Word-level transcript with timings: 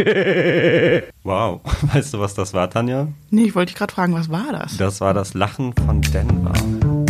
wow. 1.24 1.60
Weißt 1.92 2.14
du, 2.14 2.20
was 2.20 2.32
das 2.32 2.54
war, 2.54 2.70
Tanja? 2.70 3.08
Nee, 3.30 3.44
ich 3.44 3.54
wollte 3.54 3.72
dich 3.72 3.78
gerade 3.78 3.92
fragen, 3.92 4.14
was 4.14 4.30
war 4.30 4.50
das? 4.52 4.78
Das 4.78 5.00
war 5.02 5.12
das 5.12 5.34
Lachen 5.34 5.74
von 5.74 6.00
Denver. 6.00 6.52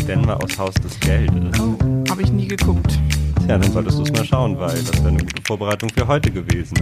Denver 0.09 0.43
aus 0.43 0.59
Haus 0.59 0.75
des 0.75 0.99
Geldes. 0.99 1.61
Oh, 1.61 1.77
habe 2.11 2.23
ich 2.23 2.33
nie 2.33 2.49
geguckt. 2.49 2.99
Tja, 3.47 3.59
dann 3.59 3.73
solltest 3.73 3.99
du 3.99 4.03
es 4.03 4.13
mal 4.13 4.25
schauen, 4.25 4.59
weil 4.59 4.71
das 4.71 4.93
wäre 4.99 5.09
eine 5.09 5.19
gute 5.19 5.43
Vorbereitung 5.47 5.89
für 5.91 6.07
heute 6.09 6.33
gewesen. 6.33 6.77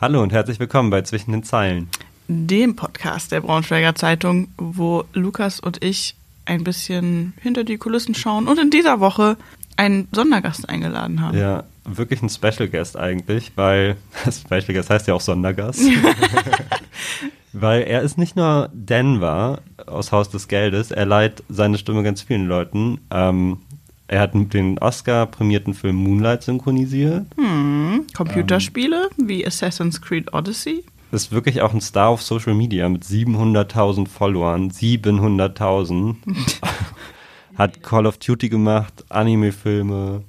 Hallo 0.00 0.20
und 0.20 0.32
herzlich 0.32 0.58
willkommen 0.58 0.90
bei 0.90 1.02
Zwischen 1.02 1.30
den 1.30 1.44
Zeilen. 1.44 1.90
Dem 2.26 2.74
Podcast 2.74 3.30
der 3.30 3.40
Braunschweiger 3.40 3.94
Zeitung, 3.94 4.48
wo 4.56 5.04
Lukas 5.12 5.60
und 5.60 5.84
ich 5.84 6.16
ein 6.46 6.64
bisschen 6.64 7.34
hinter 7.40 7.64
die 7.64 7.78
Kulissen 7.78 8.14
schauen 8.14 8.48
und 8.48 8.58
in 8.58 8.70
dieser 8.70 9.00
Woche 9.00 9.36
einen 9.76 10.08
Sondergast 10.12 10.68
eingeladen 10.68 11.20
haben. 11.20 11.36
Ja, 11.36 11.64
wirklich 11.84 12.22
ein 12.22 12.28
Special 12.28 12.68
Guest 12.68 12.96
eigentlich, 12.96 13.52
weil 13.56 13.96
Special 14.30 14.74
Guest 14.74 14.90
heißt 14.90 15.08
ja 15.08 15.14
auch 15.14 15.20
Sondergast. 15.20 15.80
weil 17.52 17.82
er 17.82 18.02
ist 18.02 18.18
nicht 18.18 18.36
nur 18.36 18.70
Denver 18.72 19.60
aus 19.86 20.12
Haus 20.12 20.28
des 20.30 20.48
Geldes, 20.48 20.90
er 20.90 21.06
leiht 21.06 21.42
seine 21.48 21.78
Stimme 21.78 22.02
ganz 22.02 22.22
vielen 22.22 22.46
Leuten. 22.46 23.00
Ähm, 23.10 23.58
er 24.06 24.20
hat 24.20 24.34
den 24.34 24.78
Oscar-prämierten 24.78 25.72
Film 25.72 25.96
Moonlight 25.96 26.42
synchronisiert. 26.42 27.26
Hm, 27.36 28.06
Computerspiele 28.14 29.08
ähm, 29.18 29.28
wie 29.28 29.46
Assassin's 29.46 30.00
Creed 30.00 30.34
Odyssey. 30.34 30.84
Ist 31.14 31.30
wirklich 31.30 31.62
auch 31.62 31.72
ein 31.72 31.80
Star 31.80 32.08
auf 32.08 32.22
Social 32.22 32.54
Media 32.54 32.88
mit 32.88 33.04
700.000 33.04 34.08
Followern. 34.08 34.70
700.000. 34.70 36.16
hat 37.56 37.82
Call 37.84 38.06
of 38.06 38.18
Duty 38.18 38.48
gemacht, 38.48 39.04
Anime-Filme, 39.10 40.22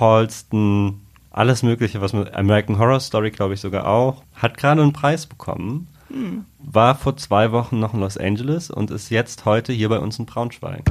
Halston, 0.00 1.02
alles 1.30 1.62
Mögliche, 1.62 2.00
was 2.00 2.12
mit 2.12 2.34
American 2.34 2.78
Horror 2.78 2.98
Story, 2.98 3.30
glaube 3.30 3.54
ich, 3.54 3.60
sogar 3.60 3.86
auch. 3.86 4.24
Hat 4.34 4.56
gerade 4.56 4.82
einen 4.82 4.92
Preis 4.92 5.24
bekommen. 5.26 5.86
Hm. 6.08 6.44
War 6.58 6.96
vor 6.96 7.16
zwei 7.16 7.52
Wochen 7.52 7.78
noch 7.78 7.94
in 7.94 8.00
Los 8.00 8.16
Angeles 8.16 8.70
und 8.70 8.90
ist 8.90 9.10
jetzt 9.10 9.44
heute 9.44 9.72
hier 9.72 9.88
bei 9.88 10.00
uns 10.00 10.18
in 10.18 10.26
Braunschweig. 10.26 10.82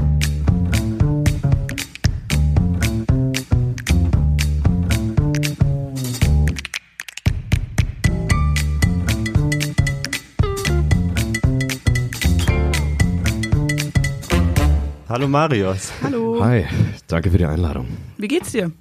Hallo 15.17 15.27
Marius. 15.29 15.91
Hallo. 16.03 16.45
Hi, 16.45 16.67
danke 17.07 17.31
für 17.31 17.39
die 17.39 17.45
Einladung. 17.47 17.87
Wie 18.19 18.27
geht's 18.27 18.51
dir? 18.51 18.71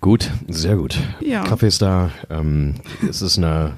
Gut, 0.00 0.28
sehr 0.48 0.74
gut. 0.74 0.98
Ja. 1.20 1.44
Kaffee 1.44 1.68
ist 1.68 1.80
da. 1.80 2.10
Ähm, 2.28 2.74
es 3.08 3.22
ist 3.22 3.38
eine, 3.38 3.74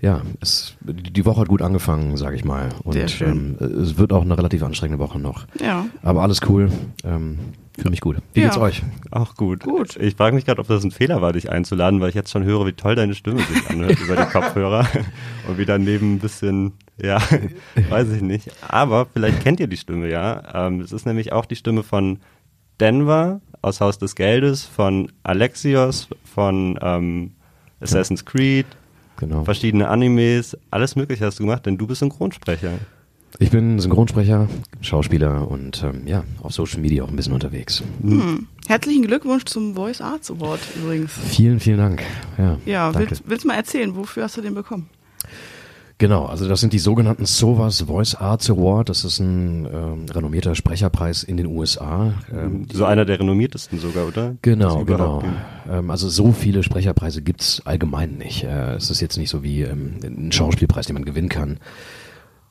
ja, 0.00 0.22
es, 0.40 0.76
die 0.82 1.24
Woche 1.24 1.40
hat 1.40 1.48
gut 1.48 1.62
angefangen, 1.62 2.16
sage 2.16 2.36
ich 2.36 2.44
mal. 2.44 2.68
Und 2.84 2.92
Sehr 2.92 3.08
schön. 3.08 3.56
Ähm, 3.60 3.80
es 3.82 3.98
wird 3.98 4.12
auch 4.12 4.22
eine 4.22 4.36
relativ 4.38 4.62
anstrengende 4.62 5.02
Woche 5.02 5.18
noch. 5.18 5.46
Ja. 5.60 5.86
Aber 6.02 6.22
alles 6.22 6.40
cool. 6.48 6.70
Ähm, 7.04 7.38
Fühle 7.76 7.90
mich 7.90 8.00
gut. 8.00 8.16
Wie 8.34 8.40
Ja. 8.40 8.46
geht's 8.46 8.58
euch? 8.58 8.82
Auch 9.12 9.34
gut. 9.36 9.62
Gut. 9.62 9.96
Ich 9.96 10.16
frage 10.16 10.34
mich 10.34 10.44
gerade, 10.44 10.60
ob 10.60 10.66
das 10.66 10.82
ein 10.82 10.90
Fehler 10.90 11.22
war, 11.22 11.32
dich 11.32 11.50
einzuladen, 11.50 12.00
weil 12.00 12.08
ich 12.08 12.14
jetzt 12.16 12.30
schon 12.32 12.42
höre, 12.44 12.66
wie 12.66 12.72
toll 12.72 12.96
deine 12.96 13.14
Stimme 13.14 13.40
sich 13.40 13.70
anhört 13.70 14.00
über 14.04 14.16
die 14.16 14.24
Kopfhörer 14.30 14.84
und 15.48 15.58
wie 15.58 15.64
daneben 15.64 16.14
ein 16.14 16.18
bisschen, 16.18 16.72
ja, 17.00 17.18
weiß 17.90 18.10
ich 18.10 18.22
nicht. 18.22 18.50
Aber 18.68 19.06
vielleicht 19.12 19.42
kennt 19.42 19.60
ihr 19.60 19.68
die 19.68 19.76
Stimme 19.76 20.08
ja. 20.10 20.66
Ähm, 20.66 20.80
es 20.80 20.90
ist 20.92 21.06
nämlich 21.06 21.32
auch 21.32 21.44
die 21.46 21.54
Stimme 21.56 21.84
von 21.84 22.18
Denver 22.80 23.40
aus 23.62 23.80
Haus 23.80 23.98
des 23.98 24.14
Geldes, 24.16 24.64
von 24.64 25.10
Alexios, 25.22 26.08
von 26.24 26.78
ähm, 26.82 27.32
Assassin's 27.80 28.24
Creed, 28.24 28.66
Genau. 29.18 29.44
verschiedene 29.44 29.88
Animes, 29.88 30.56
alles 30.70 30.96
Mögliche 30.96 31.26
hast 31.26 31.38
du 31.38 31.44
gemacht, 31.44 31.66
denn 31.66 31.76
du 31.76 31.86
bist 31.86 32.00
Synchronsprecher. 32.00 32.70
Ich 33.40 33.50
bin 33.50 33.78
Synchronsprecher, 33.78 34.48
Schauspieler 34.80 35.48
und 35.50 35.82
ähm, 35.84 36.06
ja, 36.06 36.24
auf 36.42 36.52
Social 36.52 36.80
Media 36.80 37.04
auch 37.04 37.08
ein 37.08 37.16
bisschen 37.16 37.34
unterwegs. 37.34 37.82
Hm. 38.02 38.48
Herzlichen 38.66 39.02
Glückwunsch 39.06 39.44
zum 39.44 39.74
Voice 39.74 40.00
Arts 40.00 40.30
Award 40.30 40.60
übrigens. 40.76 41.12
Vielen, 41.12 41.60
vielen 41.60 41.78
Dank. 41.78 42.02
Ja, 42.38 42.58
Ja, 42.64 42.94
willst, 42.94 43.22
willst 43.26 43.44
du 43.44 43.48
mal 43.48 43.54
erzählen, 43.54 43.94
wofür 43.94 44.24
hast 44.24 44.36
du 44.36 44.40
den 44.40 44.54
bekommen? 44.54 44.88
Genau, 45.98 46.26
also 46.26 46.48
das 46.48 46.60
sind 46.60 46.72
die 46.72 46.78
sogenannten 46.78 47.26
SOVAS 47.26 47.82
Voice 47.82 48.14
Arts 48.14 48.48
Award. 48.48 48.88
Das 48.88 49.04
ist 49.04 49.18
ein 49.18 49.66
ähm, 49.66 50.06
renommierter 50.08 50.54
Sprecherpreis 50.54 51.24
in 51.24 51.36
den 51.36 51.46
USA. 51.46 52.14
Ähm, 52.32 52.66
So 52.72 52.84
einer 52.84 53.04
der 53.04 53.18
renommiertesten 53.18 53.80
sogar, 53.80 54.06
oder? 54.06 54.36
Genau, 54.42 54.84
genau. 54.84 55.24
Ähm, 55.68 55.90
also 55.90 56.08
so 56.08 56.30
viele 56.30 56.62
Sprecherpreise 56.62 57.20
gibt's 57.22 57.62
allgemein 57.64 58.16
nicht. 58.16 58.44
Äh, 58.44 58.74
es 58.74 58.90
ist 58.90 59.00
jetzt 59.00 59.16
nicht 59.16 59.28
so 59.28 59.42
wie 59.42 59.62
ähm, 59.62 59.98
ein 60.04 60.30
Schauspielpreis, 60.30 60.86
den 60.86 60.94
man 60.94 61.04
gewinnen 61.04 61.28
kann. 61.28 61.58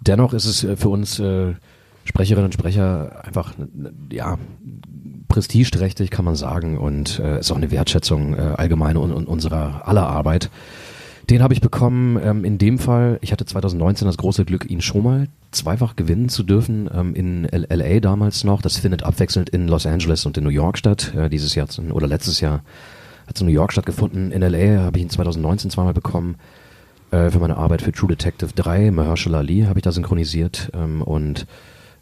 Dennoch 0.01 0.33
ist 0.33 0.45
es 0.45 0.65
äh, 0.65 0.75
für 0.75 0.89
uns 0.89 1.17
äh, 1.19 1.53
Sprecherinnen 2.03 2.45
und 2.45 2.53
Sprecher 2.53 3.23
einfach 3.23 3.53
ja 4.11 4.37
prestigeträchtig, 5.29 6.09
kann 6.09 6.25
man 6.25 6.35
sagen, 6.35 6.77
und 6.77 7.19
äh, 7.19 7.39
ist 7.39 7.51
auch 7.51 7.57
eine 7.57 7.71
Wertschätzung 7.71 8.33
äh, 8.33 8.39
allgemein 8.57 8.97
un, 8.97 9.13
un, 9.13 9.25
unserer 9.25 9.87
aller 9.87 10.07
Arbeit. 10.07 10.49
Den 11.29 11.43
habe 11.43 11.53
ich 11.53 11.59
bekommen, 11.59 12.17
ähm, 12.23 12.45
in 12.45 12.57
dem 12.57 12.79
Fall, 12.79 13.19
ich 13.21 13.33
hatte 13.33 13.45
2019 13.45 14.07
das 14.07 14.17
große 14.17 14.45
Glück, 14.45 14.69
ihn 14.69 14.81
schon 14.81 15.03
mal 15.03 15.27
zweifach 15.51 15.97
gewinnen 15.97 16.29
zu 16.29 16.43
dürfen, 16.43 16.89
ähm, 16.93 17.15
in 17.15 17.45
LA 17.51 17.99
damals 17.99 18.45
noch. 18.45 18.61
Das 18.61 18.77
findet 18.77 19.03
abwechselnd 19.03 19.49
in 19.49 19.67
Los 19.67 19.85
Angeles 19.85 20.25
und 20.25 20.37
in 20.37 20.45
New 20.45 20.49
York 20.49 20.77
statt. 20.77 21.13
Äh, 21.15 21.29
dieses 21.29 21.53
Jahr 21.55 21.67
oder 21.91 22.07
letztes 22.07 22.39
Jahr 22.39 22.63
hat 23.27 23.35
es 23.35 23.41
in 23.41 23.47
New 23.47 23.53
York 23.53 23.73
stattgefunden. 23.73 24.31
In 24.31 24.41
LA 24.41 24.83
habe 24.83 24.97
ich 24.97 25.03
ihn 25.03 25.09
2019 25.09 25.69
zweimal 25.69 25.93
bekommen. 25.93 26.35
Äh, 27.11 27.29
für 27.29 27.39
meine 27.39 27.57
Arbeit 27.57 27.81
für 27.81 27.91
True 27.91 28.09
Detective 28.09 28.51
3, 28.55 28.91
Mahershala 28.91 29.39
Ali, 29.39 29.63
habe 29.63 29.79
ich 29.79 29.83
da 29.83 29.91
synchronisiert 29.91 30.71
ähm, 30.73 31.01
und 31.01 31.45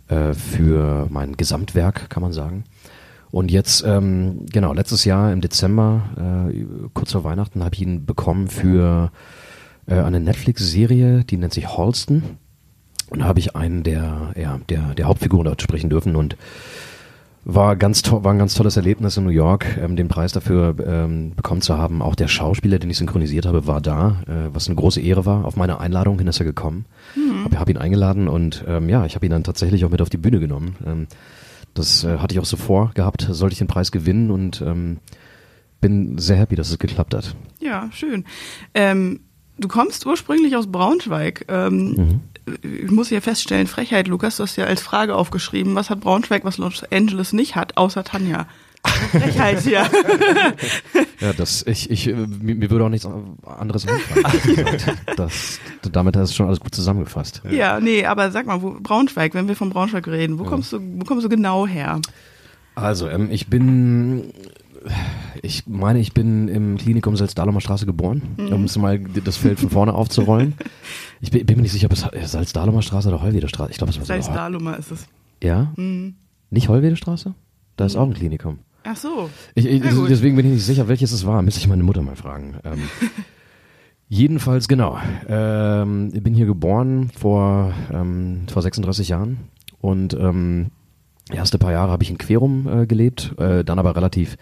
äh, 0.07 0.33
für 0.33 1.07
mein 1.09 1.35
Gesamtwerk, 1.35 2.09
kann 2.09 2.21
man 2.21 2.31
sagen. 2.31 2.63
Und 3.35 3.51
jetzt, 3.51 3.83
ähm, 3.85 4.45
genau, 4.49 4.71
letztes 4.71 5.03
Jahr 5.03 5.33
im 5.33 5.41
Dezember, 5.41 6.47
äh, 6.47 6.65
kurz 6.93 7.11
vor 7.11 7.25
Weihnachten, 7.25 7.65
habe 7.65 7.75
ich 7.75 7.81
ihn 7.81 8.05
bekommen 8.05 8.47
für 8.47 9.11
äh, 9.87 9.95
eine 9.95 10.21
Netflix-Serie, 10.21 11.25
die 11.25 11.35
nennt 11.35 11.53
sich 11.53 11.67
Halston. 11.67 12.23
Und 13.09 13.19
da 13.19 13.25
habe 13.25 13.39
ich 13.39 13.53
einen 13.53 13.83
der, 13.83 14.31
ja, 14.37 14.61
der, 14.69 14.95
der 14.95 15.07
Hauptfiguren 15.07 15.43
dort 15.43 15.61
sprechen 15.61 15.89
dürfen 15.89 16.15
und 16.15 16.37
war 17.43 17.75
ganz 17.75 18.09
war 18.09 18.31
ein 18.31 18.39
ganz 18.39 18.53
tolles 18.53 18.77
Erlebnis 18.77 19.17
in 19.17 19.25
New 19.25 19.31
York, 19.31 19.65
ähm, 19.83 19.97
den 19.97 20.07
Preis 20.07 20.31
dafür 20.31 20.73
ähm, 20.87 21.33
bekommen 21.35 21.59
zu 21.61 21.77
haben. 21.77 22.01
Auch 22.01 22.15
der 22.15 22.29
Schauspieler, 22.29 22.79
den 22.79 22.89
ich 22.89 22.97
synchronisiert 22.97 23.45
habe, 23.45 23.67
war 23.67 23.81
da, 23.81 24.21
äh, 24.29 24.53
was 24.53 24.69
eine 24.69 24.77
große 24.77 25.01
Ehre 25.01 25.25
war. 25.25 25.43
Auf 25.43 25.57
meine 25.57 25.81
Einladung 25.81 26.19
hin 26.19 26.27
ist 26.29 26.39
er 26.39 26.45
gekommen. 26.45 26.85
Hab, 27.43 27.59
hab 27.59 27.69
ihn 27.69 27.77
eingeladen 27.77 28.29
und 28.29 28.63
ähm, 28.65 28.87
ja, 28.87 29.05
ich 29.05 29.15
habe 29.15 29.25
ihn 29.25 29.31
dann 29.33 29.43
tatsächlich 29.43 29.83
auch 29.83 29.89
mit 29.91 30.01
auf 30.01 30.09
die 30.09 30.15
Bühne 30.15 30.39
genommen. 30.39 30.77
Ähm, 30.87 31.07
das 31.75 32.03
äh, 32.03 32.17
hatte 32.17 32.33
ich 32.33 32.39
auch 32.39 32.45
so 32.45 32.57
vorgehabt, 32.57 33.27
sollte 33.29 33.53
ich 33.53 33.59
den 33.59 33.67
Preis 33.67 33.91
gewinnen 33.91 34.31
und 34.31 34.61
ähm, 34.61 34.97
bin 35.81 36.17
sehr 36.17 36.37
happy, 36.37 36.55
dass 36.55 36.71
es 36.71 36.79
geklappt 36.79 37.13
hat. 37.13 37.35
Ja, 37.59 37.89
schön. 37.93 38.25
Ähm, 38.73 39.19
du 39.59 39.67
kommst 39.67 40.05
ursprünglich 40.05 40.55
aus 40.55 40.71
Braunschweig. 40.71 41.45
Ähm, 41.47 41.91
Mhm. 41.95 42.19
Ich 42.61 42.91
muss 42.91 43.09
hier 43.09 43.23
feststellen, 43.23 43.65
Frechheit, 43.65 44.07
Lukas, 44.07 44.37
du 44.37 44.43
hast 44.43 44.55
ja 44.55 44.65
als 44.65 44.79
Frage 44.79 45.15
aufgeschrieben, 45.15 45.73
was 45.73 45.89
hat 45.89 46.01
Braunschweig, 46.01 46.45
was 46.45 46.59
Los 46.59 46.83
Angeles 46.91 47.33
nicht 47.33 47.55
hat, 47.55 47.75
außer 47.75 48.03
Tanja. 48.03 48.45
Frechheit 48.87 49.59
hier. 49.61 49.85
Ja, 51.21 51.31
das, 51.31 51.63
ich, 51.65 51.89
ich, 51.89 52.07
äh, 52.09 52.13
mir, 52.13 52.55
mir 52.55 52.69
würde 52.69 52.83
auch 52.85 52.89
nichts 52.89 53.07
anderes 53.45 53.87
einfallen. 53.87 54.97
das, 55.15 55.59
damit 55.91 56.17
hast 56.17 56.31
du 56.31 56.35
schon 56.35 56.47
alles 56.47 56.59
gut 56.59 56.75
zusammengefasst. 56.75 57.41
ja, 57.49 57.79
nee, 57.79 58.05
aber 58.05 58.31
sag 58.31 58.45
mal, 58.45 58.61
wo, 58.61 58.75
Braunschweig, 58.81 59.33
wenn 59.33 59.47
wir 59.47 59.55
von 59.55 59.69
Braunschweig 59.69 60.05
reden, 60.07 60.39
wo 60.39 60.43
kommst 60.43 60.73
du, 60.73 60.79
wo 60.81 61.05
kommst 61.05 61.23
du 61.25 61.29
genau 61.29 61.65
her? 61.65 62.01
Also, 62.75 63.07
ähm, 63.07 63.29
ich 63.31 63.47
bin, 63.47 64.33
ich 65.41 65.65
meine, 65.67 65.99
ich 65.99 66.13
bin 66.13 66.49
im 66.49 66.77
Klinikum 66.77 67.15
Salzdahlomer 67.15 67.61
Straße 67.61 67.85
geboren, 67.85 68.21
um 68.37 68.65
es 68.65 68.77
mal 68.77 68.99
das 68.99 69.37
Feld 69.37 69.59
von 69.61 69.69
vorne 69.69 69.93
aufzurollen. 69.93 70.53
Ich 71.21 71.31
bin, 71.31 71.45
bin 71.45 71.55
mir 71.55 71.61
nicht 71.63 71.71
sicher, 71.71 71.87
ob 71.89 71.93
es 72.13 72.31
Salzdahlomer 72.31 72.81
Straße 72.81 73.07
oder 73.07 73.21
Hollweder 73.21 73.47
Straße. 73.47 73.71
Ich 73.71 73.77
glaube, 73.77 73.91
es 73.91 73.97
war 73.99 74.05
Salz 74.05 74.25
sogar 74.25 74.43
Hol- 74.47 74.51
Dahlummer 74.51 74.77
ist 74.77 74.91
es. 74.91 75.07
Ja? 75.41 75.71
Nicht 76.51 76.67
Hollweder 76.67 76.97
Straße? 76.97 77.33
Da 77.77 77.85
ist 77.85 77.95
auch 77.95 78.05
ein 78.05 78.13
Klinikum. 78.13 78.59
Ach 78.85 78.95
so. 78.95 79.29
Ich, 79.55 79.65
ich, 79.65 79.81
deswegen 79.81 80.35
bin 80.35 80.45
ich 80.45 80.53
nicht 80.53 80.65
sicher, 80.65 80.87
welches 80.87 81.11
es 81.11 81.25
war. 81.25 81.41
Müsste 81.41 81.59
ich 81.59 81.67
meine 81.67 81.83
Mutter 81.83 82.03
mal 82.03 82.15
fragen. 82.15 82.57
Ähm, 82.63 82.83
jedenfalls, 84.09 84.67
genau. 84.67 84.99
Ähm, 85.27 86.11
ich 86.13 86.21
bin 86.21 86.35
hier 86.35 86.45
geboren 86.45 87.09
vor, 87.17 87.73
ähm, 87.91 88.43
vor 88.51 88.61
36 88.61 89.09
Jahren 89.09 89.37
und 89.81 90.13
ähm, 90.13 90.67
erste 91.31 91.57
paar 91.57 91.71
Jahre 91.71 91.91
habe 91.91 92.03
ich 92.03 92.11
in 92.11 92.19
Querum 92.19 92.67
äh, 92.67 92.85
gelebt, 92.85 93.33
äh, 93.39 93.63
dann 93.63 93.79
aber 93.79 93.95
relativ 93.95 94.37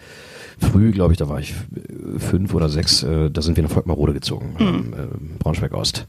früh, 0.59 0.91
glaube 0.91 1.13
ich, 1.13 1.17
da 1.17 1.29
war 1.29 1.39
ich 1.39 1.53
äh, 1.53 2.19
fünf 2.19 2.53
oder 2.53 2.67
sechs, 2.67 3.01
äh, 3.03 3.31
da 3.31 3.41
sind 3.41 3.55
wir 3.55 3.63
nach 3.63 3.71
Volkmarode 3.71 4.13
gezogen, 4.13 4.55
ähm, 4.59 4.93
äh, 4.93 5.39
Braunschweig 5.39 5.73
Ost. 5.73 6.05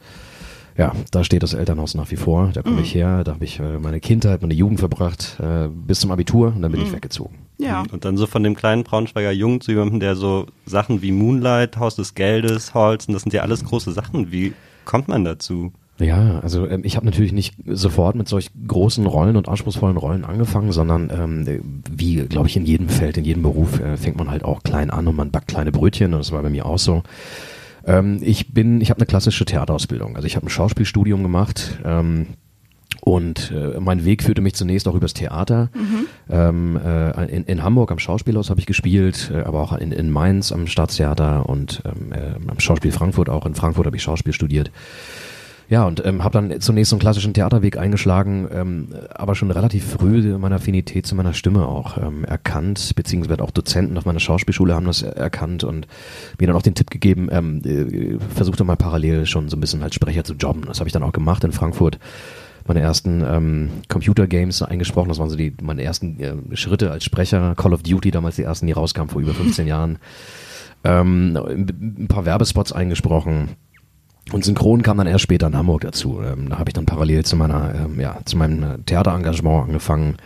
Ja, 0.76 0.92
da 1.10 1.22
steht 1.24 1.42
das 1.42 1.54
Elternhaus 1.54 1.94
nach 1.94 2.10
wie 2.10 2.16
vor. 2.16 2.50
Da 2.52 2.62
komme 2.62 2.76
Mhm. 2.76 2.82
ich 2.82 2.94
her, 2.94 3.24
da 3.24 3.34
habe 3.34 3.44
ich 3.44 3.60
äh, 3.60 3.78
meine 3.78 4.00
Kindheit, 4.00 4.42
meine 4.42 4.54
Jugend 4.54 4.80
verbracht, 4.80 5.38
äh, 5.40 5.68
bis 5.68 6.00
zum 6.00 6.10
Abitur 6.10 6.48
und 6.54 6.62
dann 6.62 6.72
bin 6.72 6.82
ich 6.82 6.92
weggezogen. 6.92 7.36
Ja. 7.58 7.84
Und 7.92 8.04
dann 8.04 8.16
so 8.16 8.26
von 8.26 8.42
dem 8.42 8.54
kleinen 8.56 8.82
Braunschweiger 8.82 9.30
Jungen 9.30 9.60
zu 9.60 9.70
jemandem, 9.70 10.00
der 10.00 10.16
so 10.16 10.46
Sachen 10.66 11.02
wie 11.02 11.12
Moonlight, 11.12 11.76
Haus 11.76 11.94
des 11.96 12.14
Geldes, 12.14 12.74
Holzen, 12.74 13.12
das 13.14 13.22
sind 13.22 13.32
ja 13.32 13.42
alles 13.42 13.64
große 13.64 13.92
Sachen. 13.92 14.32
Wie 14.32 14.52
kommt 14.84 15.06
man 15.08 15.24
dazu? 15.24 15.72
Ja, 16.00 16.40
also 16.40 16.66
ähm, 16.66 16.80
ich 16.84 16.96
habe 16.96 17.06
natürlich 17.06 17.32
nicht 17.32 17.54
sofort 17.66 18.16
mit 18.16 18.26
solch 18.26 18.50
großen 18.66 19.06
Rollen 19.06 19.36
und 19.36 19.48
anspruchsvollen 19.48 19.96
Rollen 19.96 20.24
angefangen, 20.24 20.72
sondern 20.72 21.08
ähm, 21.16 21.62
wie, 21.88 22.16
glaube 22.16 22.48
ich, 22.48 22.56
in 22.56 22.66
jedem 22.66 22.88
Feld, 22.88 23.16
in 23.16 23.24
jedem 23.24 23.44
Beruf 23.44 23.78
äh, 23.78 23.96
fängt 23.96 24.16
man 24.16 24.28
halt 24.28 24.42
auch 24.44 24.64
klein 24.64 24.90
an 24.90 25.06
und 25.06 25.14
man 25.14 25.30
backt 25.30 25.46
kleine 25.46 25.70
Brötchen 25.70 26.12
und 26.12 26.18
das 26.18 26.32
war 26.32 26.42
bei 26.42 26.50
mir 26.50 26.66
auch 26.66 26.80
so. 26.80 27.04
Ähm, 27.86 28.20
ich 28.22 28.52
bin, 28.52 28.80
ich 28.80 28.90
habe 28.90 29.00
eine 29.00 29.06
klassische 29.06 29.44
Theaterausbildung, 29.44 30.16
also 30.16 30.26
ich 30.26 30.36
habe 30.36 30.46
ein 30.46 30.50
Schauspielstudium 30.50 31.22
gemacht. 31.22 31.78
Ähm, 31.84 32.28
und 33.00 33.52
äh, 33.54 33.78
mein 33.80 34.06
Weg 34.06 34.22
führte 34.22 34.40
mich 34.40 34.54
zunächst 34.54 34.88
auch 34.88 34.94
übers 34.94 35.12
Theater. 35.12 35.68
Ähm, 36.30 36.80
äh, 36.82 37.24
in, 37.26 37.44
in 37.44 37.62
Hamburg 37.62 37.90
am 37.90 37.98
Schauspielhaus 37.98 38.48
habe 38.48 38.60
ich 38.60 38.66
gespielt, 38.66 39.30
äh, 39.34 39.40
aber 39.40 39.60
auch 39.60 39.72
in, 39.74 39.92
in 39.92 40.10
Mainz 40.10 40.52
am 40.52 40.66
Staatstheater 40.66 41.46
und 41.46 41.82
ähm, 41.84 42.12
äh, 42.12 42.50
am 42.50 42.60
Schauspiel 42.60 42.92
Frankfurt 42.92 43.28
auch. 43.28 43.44
In 43.44 43.54
Frankfurt 43.54 43.84
habe 43.84 43.96
ich 43.96 44.02
Schauspiel 44.02 44.32
studiert. 44.32 44.70
Ja, 45.70 45.84
und 45.86 46.04
ähm, 46.04 46.22
habe 46.22 46.32
dann 46.34 46.60
zunächst 46.60 46.90
so 46.90 46.96
einen 46.96 47.00
klassischen 47.00 47.32
Theaterweg 47.32 47.78
eingeschlagen, 47.78 48.48
ähm, 48.52 48.88
aber 49.14 49.34
schon 49.34 49.50
relativ 49.50 49.92
früh 49.92 50.36
meine 50.36 50.56
Affinität 50.56 51.06
zu 51.06 51.14
meiner 51.14 51.32
Stimme 51.32 51.66
auch 51.66 51.96
ähm, 51.96 52.24
erkannt, 52.24 52.92
beziehungsweise 52.94 53.42
auch 53.42 53.50
Dozenten 53.50 53.96
auf 53.96 54.04
meiner 54.04 54.20
Schauspielschule 54.20 54.74
haben 54.74 54.84
das 54.86 55.02
er- 55.02 55.16
erkannt 55.16 55.64
und 55.64 55.86
mir 56.38 56.46
dann 56.46 56.56
auch 56.56 56.62
den 56.62 56.74
Tipp 56.74 56.90
gegeben, 56.90 57.28
ähm, 57.30 57.62
äh, 57.64 58.18
versuchte 58.34 58.62
mal 58.64 58.76
parallel 58.76 59.24
schon 59.24 59.48
so 59.48 59.56
ein 59.56 59.60
bisschen 59.60 59.82
als 59.82 59.94
Sprecher 59.94 60.22
zu 60.24 60.34
jobben. 60.34 60.64
Das 60.66 60.80
habe 60.80 60.88
ich 60.88 60.92
dann 60.92 61.02
auch 61.02 61.12
gemacht 61.12 61.44
in 61.44 61.52
Frankfurt. 61.52 61.98
Meine 62.66 62.80
ersten 62.80 63.22
ähm, 63.26 63.70
Computer-Games 63.88 64.62
eingesprochen, 64.62 65.08
das 65.08 65.18
waren 65.18 65.28
so 65.30 65.36
die 65.36 65.54
meine 65.62 65.82
ersten 65.82 66.20
äh, 66.20 66.56
Schritte 66.56 66.90
als 66.90 67.04
Sprecher. 67.04 67.54
Call 67.56 67.72
of 67.72 67.82
Duty, 67.82 68.10
damals 68.10 68.36
die 68.36 68.42
ersten, 68.42 68.66
die 68.66 68.72
rauskamen 68.72 69.08
vor 69.10 69.20
über 69.22 69.32
15 69.34 69.66
Jahren. 69.66 69.98
Ähm, 70.82 71.36
ein 71.36 72.06
paar 72.08 72.26
Werbespots 72.26 72.72
eingesprochen. 72.72 73.50
Und 74.32 74.44
Synchron 74.44 74.82
kam 74.82 74.98
dann 74.98 75.06
erst 75.06 75.22
später 75.22 75.46
in 75.46 75.56
Hamburg 75.56 75.82
dazu. 75.82 76.20
Ähm, 76.22 76.48
da 76.48 76.58
habe 76.58 76.70
ich 76.70 76.74
dann 76.74 76.86
parallel 76.86 77.24
zu 77.24 77.36
meiner, 77.36 77.74
ähm, 77.74 78.00
ja, 78.00 78.18
zu 78.24 78.36
meinem 78.36 78.62
äh, 78.62 78.78
Theaterengagement 78.86 79.68
angefangen, 79.68 80.16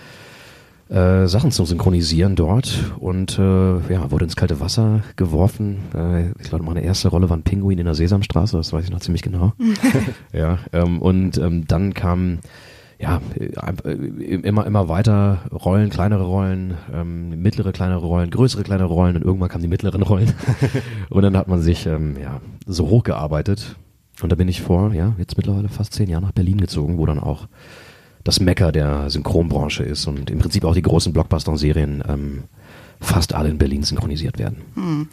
äh, 0.89 1.27
Sachen 1.27 1.51
zu 1.51 1.65
synchronisieren 1.65 2.35
dort 2.35 2.93
und 2.99 3.39
äh, 3.39 3.93
ja, 3.93 4.11
wurde 4.11 4.25
ins 4.25 4.37
kalte 4.37 4.61
Wasser 4.61 5.03
geworfen. 5.17 5.79
Äh, 5.95 6.31
ich 6.41 6.49
glaube, 6.49 6.65
meine 6.65 6.83
erste 6.83 7.09
Rolle 7.09 7.29
war 7.29 7.37
ein 7.37 7.43
Pinguin 7.43 7.79
in 7.79 7.85
der 7.85 7.95
Sesamstraße, 7.95 8.57
das 8.57 8.73
weiß 8.73 8.85
ich 8.85 8.91
noch 8.91 9.01
ziemlich 9.01 9.23
genau. 9.23 9.53
ja, 10.33 10.59
ähm, 10.73 11.03
und 11.03 11.37
ähm, 11.37 11.67
dann 11.67 11.93
kam 11.93 12.39
ja, 12.99 13.21
äh, 13.39 13.45
äh, 13.45 14.35
immer, 14.41 14.67
immer 14.67 14.89
weiter 14.89 15.43
Rollen, 15.53 15.91
kleinere 15.91 16.25
Rollen, 16.25 16.77
ähm, 16.93 17.41
mittlere, 17.41 17.73
kleinere 17.73 18.05
Rollen, 18.05 18.31
größere, 18.31 18.63
kleinere 18.63 18.89
Rollen 18.89 19.17
und 19.17 19.25
irgendwann 19.25 19.49
kamen 19.49 19.63
die 19.63 19.69
mittleren 19.69 20.03
Rollen. 20.03 20.33
und 21.11 21.23
dann 21.23 21.37
hat 21.37 21.49
man 21.49 21.61
sich 21.61 21.87
ähm, 21.87 22.17
ja, 22.21 22.41
so 22.67 22.89
hochgearbeitet. 22.89 23.77
Und 24.23 24.31
da 24.31 24.37
bin 24.37 24.49
ich 24.49 24.63
vor, 24.63 24.93
ja, 24.93 25.15
jetzt 25.19 25.37
mittlerweile 25.37 25.69
fast 25.69 25.95
zehn 25.95 26.09
Jahren 26.09 26.25
nach 26.25 26.33
Berlin 26.33 26.61
gezogen, 26.61 26.99
wo 26.99 27.07
dann 27.07 27.21
auch 27.21 27.47
das 28.25 28.41
Mecker 28.41 28.73
der 28.73 29.11
Synchronbranche 29.11 29.85
ist 29.85 30.07
und 30.07 30.31
im 30.31 30.39
Prinzip 30.39 30.65
auch 30.65 30.75
die 30.75 30.83
großen 30.83 31.13
Blockbuster-Serien 31.13 32.03
ähm, 32.09 32.45
fast 33.01 33.33
alle 33.33 33.49
in 33.49 33.59
Berlin 33.59 33.85
synchronisiert 33.85 34.39
werden. 34.39 35.09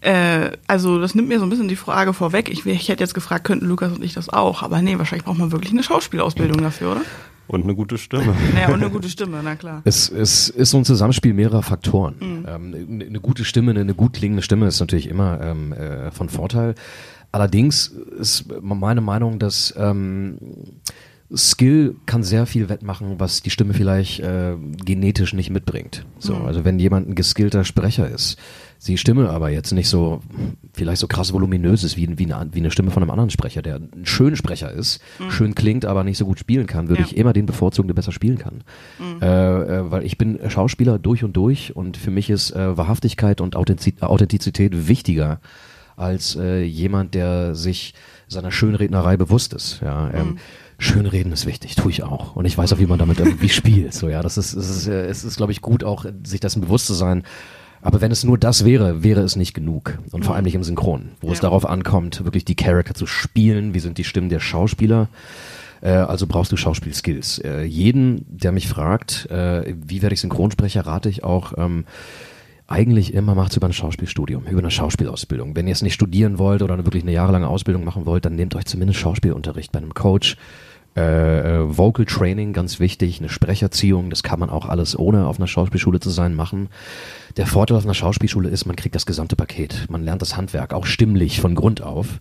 Äh, 0.00 0.50
also 0.66 1.00
das 1.00 1.14
nimmt 1.14 1.28
mir 1.28 1.38
so 1.38 1.46
ein 1.46 1.50
bisschen 1.50 1.68
die 1.68 1.76
Frage 1.76 2.12
vorweg. 2.12 2.48
Ich, 2.50 2.66
ich 2.66 2.88
hätte 2.88 3.02
jetzt 3.02 3.14
gefragt, 3.14 3.44
könnten 3.44 3.66
Lukas 3.66 3.92
und 3.92 4.04
ich 4.04 4.14
das 4.14 4.28
auch? 4.28 4.62
Aber 4.62 4.82
nee, 4.82 4.98
wahrscheinlich 4.98 5.24
braucht 5.24 5.38
man 5.38 5.52
wirklich 5.52 5.72
eine 5.72 5.82
Schauspielausbildung 5.82 6.60
dafür, 6.60 6.92
oder? 6.92 7.02
Und 7.46 7.64
eine 7.64 7.74
gute 7.74 7.96
Stimme. 7.96 8.34
Naja, 8.52 8.68
und 8.68 8.82
eine 8.82 8.90
gute 8.90 9.08
Stimme, 9.08 9.40
na 9.42 9.56
klar. 9.56 9.80
Es, 9.84 10.10
es 10.10 10.50
ist 10.50 10.70
so 10.70 10.76
ein 10.76 10.84
Zusammenspiel 10.84 11.32
mehrerer 11.32 11.62
Faktoren. 11.62 12.16
Ähm, 12.20 12.74
eine, 12.90 13.06
eine 13.06 13.20
gute 13.20 13.46
Stimme, 13.46 13.70
eine, 13.70 13.80
eine 13.80 13.94
gut 13.94 14.12
klingende 14.12 14.42
Stimme 14.42 14.66
ist 14.66 14.80
natürlich 14.80 15.08
immer 15.08 15.40
ähm, 15.40 15.72
äh, 15.72 16.10
von 16.10 16.28
Vorteil. 16.28 16.74
Allerdings 17.32 17.88
ist 17.88 18.46
meine 18.62 19.00
Meinung, 19.00 19.38
dass 19.38 19.74
ähm, 19.76 20.38
Skill 21.34 21.96
kann 22.06 22.22
sehr 22.22 22.46
viel 22.46 22.70
wettmachen, 22.70 23.16
was 23.20 23.42
die 23.42 23.50
Stimme 23.50 23.74
vielleicht 23.74 24.20
äh, 24.20 24.56
genetisch 24.82 25.34
nicht 25.34 25.50
mitbringt. 25.50 26.06
So, 26.18 26.36
also 26.36 26.64
wenn 26.64 26.78
jemand 26.78 27.06
ein 27.08 27.14
geskillter 27.14 27.64
Sprecher 27.64 28.08
ist, 28.08 28.38
die 28.86 28.96
Stimme 28.96 29.28
aber 29.28 29.50
jetzt 29.50 29.72
nicht 29.72 29.88
so 29.88 30.22
vielleicht 30.72 31.00
so 31.00 31.06
krass 31.06 31.32
voluminös 31.34 31.84
ist 31.84 31.96
wie, 31.98 32.18
wie, 32.18 32.32
eine, 32.32 32.48
wie 32.54 32.60
eine 32.60 32.70
Stimme 32.70 32.90
von 32.90 33.02
einem 33.02 33.10
anderen 33.10 33.28
Sprecher, 33.28 33.60
der 33.60 33.76
ein 33.76 34.06
schön 34.06 34.36
Sprecher 34.36 34.72
ist, 34.72 35.00
schön 35.28 35.54
klingt, 35.54 35.84
aber 35.84 36.04
nicht 36.04 36.16
so 36.16 36.24
gut 36.24 36.38
spielen 36.38 36.66
kann, 36.66 36.88
würde 36.88 37.02
Ja. 37.02 37.08
ich 37.08 37.16
immer 37.16 37.34
den 37.34 37.44
bevorzugen, 37.44 37.88
der 37.88 37.94
besser 37.94 38.12
spielen 38.12 38.38
kann. 38.38 38.62
Äh, 39.20 39.26
äh, 39.26 39.90
weil 39.90 40.06
ich 40.06 40.16
bin 40.16 40.38
Schauspieler 40.48 40.98
durch 40.98 41.24
und 41.24 41.36
durch 41.36 41.76
und 41.76 41.98
für 41.98 42.10
mich 42.12 42.30
ist 42.30 42.52
äh, 42.52 42.76
Wahrhaftigkeit 42.78 43.40
und 43.42 43.54
Authentiz 43.54 44.00
Authentizität 44.00 44.88
wichtiger 44.88 45.40
als 45.98 46.36
äh, 46.36 46.62
jemand, 46.62 47.14
der 47.14 47.54
sich 47.54 47.94
seiner 48.28 48.50
Schönrednerei 48.52 49.16
bewusst 49.16 49.52
ist. 49.52 49.80
Ja, 49.82 50.10
ähm, 50.12 50.38
Schönreden 50.78 51.32
ist 51.32 51.46
wichtig, 51.46 51.74
tue 51.74 51.90
ich 51.90 52.02
auch. 52.04 52.36
Und 52.36 52.44
ich 52.44 52.56
weiß 52.56 52.72
auch, 52.72 52.78
wie 52.78 52.86
man 52.86 52.98
damit 52.98 53.18
irgendwie 53.18 53.48
spielt. 53.48 53.92
So, 53.94 54.08
ja, 54.08 54.22
das 54.22 54.38
ist, 54.38 54.54
es 54.54 54.68
ist, 54.70 54.86
äh, 54.86 55.06
es 55.06 55.24
ist, 55.24 55.36
glaube 55.36 55.52
ich, 55.52 55.60
gut, 55.60 55.82
auch 55.84 56.04
sich 56.24 56.40
dessen 56.40 56.60
bewusst 56.60 56.86
zu 56.86 56.94
sein. 56.94 57.24
Aber 57.80 58.00
wenn 58.00 58.10
es 58.10 58.24
nur 58.24 58.38
das 58.38 58.64
wäre, 58.64 59.02
wäre 59.02 59.20
es 59.22 59.36
nicht 59.36 59.54
genug. 59.54 59.98
Und 60.12 60.24
vor 60.24 60.34
allem 60.34 60.44
nicht 60.44 60.54
im 60.56 60.64
Synchron, 60.64 61.10
wo 61.20 61.30
es 61.30 61.38
Ja. 61.38 61.42
darauf 61.42 61.64
ankommt, 61.66 62.24
wirklich 62.24 62.44
die 62.44 62.56
Charakter 62.56 62.94
zu 62.94 63.06
spielen. 63.06 63.72
Wie 63.74 63.80
sind 63.80 63.98
die 63.98 64.04
Stimmen 64.04 64.28
der 64.28 64.40
Schauspieler? 64.40 65.08
Äh, 65.80 65.90
also 65.90 66.26
brauchst 66.26 66.50
du 66.52 66.56
Schauspielskills. 66.56 67.38
Äh, 67.38 67.62
jeden, 67.62 68.24
der 68.28 68.50
mich 68.52 68.68
fragt, 68.68 69.30
äh, 69.30 69.74
wie 69.86 70.02
werde 70.02 70.14
ich 70.14 70.20
Synchronsprecher, 70.20 70.86
rate 70.86 71.08
ich 71.08 71.22
auch, 71.24 71.54
ähm, 71.56 71.84
eigentlich 72.68 73.14
immer 73.14 73.34
macht's 73.34 73.56
über 73.56 73.66
ein 73.66 73.72
Schauspielstudium, 73.72 74.44
über 74.44 74.60
eine 74.60 74.70
Schauspielausbildung. 74.70 75.56
Wenn 75.56 75.66
ihr 75.66 75.72
es 75.72 75.82
nicht 75.82 75.94
studieren 75.94 76.38
wollt 76.38 76.62
oder 76.62 76.76
wirklich 76.84 77.02
eine 77.02 77.12
jahrelange 77.12 77.48
Ausbildung 77.48 77.82
machen 77.82 78.04
wollt, 78.04 78.26
dann 78.26 78.36
nehmt 78.36 78.54
euch 78.54 78.66
zumindest 78.66 79.00
Schauspielunterricht 79.00 79.72
bei 79.72 79.78
einem 79.78 79.94
Coach. 79.94 80.36
Äh, 80.94 81.60
äh, 81.60 81.78
Vocal 81.78 82.04
Training, 82.04 82.52
ganz 82.52 82.78
wichtig, 82.78 83.20
eine 83.20 83.28
Sprecherziehung, 83.30 84.10
das 84.10 84.22
kann 84.22 84.38
man 84.40 84.50
auch 84.50 84.66
alles 84.66 84.98
ohne 84.98 85.26
auf 85.26 85.38
einer 85.38 85.46
Schauspielschule 85.46 86.00
zu 86.00 86.10
sein 86.10 86.34
machen. 86.34 86.68
Der 87.36 87.46
Vorteil 87.46 87.78
auf 87.78 87.84
einer 87.84 87.94
Schauspielschule 87.94 88.50
ist, 88.50 88.66
man 88.66 88.76
kriegt 88.76 88.94
das 88.94 89.06
gesamte 89.06 89.36
Paket. 89.36 89.86
Man 89.88 90.04
lernt 90.04 90.22
das 90.22 90.36
Handwerk, 90.36 90.74
auch 90.74 90.86
stimmlich 90.86 91.40
von 91.40 91.54
Grund 91.54 91.82
auf 91.82 92.20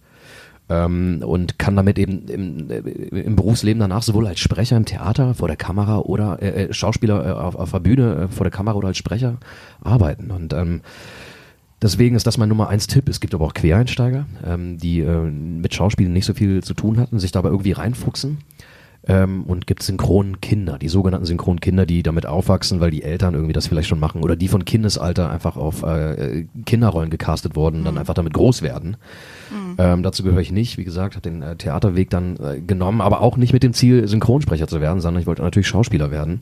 ähm, 0.69 1.21
und 1.25 1.59
kann 1.59 1.75
damit 1.75 1.97
eben 1.97 2.27
im, 2.27 2.69
äh, 2.69 2.77
im 3.21 3.35
Berufsleben 3.35 3.79
danach 3.79 4.03
sowohl 4.03 4.27
als 4.27 4.39
Sprecher 4.39 4.77
im 4.77 4.85
Theater 4.85 5.33
vor 5.33 5.47
der 5.47 5.57
Kamera 5.57 5.99
oder 5.99 6.41
äh, 6.41 6.65
äh, 6.65 6.73
Schauspieler 6.73 7.25
äh, 7.25 7.31
auf, 7.31 7.55
auf 7.55 7.71
der 7.71 7.79
Bühne 7.79 8.15
äh, 8.15 8.27
vor 8.27 8.43
der 8.43 8.51
Kamera 8.51 8.75
oder 8.75 8.89
als 8.89 8.97
Sprecher 8.97 9.37
arbeiten. 9.81 10.31
Und 10.31 10.53
ähm, 10.53 10.81
deswegen 11.81 12.15
ist 12.15 12.27
das 12.27 12.37
mein 12.37 12.49
Nummer 12.49 12.69
eins 12.69 12.87
Tipp. 12.87 13.07
Es 13.07 13.19
gibt 13.19 13.33
aber 13.33 13.45
auch 13.45 13.53
Quereinsteiger, 13.53 14.25
ähm, 14.45 14.77
die 14.77 14.99
äh, 14.99 15.21
mit 15.21 15.73
Schauspielen 15.73 16.13
nicht 16.13 16.25
so 16.25 16.33
viel 16.33 16.63
zu 16.63 16.73
tun 16.73 16.99
hatten, 16.99 17.19
sich 17.19 17.31
dabei 17.31 17.49
irgendwie 17.49 17.71
reinfuchsen. 17.71 18.39
Ähm, 19.07 19.43
und 19.43 19.67
gibt 19.67 19.83
synchronen 19.83 20.41
Kinder, 20.41 20.77
die 20.77 20.89
sogenannten 20.89 21.25
synchronen 21.25 21.61
Kinder, 21.61 21.85
die 21.85 22.03
damit 22.03 22.25
aufwachsen, 22.25 22.81
weil 22.81 22.91
die 22.91 23.03
Eltern 23.03 23.35
irgendwie 23.35 23.53
das 23.53 23.67
vielleicht 23.67 23.87
schon 23.87 24.01
machen 24.01 24.21
oder 24.21 24.35
die 24.35 24.49
von 24.49 24.65
Kindesalter 24.65 25.29
einfach 25.29 25.55
auf 25.55 25.83
äh, 25.83 26.45
Kinderrollen 26.65 27.09
gecastet 27.09 27.55
wurden, 27.55 27.85
dann 27.85 27.97
einfach 27.97 28.15
damit 28.15 28.33
groß 28.33 28.61
werden. 28.61 28.97
Ähm, 29.77 30.03
dazu 30.03 30.23
gehöre 30.23 30.41
ich 30.41 30.51
nicht. 30.51 30.77
Wie 30.77 30.83
gesagt, 30.83 31.15
habe 31.15 31.21
den 31.21 31.41
äh, 31.41 31.55
Theaterweg 31.55 32.09
dann 32.09 32.37
äh, 32.37 32.59
genommen, 32.59 33.01
aber 33.01 33.21
auch 33.21 33.37
nicht 33.37 33.53
mit 33.53 33.63
dem 33.63 33.73
Ziel, 33.73 34.07
Synchronsprecher 34.07 34.67
zu 34.67 34.81
werden, 34.81 34.99
sondern 35.01 35.21
ich 35.21 35.27
wollte 35.27 35.41
natürlich 35.41 35.67
Schauspieler 35.67 36.11
werden. 36.11 36.41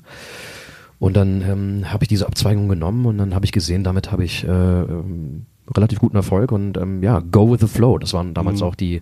Und 0.99 1.17
dann 1.17 1.41
ähm, 1.41 1.91
habe 1.91 2.05
ich 2.05 2.07
diese 2.07 2.25
Abzweigung 2.25 2.69
genommen 2.69 3.05
und 3.05 3.17
dann 3.17 3.35
habe 3.35 3.45
ich 3.45 3.51
gesehen, 3.51 3.83
damit 3.83 4.11
habe 4.11 4.23
ich 4.23 4.45
äh, 4.45 4.47
ähm, 4.47 5.45
relativ 5.75 5.99
guten 5.99 6.15
Erfolg 6.15 6.51
und 6.51 6.77
ähm, 6.77 7.03
ja, 7.03 7.19
go 7.19 7.51
with 7.51 7.59
the 7.59 7.67
flow. 7.67 7.97
Das 7.97 8.13
waren 8.13 8.33
damals 8.33 8.61
auch 8.61 8.75
die 8.75 9.01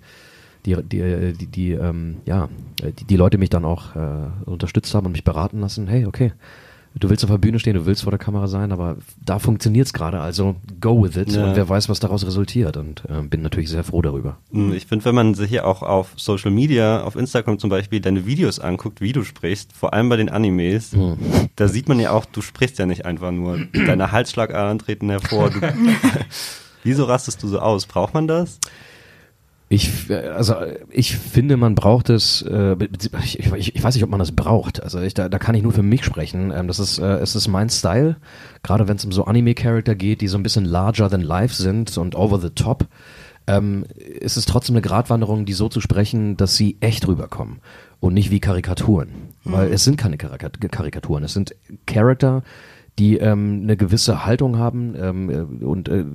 die 0.66 0.76
die 0.84 1.34
die, 1.38 1.46
die 1.48 1.72
ähm, 1.72 2.18
ja 2.26 2.50
die, 3.00 3.06
die 3.06 3.16
Leute 3.18 3.38
mich 3.38 3.50
dann 3.50 3.66
auch 3.66 3.96
äh, 3.96 4.00
unterstützt 4.46 4.94
haben 4.96 5.06
und 5.06 5.12
mich 5.14 5.24
beraten 5.24 5.60
lassen. 5.60 5.88
Hey, 5.88 6.06
okay, 6.06 6.34
du 6.96 7.10
willst 7.10 7.24
auf 7.24 7.30
der 7.32 7.38
Bühne 7.40 7.58
stehen, 7.60 7.74
du 7.74 7.86
willst 7.88 8.04
vor 8.04 8.12
der 8.12 8.20
Kamera 8.20 8.48
sein, 8.48 8.72
aber 8.72 8.98
da 9.26 9.40
funktioniert's 9.40 9.94
gerade, 9.94 10.20
also 10.20 10.56
go 10.80 11.04
with 11.04 11.16
it 11.18 11.32
Ja. 11.32 11.46
und 11.48 11.56
wer 11.56 11.68
weiß, 11.68 11.90
was 11.90 12.00
daraus 12.00 12.24
resultiert 12.26 12.78
und 12.78 13.04
äh, 13.10 13.22
bin 13.24 13.42
natürlich 13.42 13.70
sehr 13.72 13.84
froh 13.84 14.02
darüber. 14.04 14.38
Hm, 14.52 14.74
Ich 14.74 14.86
finde, 14.86 15.06
wenn 15.06 15.16
man 15.16 15.34
sich 15.34 15.50
hier 15.50 15.66
auch 15.68 15.82
auf 15.82 16.12
Social 16.18 16.52
Media, 16.52 17.02
auf 17.04 17.16
Instagram 17.16 17.58
zum 17.58 17.70
Beispiel, 17.72 18.00
deine 18.00 18.26
Videos 18.28 18.60
anguckt, 18.60 19.02
wie 19.02 19.12
du 19.12 19.24
sprichst, 19.24 19.74
vor 19.74 19.94
allem 19.94 20.08
bei 20.10 20.18
den 20.18 20.30
Animes, 20.30 20.96
da 21.56 21.68
sieht 21.68 21.90
man 21.90 22.00
ja 22.00 22.12
auch, 22.12 22.26
du 22.26 22.42
sprichst 22.42 22.78
ja 22.80 22.86
nicht 22.86 23.06
einfach 23.06 23.32
nur. 23.32 23.60
Deine 23.74 24.12
Halsschlagadern 24.12 24.78
treten 24.80 25.10
hervor. 25.10 25.50
Du, 25.50 25.62
wieso 26.84 27.06
rastest 27.06 27.42
du 27.44 27.48
so 27.48 27.60
aus? 27.60 27.86
Braucht 27.88 28.14
man 28.14 28.28
das? 28.28 28.60
Ich, 29.70 30.12
also 30.12 30.56
ich 30.90 31.18
finde, 31.18 31.58
man 31.58 31.74
braucht 31.74 32.10
es. 32.10 32.44
Äh, 32.44 32.76
ich, 33.24 33.40
ich, 33.40 33.76
ich 33.76 33.84
weiß 33.84 33.96
nicht, 33.96 34.04
ob 34.04 34.10
man 34.10 34.20
das 34.20 34.32
braucht. 34.32 34.84
Also 34.84 35.00
ich, 35.00 35.14
da, 35.14 35.30
da 35.30 35.40
kann 35.40 35.56
ich 35.56 35.64
nur 35.64 35.72
für 35.72 35.84
mich 35.84 36.04
sprechen. 36.06 36.52
Ähm, 36.56 36.68
das 36.68 36.80
ist, 36.80 37.00
äh, 37.00 37.18
es 37.18 37.36
ist 37.36 37.48
mein 37.48 37.70
Style. 37.70 38.18
Gerade 38.62 38.88
wenn 38.88 38.98
es 38.98 39.06
um 39.06 39.12
so 39.12 39.26
Anime-Charakter 39.26 39.96
geht, 39.96 40.22
die 40.22 40.28
so 40.28 40.38
ein 40.38 40.44
bisschen 40.44 40.66
larger 40.66 41.10
than 41.10 41.22
life 41.22 41.56
sind 41.56 41.98
und 41.98 42.16
over 42.16 42.40
the 42.40 42.52
top. 42.52 42.88
ähm, 43.48 43.86
ist 43.98 44.38
es 44.38 44.46
trotzdem 44.46 44.76
eine 44.76 44.82
Gratwanderung, 44.82 45.46
die 45.46 45.54
so 45.54 45.70
zu 45.70 45.82
sprechen, 45.82 46.38
dass 46.38 46.56
sie 46.56 46.78
echt 46.80 47.08
rüberkommen 47.08 47.60
und 48.00 48.14
nicht 48.14 48.32
wie 48.32 48.40
Karikaturen. 48.40 49.10
Weil 49.44 49.74
es 49.74 49.84
sind 49.84 49.98
keine 49.98 50.18
Karik 50.18 50.72
Karikaturen, 50.72 51.24
es 51.24 51.34
sind 51.34 51.56
Charakter, 51.86 52.44
die 53.00 53.18
ähm, 53.18 53.62
eine 53.64 53.78
gewisse 53.78 54.26
Haltung 54.26 54.58
haben 54.58 54.94
ähm, 54.98 55.30
äh, 55.30 55.66
und 55.66 55.90
äh, 55.90 56.06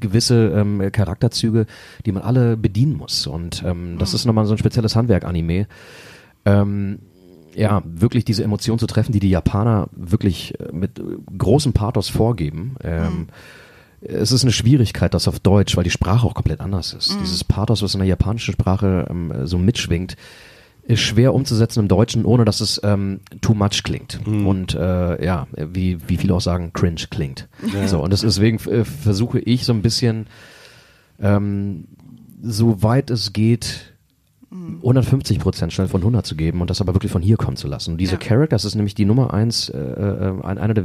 gewisse 0.00 0.48
ähm, 0.48 0.90
Charakterzüge, 0.92 1.66
die 2.04 2.12
man 2.12 2.22
alle 2.22 2.56
bedienen 2.56 2.96
muss. 2.96 3.26
Und 3.26 3.62
ähm, 3.66 3.96
das 3.98 4.14
ist 4.14 4.24
nochmal 4.24 4.46
so 4.46 4.54
ein 4.54 4.58
spezielles 4.58 4.96
Handwerk-Anime. 4.96 5.66
Ähm, 6.44 6.98
ja, 7.54 7.82
wirklich 7.84 8.24
diese 8.24 8.44
Emotion 8.44 8.78
zu 8.78 8.86
treffen, 8.86 9.12
die 9.12 9.20
die 9.20 9.30
Japaner 9.30 9.88
wirklich 9.92 10.58
äh, 10.60 10.72
mit 10.72 11.00
großem 11.36 11.72
Pathos 11.72 12.08
vorgeben. 12.08 12.76
Ähm, 12.82 13.28
Es 14.02 14.30
ist 14.30 14.42
eine 14.42 14.52
Schwierigkeit, 14.52 15.14
das 15.14 15.26
auf 15.26 15.40
Deutsch, 15.40 15.74
weil 15.76 15.82
die 15.82 15.90
Sprache 15.90 16.26
auch 16.26 16.34
komplett 16.34 16.60
anders 16.60 16.92
ist. 16.92 17.16
Dieses 17.22 17.44
Pathos, 17.44 17.82
was 17.82 17.94
in 17.94 18.00
der 18.00 18.08
japanischen 18.08 18.52
Sprache 18.52 19.06
ähm, 19.10 19.32
so 19.46 19.56
mitschwingt, 19.58 20.16
ist 20.88 21.00
schwer 21.00 21.34
umzusetzen 21.34 21.80
im 21.80 21.88
Deutschen, 21.88 22.24
ohne 22.24 22.44
dass 22.44 22.60
es 22.60 22.80
ähm, 22.84 23.20
too 23.40 23.54
much 23.54 23.82
klingt. 23.82 24.20
Und 24.26 24.74
äh, 24.74 25.24
ja, 25.24 25.46
wie, 25.56 25.98
wie 26.08 26.16
viele 26.16 26.34
auch 26.34 26.40
sagen, 26.40 26.72
cringe 26.72 27.06
klingt. 27.10 27.48
So, 27.86 28.00
und 28.02 28.12
das, 28.12 28.20
deswegen 28.20 28.58
äh, 28.70 28.84
versuche 28.84 29.38
ich 29.40 29.64
so 29.64 29.72
ein 29.72 29.82
bisschen, 29.82 30.26
ähm, 31.20 31.88
so 32.42 32.82
weit 32.82 33.10
es 33.10 33.32
geht, 33.32 33.92
150 34.52 35.40
Prozent 35.40 35.72
schnell 35.72 35.88
von 35.88 36.00
100 36.02 36.24
zu 36.24 36.36
geben 36.36 36.60
und 36.60 36.70
das 36.70 36.80
aber 36.80 36.94
wirklich 36.94 37.10
von 37.10 37.20
hier 37.20 37.36
kommen 37.36 37.56
zu 37.56 37.66
lassen. 37.66 37.92
Und 37.92 37.98
diese 37.98 38.12
Ja. 38.12 38.18
Characters 38.18 38.64
ist 38.64 38.76
nämlich 38.76 38.94
die 38.94 39.04
Nummer 39.04 39.34
eins, 39.34 39.68
äh, 39.68 39.76
äh, 39.78 40.32
ein- 40.44 40.58
eine 40.58 40.72
der 40.72 40.84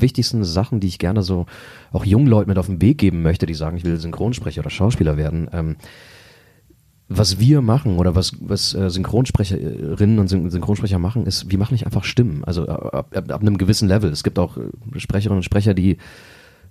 wichtigsten 0.00 0.44
Sachen, 0.44 0.78
die 0.80 0.86
ich 0.86 0.98
gerne 1.00 1.22
so 1.22 1.46
auch 1.92 2.04
jungen 2.04 2.28
Leuten 2.28 2.48
mit 2.50 2.56
auf 2.58 2.66
den 2.66 2.80
Weg 2.80 2.98
geben 2.98 3.22
möchte, 3.22 3.46
die 3.46 3.54
sagen, 3.54 3.76
ich 3.76 3.84
will 3.84 3.98
Synchronsprecher 3.98 4.60
oder 4.60 4.70
Schauspieler 4.70 5.16
werden. 5.16 5.48
Ähm, 5.52 5.76
was 7.08 7.38
wir 7.38 7.60
machen 7.60 7.98
oder 7.98 8.14
was, 8.14 8.32
was 8.40 8.74
äh, 8.74 8.88
Synchronsprecherinnen 8.88 10.18
und 10.18 10.28
Syn 10.28 10.50
Synchronsprecher 10.50 10.98
machen, 10.98 11.26
ist, 11.26 11.50
wir 11.50 11.58
machen 11.58 11.74
nicht 11.74 11.84
einfach 11.84 12.04
Stimmen. 12.04 12.44
Also 12.44 12.66
äh, 12.66 12.70
ab, 12.70 13.14
ab, 13.14 13.30
ab 13.30 13.40
einem 13.40 13.58
gewissen 13.58 13.88
Level. 13.88 14.10
Es 14.10 14.24
gibt 14.24 14.38
auch 14.38 14.56
äh, 14.56 14.98
Sprecherinnen 14.98 15.38
und 15.38 15.44
Sprecher, 15.44 15.74
die 15.74 15.98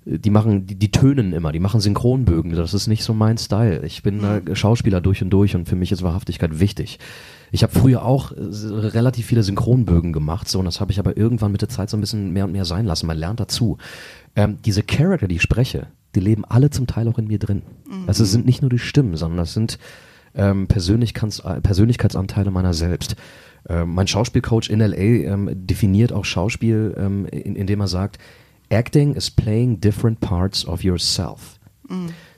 die 0.05 0.31
machen, 0.31 0.67
die, 0.67 0.75
die 0.75 0.91
tönen 0.91 1.31
immer, 1.31 1.53
die 1.53 1.61
machen 1.61 1.79
Synchronbögen. 1.79 2.53
Das 2.55 2.73
ist 2.73 2.87
nicht 2.87 3.05
so 3.05 3.13
mein 3.13 3.37
Style. 3.37 3.85
Ich 3.85 4.03
bin 4.03 4.21
äh, 4.21 4.53
Schauspieler 4.53 4.99
durch 4.99 5.21
und 5.23 5.29
durch 5.29 5.55
und 5.55 5.69
für 5.69 5.77
mich 5.77 5.93
ist 5.93 6.03
Wahrhaftigkeit 6.03 6.59
wichtig. 6.59 6.99
Ich 7.51 7.63
habe 7.63 7.71
früher 7.71 8.03
auch 8.03 8.33
relativ 8.35 9.27
viele 9.27 9.43
Synchronbögen 9.43 10.11
gemacht, 10.11 10.49
so 10.49 10.59
und 10.59 10.65
das 10.65 10.81
habe 10.81 10.91
ich 10.91 10.99
aber 10.99 11.15
irgendwann 11.15 11.53
mit 11.53 11.61
der 11.61 11.69
Zeit 11.69 11.89
so 11.89 11.95
ein 11.95 12.01
bisschen 12.01 12.33
mehr 12.33 12.45
und 12.45 12.51
mehr 12.51 12.65
sein 12.65 12.85
lassen. 12.85 13.07
Man 13.07 13.17
lernt 13.17 13.39
dazu. 13.39 13.77
Ähm, 14.35 14.57
diese 14.65 14.83
Charakter, 14.83 15.27
die 15.27 15.35
ich 15.35 15.41
spreche, 15.41 15.87
die 16.15 16.19
leben 16.19 16.43
alle 16.43 16.69
zum 16.69 16.87
Teil 16.87 17.07
auch 17.07 17.17
in 17.17 17.27
mir 17.27 17.39
drin. 17.39 17.61
Also 18.07 18.23
es 18.23 18.31
sind 18.31 18.45
nicht 18.45 18.61
nur 18.61 18.69
die 18.69 18.79
Stimmen, 18.79 19.15
sondern 19.15 19.37
das 19.37 19.53
sind 19.53 19.77
ähm, 20.35 20.67
Persönlichkeits 20.67 21.41
Persönlichkeitsanteile 21.63 22.51
meiner 22.51 22.73
selbst. 22.73 23.15
Ähm, 23.69 23.93
mein 23.93 24.07
Schauspielcoach 24.07 24.69
in 24.69 24.79
LA 24.79 24.95
ähm, 24.97 25.49
definiert 25.53 26.11
auch 26.11 26.25
Schauspiel, 26.25 26.93
ähm, 26.97 27.25
in, 27.27 27.55
indem 27.55 27.79
er 27.81 27.87
sagt, 27.87 28.17
Acting 28.69 29.13
is 29.15 29.29
playing 29.31 29.79
different 29.79 30.19
parts 30.19 30.65
of 30.67 30.83
yourself. 30.83 31.59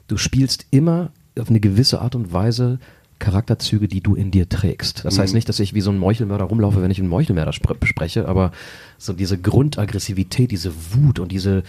Du 0.07 0.17
spielst 0.17 0.65
immer 0.71 1.11
auf 1.39 1.49
eine 1.49 1.59
gewisse 1.59 2.01
Art 2.01 2.15
und 2.15 2.33
Weise 2.33 2.79
Charakterzüge, 3.19 3.87
die 3.87 4.01
du 4.01 4.13
in 4.15 4.29
dir 4.31 4.49
trägst. 4.49 5.05
Das 5.05 5.17
heißt 5.17 5.33
nicht, 5.33 5.47
dass 5.47 5.59
ich 5.61 5.73
wie 5.73 5.81
so 5.81 5.89
ein 5.89 5.97
Meuchelmörder 5.97 6.43
rumlaufe, 6.45 6.81
wenn 6.81 6.91
ich 6.91 6.99
einen 6.99 7.07
Meuchelmörder 7.07 7.53
spr 7.53 7.75
spreche, 7.85 8.27
aber 8.27 8.51
so 8.97 9.13
diese 9.13 9.37
Grundaggressivität, 9.37 10.51
diese 10.51 10.71
Wut 10.93 11.19
und 11.19 11.31
diese, 11.31 11.63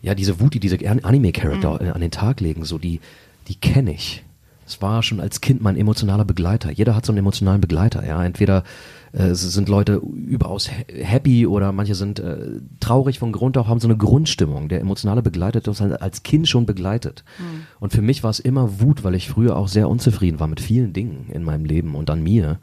ja, 0.00 0.14
diese 0.14 0.38
Wut, 0.40 0.54
die 0.54 0.60
diese 0.60 0.78
An- 0.88 1.00
Anime-Charakter 1.04 1.80
äh, 1.80 1.88
an 1.90 2.00
den 2.00 2.12
Tag 2.12 2.40
legen, 2.40 2.64
so 2.64 2.78
die, 2.78 3.00
die 3.48 3.56
kenne 3.56 3.92
ich. 3.92 4.22
Es 4.72 4.82
war 4.82 5.02
schon 5.02 5.20
als 5.20 5.40
Kind 5.40 5.60
mein 5.62 5.76
emotionaler 5.76 6.24
Begleiter. 6.24 6.70
Jeder 6.70 6.94
hat 6.96 7.04
so 7.04 7.12
einen 7.12 7.18
emotionalen 7.18 7.60
Begleiter, 7.60 8.06
ja. 8.06 8.24
Entweder 8.24 8.64
äh, 9.12 9.24
es 9.24 9.42
sind 9.42 9.68
Leute 9.68 10.00
überaus 10.14 10.70
ha- 10.70 10.84
happy 10.92 11.46
oder 11.46 11.72
manche 11.72 11.94
sind 11.94 12.18
äh, 12.20 12.60
traurig 12.80 13.18
von 13.18 13.32
Grund 13.32 13.58
auf, 13.58 13.66
haben 13.68 13.80
so 13.80 13.88
eine 13.88 13.96
Grundstimmung. 13.98 14.68
Der 14.68 14.80
emotionale 14.80 15.22
Begleiter 15.22 15.58
hat 15.58 15.68
uns 15.68 15.80
halt 15.80 16.00
als 16.00 16.22
Kind 16.22 16.48
schon 16.48 16.64
begleitet. 16.66 17.24
Und 17.80 17.92
für 17.92 18.02
mich 18.02 18.22
war 18.22 18.30
es 18.30 18.40
immer 18.40 18.80
Wut, 18.80 19.04
weil 19.04 19.14
ich 19.14 19.28
früher 19.28 19.56
auch 19.56 19.68
sehr 19.68 19.88
unzufrieden 19.88 20.40
war 20.40 20.46
mit 20.48 20.60
vielen 20.60 20.92
Dingen 20.92 21.26
in 21.32 21.42
meinem 21.44 21.64
Leben 21.66 21.94
und 21.94 22.08
an 22.08 22.22
mir. 22.22 22.58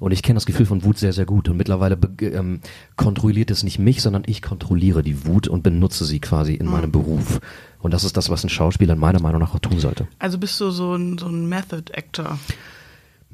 Und 0.00 0.12
ich 0.12 0.22
kenne 0.22 0.38
das 0.38 0.46
Gefühl 0.46 0.64
von 0.64 0.82
Wut 0.82 0.98
sehr, 0.98 1.12
sehr 1.12 1.26
gut. 1.26 1.50
Und 1.50 1.58
mittlerweile 1.58 1.98
ähm, 2.22 2.60
kontrolliert 2.96 3.50
es 3.50 3.62
nicht 3.62 3.78
mich, 3.78 4.00
sondern 4.00 4.22
ich 4.26 4.40
kontrolliere 4.40 5.02
die 5.02 5.26
Wut 5.26 5.46
und 5.46 5.62
benutze 5.62 6.06
sie 6.06 6.20
quasi 6.20 6.54
in 6.54 6.66
meinem 6.66 6.90
Beruf. 6.90 7.38
Und 7.80 7.92
das 7.92 8.02
ist 8.02 8.16
das, 8.16 8.30
was 8.30 8.42
ein 8.42 8.48
Schauspieler 8.48 8.96
meiner 8.96 9.20
Meinung 9.20 9.40
nach 9.40 9.54
auch 9.54 9.58
tun 9.58 9.78
sollte. 9.78 10.08
Also 10.18 10.38
bist 10.38 10.58
du 10.58 10.70
so 10.70 10.94
ein, 10.94 11.18
so 11.18 11.26
ein 11.26 11.46
Method 11.48 11.92
Actor. 11.92 12.38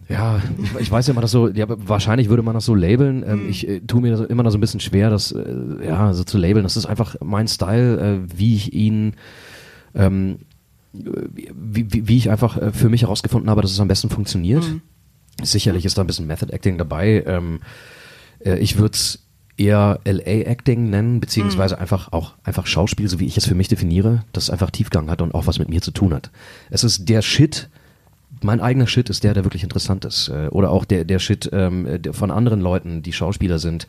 Ja, 0.08 0.40
ich, 0.78 0.90
weiß 0.90 1.06
ja 1.06 1.12
immer, 1.12 1.20
das 1.20 1.30
so, 1.30 1.49
ja, 1.49 1.66
wahrscheinlich 1.68 2.28
würde 2.28 2.42
man 2.42 2.54
das 2.54 2.64
so 2.64 2.75
labeln. 2.75 3.25
Ähm, 3.26 3.49
Ich 3.49 3.66
äh, 3.68 3.80
tue 3.80 4.00
mir 4.00 4.11
das 4.11 4.20
immer 4.28 4.42
noch 4.42 4.50
so 4.50 4.58
ein 4.58 4.61
bisschen 4.61 4.80
schwer, 4.80 5.08
das 5.08 5.32
äh, 5.32 5.44
ja 5.85 6.12
so 6.14 6.25
zu 6.25 6.37
labeln. 6.37 6.64
Das 6.64 6.76
ist 6.76 6.87
einfach 6.87 7.14
mein 7.23 7.46
Style, 7.46 8.00
äh, 8.00 8.38
wie 8.38 8.54
ich 8.54 8.73
ihn, 8.73 9.14
ähm, 9.94 10.38
wie, 10.92 11.87
wie, 11.92 12.08
wie 12.08 12.16
ich 12.16 12.30
einfach 12.30 12.56
äh, 12.56 12.73
für 12.73 12.88
mich 12.88 13.02
herausgefunden 13.02 13.50
habe, 13.50 13.62
dass 13.62 13.70
es 13.70 13.80
am 13.80 13.88
besten 13.88 14.11
funktioniert. 14.11 14.64
Sicherlich 15.42 15.84
ist 15.84 15.98
da 15.98 16.02
ein 16.02 16.06
bisschen 16.06 16.26
Method 16.26 16.52
Acting 16.52 16.78
dabei. 16.78 17.22
Ähm, 17.26 17.60
äh, 18.44 18.58
ich 18.58 18.78
würde 18.78 18.94
es 18.94 19.26
eher 19.56 20.00
LA 20.04 20.44
Acting 20.46 20.90
nennen, 20.90 21.20
beziehungsweise 21.20 21.78
einfach 21.78 22.12
auch 22.12 22.34
einfach 22.44 22.66
Schauspiel, 22.66 23.08
so 23.08 23.20
wie 23.20 23.26
ich 23.26 23.36
es 23.36 23.46
für 23.46 23.54
mich 23.54 23.68
definiere, 23.68 24.24
das 24.32 24.50
einfach 24.50 24.70
Tiefgang 24.70 25.10
hat 25.10 25.22
und 25.22 25.34
auch 25.34 25.46
was 25.46 25.58
mit 25.58 25.68
mir 25.68 25.80
zu 25.80 25.90
tun 25.90 26.12
hat. 26.12 26.30
Es 26.70 26.84
ist 26.84 27.08
der 27.08 27.22
Shit, 27.22 27.68
mein 28.42 28.60
eigener 28.60 28.86
Shit 28.86 29.08
ist 29.08 29.24
der, 29.24 29.34
der 29.34 29.44
wirklich 29.44 29.62
interessant 29.62 30.04
ist. 30.04 30.28
Äh, 30.28 30.48
Oder 30.50 30.70
auch 30.70 30.84
der, 30.84 31.04
der 31.04 31.18
Shit 31.18 31.48
ähm, 31.52 32.00
von 32.12 32.30
anderen 32.30 32.60
Leuten, 32.60 33.02
die 33.02 33.12
Schauspieler 33.12 33.58
sind, 33.58 33.86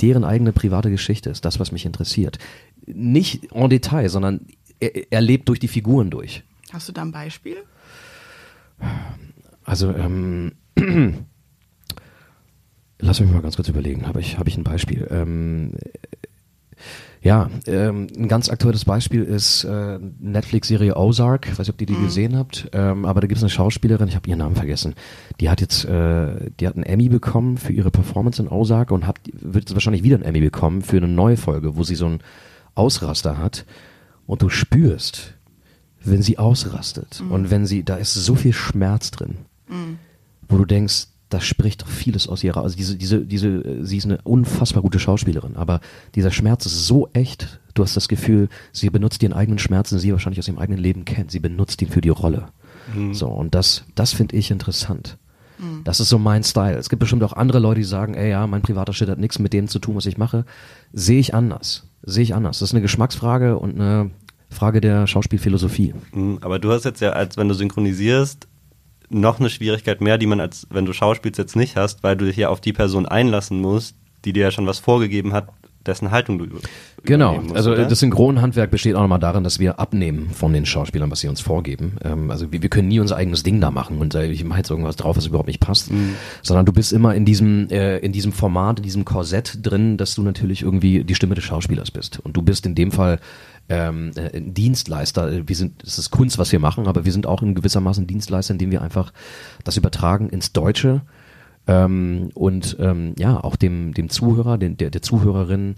deren 0.00 0.24
eigene 0.24 0.52
private 0.52 0.90
Geschichte 0.90 1.30
ist 1.30 1.44
das, 1.44 1.60
was 1.60 1.72
mich 1.72 1.86
interessiert. 1.86 2.38
Nicht 2.86 3.52
en 3.52 3.70
Detail, 3.70 4.08
sondern 4.08 4.46
er, 4.80 5.12
er 5.12 5.20
lebt 5.20 5.48
durch 5.48 5.60
die 5.60 5.68
Figuren 5.68 6.10
durch. 6.10 6.42
Hast 6.72 6.88
du 6.88 6.92
da 6.92 7.02
ein 7.02 7.12
Beispiel? 7.12 7.56
Also, 9.64 9.94
ähm, 9.94 10.52
lass 12.98 13.20
mich 13.20 13.30
mal 13.30 13.42
ganz 13.42 13.56
kurz 13.56 13.68
überlegen. 13.68 14.06
Habe 14.06 14.20
ich, 14.20 14.38
habe 14.38 14.48
ich 14.48 14.56
ein 14.56 14.64
Beispiel? 14.64 15.06
Ähm, 15.10 15.72
ja, 17.22 17.50
ähm, 17.66 18.06
ein 18.16 18.28
ganz 18.28 18.48
aktuelles 18.50 18.84
Beispiel 18.84 19.24
ist 19.24 19.64
äh, 19.64 19.98
Netflix-Serie 20.20 20.96
Ozark. 20.96 21.46
Ich 21.46 21.52
weiß 21.52 21.66
nicht, 21.66 21.70
ob 21.70 21.80
ihr 21.80 21.86
die 21.86 21.96
gesehen 22.00 22.36
habt, 22.36 22.68
ähm, 22.72 23.04
aber 23.04 23.20
da 23.20 23.26
gibt 23.26 23.38
es 23.38 23.42
eine 23.42 23.50
Schauspielerin, 23.50 24.06
ich 24.06 24.14
habe 24.14 24.28
ihren 24.28 24.38
Namen 24.38 24.54
vergessen. 24.54 24.94
Die 25.40 25.50
hat 25.50 25.60
jetzt, 25.60 25.84
äh, 25.86 26.50
die 26.60 26.68
hat 26.68 26.74
einen 26.74 26.84
Emmy 26.84 27.08
bekommen 27.08 27.56
für 27.56 27.72
ihre 27.72 27.90
Performance 27.90 28.40
in 28.40 28.48
Ozark 28.48 28.92
und 28.92 29.06
hat, 29.06 29.18
wird 29.32 29.64
jetzt 29.64 29.74
wahrscheinlich 29.74 30.04
wieder 30.04 30.16
einen 30.16 30.24
Emmy 30.24 30.40
bekommen 30.40 30.82
für 30.82 30.98
eine 30.98 31.08
neue 31.08 31.36
Folge, 31.36 31.76
wo 31.76 31.82
sie 31.82 31.96
so 31.96 32.06
einen 32.06 32.20
Ausraster 32.74 33.38
hat. 33.38 33.64
Und 34.26 34.42
du 34.42 34.48
spürst, 34.48 35.34
wenn 36.04 36.22
sie 36.22 36.38
ausrastet 36.38 37.22
und 37.28 37.50
wenn 37.50 37.66
sie, 37.66 37.82
da 37.82 37.96
ist 37.96 38.14
so 38.14 38.34
viel 38.36 38.52
Schmerz 38.52 39.10
drin, 39.10 39.38
wo 40.48 40.58
du 40.58 40.64
denkst, 40.64 41.08
da 41.28 41.40
spricht 41.40 41.82
doch 41.82 41.88
vieles 41.88 42.28
aus 42.28 42.44
ihrer, 42.44 42.62
also 42.62 42.76
diese, 42.76 42.96
diese, 42.96 43.20
diese, 43.24 43.84
sie 43.84 43.96
ist 43.96 44.04
eine 44.04 44.18
unfassbar 44.22 44.82
gute 44.82 45.00
Schauspielerin, 45.00 45.56
aber 45.56 45.80
dieser 46.14 46.30
Schmerz 46.30 46.66
ist 46.66 46.86
so 46.86 47.08
echt, 47.14 47.60
du 47.74 47.82
hast 47.82 47.96
das 47.96 48.06
Gefühl, 48.06 48.48
sie 48.72 48.90
benutzt 48.90 49.22
ihren 49.22 49.32
eigenen 49.32 49.58
Schmerz, 49.58 49.90
den 49.90 49.98
sie 49.98 50.12
wahrscheinlich 50.12 50.38
aus 50.38 50.46
ihrem 50.46 50.58
eigenen 50.58 50.80
Leben 50.80 51.04
kennt, 51.04 51.32
sie 51.32 51.40
benutzt 51.40 51.82
ihn 51.82 51.88
für 51.88 52.00
die 52.00 52.10
Rolle. 52.10 52.48
So, 53.10 53.26
und 53.26 53.56
das, 53.56 53.84
das 53.96 54.12
finde 54.12 54.36
ich 54.36 54.52
interessant. 54.52 55.18
Das 55.82 55.98
ist 55.98 56.08
so 56.08 56.18
mein 56.18 56.44
Style. 56.44 56.76
Es 56.76 56.88
gibt 56.88 57.00
bestimmt 57.00 57.24
auch 57.24 57.32
andere 57.32 57.58
Leute, 57.58 57.80
die 57.80 57.86
sagen, 57.86 58.14
ey 58.14 58.30
ja, 58.30 58.46
mein 58.46 58.62
privater 58.62 58.92
Shit 58.92 59.08
hat 59.08 59.18
nichts 59.18 59.40
mit 59.40 59.52
dem 59.52 59.66
zu 59.66 59.80
tun, 59.80 59.96
was 59.96 60.06
ich 60.06 60.18
mache. 60.18 60.44
Sehe 60.92 61.18
ich 61.18 61.34
anders. 61.34 61.88
Sehe 62.04 62.22
ich 62.22 62.34
anders. 62.34 62.60
Das 62.60 62.68
ist 62.68 62.74
eine 62.74 62.82
Geschmacksfrage 62.82 63.58
und 63.58 63.74
eine 63.74 64.10
Frage 64.50 64.80
der 64.80 65.08
Schauspielphilosophie. 65.08 65.94
Mhm, 66.12 66.38
Aber 66.42 66.60
du 66.60 66.70
hast 66.70 66.84
jetzt 66.84 67.00
ja, 67.00 67.10
als 67.10 67.36
wenn 67.36 67.48
du 67.48 67.54
synchronisierst, 67.54 68.46
noch 69.08 69.40
eine 69.40 69.50
Schwierigkeit 69.50 70.00
mehr, 70.00 70.18
die 70.18 70.26
man 70.26 70.40
als 70.40 70.66
wenn 70.70 70.86
du 70.86 70.92
schauspielst 70.92 71.38
jetzt 71.38 71.56
nicht 71.56 71.76
hast, 71.76 72.02
weil 72.02 72.16
du 72.16 72.24
dich 72.24 72.36
ja 72.36 72.48
auf 72.48 72.60
die 72.60 72.72
Person 72.72 73.06
einlassen 73.06 73.60
musst, 73.60 73.96
die 74.24 74.32
dir 74.32 74.44
ja 74.44 74.50
schon 74.50 74.66
was 74.66 74.78
vorgegeben 74.78 75.32
hat, 75.32 75.48
dessen 75.86 76.10
Haltung 76.10 76.38
du 76.38 76.46
Genau, 77.04 77.40
musst, 77.40 77.54
also 77.54 77.72
oder? 77.72 77.84
das 77.84 78.00
Synchronhandwerk 78.00 78.70
besteht 78.70 78.96
auch 78.96 79.00
nochmal 79.02 79.20
darin, 79.20 79.44
dass 79.44 79.60
wir 79.60 79.78
abnehmen 79.78 80.30
von 80.30 80.52
den 80.52 80.66
Schauspielern, 80.66 81.10
was 81.10 81.20
sie 81.20 81.28
uns 81.28 81.40
vorgeben. 81.40 81.96
Ähm, 82.02 82.30
also 82.32 82.50
wir, 82.50 82.60
wir 82.62 82.68
können 82.68 82.88
nie 82.88 82.98
unser 82.98 83.16
eigenes 83.16 83.44
Ding 83.44 83.60
da 83.60 83.70
machen 83.70 83.98
und 83.98 84.14
äh, 84.16 84.26
ich 84.26 84.42
mache 84.44 84.58
jetzt 84.58 84.70
irgendwas 84.70 84.96
drauf, 84.96 85.16
was 85.16 85.26
überhaupt 85.26 85.46
nicht 85.46 85.60
passt, 85.60 85.90
sondern 86.42 86.66
du 86.66 86.72
bist 86.72 86.92
immer 86.92 87.14
in 87.14 87.24
diesem 87.24 87.68
äh, 87.70 87.98
in 87.98 88.10
diesem 88.10 88.32
Format, 88.32 88.80
in 88.80 88.82
diesem 88.82 89.04
Korsett 89.04 89.58
drin, 89.62 89.96
dass 89.96 90.16
du 90.16 90.22
natürlich 90.22 90.62
irgendwie 90.62 91.04
die 91.04 91.14
Stimme 91.14 91.36
des 91.36 91.44
Schauspielers 91.44 91.92
bist 91.92 92.18
und 92.24 92.36
du 92.36 92.42
bist 92.42 92.66
in 92.66 92.74
dem 92.74 92.90
Fall 92.90 93.20
ähm, 93.68 94.10
äh, 94.16 94.40
Dienstleister. 94.40 95.48
Wir 95.48 95.56
sind, 95.56 95.82
es 95.82 95.98
ist 95.98 96.10
Kunst, 96.10 96.38
was 96.38 96.52
wir 96.52 96.58
machen, 96.58 96.86
aber 96.86 97.04
wir 97.04 97.12
sind 97.12 97.26
auch 97.26 97.42
in 97.42 97.54
gewissermaßen 97.54 98.06
Dienstleister, 98.06 98.52
indem 98.52 98.70
wir 98.70 98.82
einfach 98.82 99.12
das 99.64 99.76
übertragen 99.76 100.28
ins 100.28 100.52
Deutsche 100.52 101.02
ähm, 101.66 102.30
und 102.34 102.76
ähm, 102.80 103.14
ja 103.18 103.42
auch 103.42 103.56
dem 103.56 103.94
dem 103.94 104.08
Zuhörer, 104.08 104.58
den, 104.58 104.76
der 104.76 104.90
der 104.90 105.02
Zuhörerin 105.02 105.76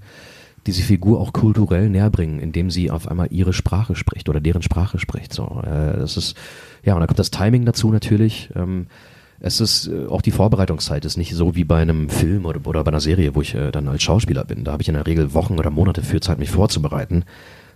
diese 0.66 0.82
Figur 0.82 1.20
auch 1.20 1.32
kulturell 1.32 1.88
näher 1.88 2.10
bringen, 2.10 2.40
indem 2.40 2.70
sie 2.70 2.90
auf 2.90 3.08
einmal 3.08 3.28
ihre 3.30 3.54
Sprache 3.54 3.94
spricht 3.94 4.28
oder 4.28 4.40
deren 4.40 4.62
Sprache 4.62 4.98
spricht. 4.98 5.32
So, 5.32 5.62
äh, 5.64 5.98
das 5.98 6.16
ist 6.16 6.36
ja 6.84 6.94
und 6.94 7.00
dann 7.00 7.08
kommt 7.08 7.18
das 7.18 7.30
Timing 7.30 7.64
dazu 7.64 7.90
natürlich. 7.90 8.50
Ähm, 8.54 8.86
es 9.40 9.60
ist 9.60 9.86
äh, 9.86 10.06
auch 10.06 10.20
die 10.20 10.32
Vorbereitungszeit 10.32 11.04
ist 11.04 11.16
nicht 11.16 11.34
so 11.34 11.54
wie 11.54 11.64
bei 11.64 11.80
einem 11.80 12.08
Film 12.08 12.44
oder, 12.44 12.66
oder 12.66 12.82
bei 12.84 12.90
einer 12.90 13.00
Serie, 13.00 13.34
wo 13.34 13.40
ich 13.40 13.54
äh, 13.54 13.70
dann 13.70 13.88
als 13.88 14.02
Schauspieler 14.02 14.44
bin. 14.44 14.64
Da 14.64 14.72
habe 14.72 14.82
ich 14.82 14.88
in 14.88 14.94
der 14.94 15.06
Regel 15.06 15.32
Wochen 15.32 15.58
oder 15.58 15.70
Monate 15.70 16.02
für 16.02 16.20
Zeit, 16.20 16.38
mich 16.38 16.50
vorzubereiten. 16.50 17.24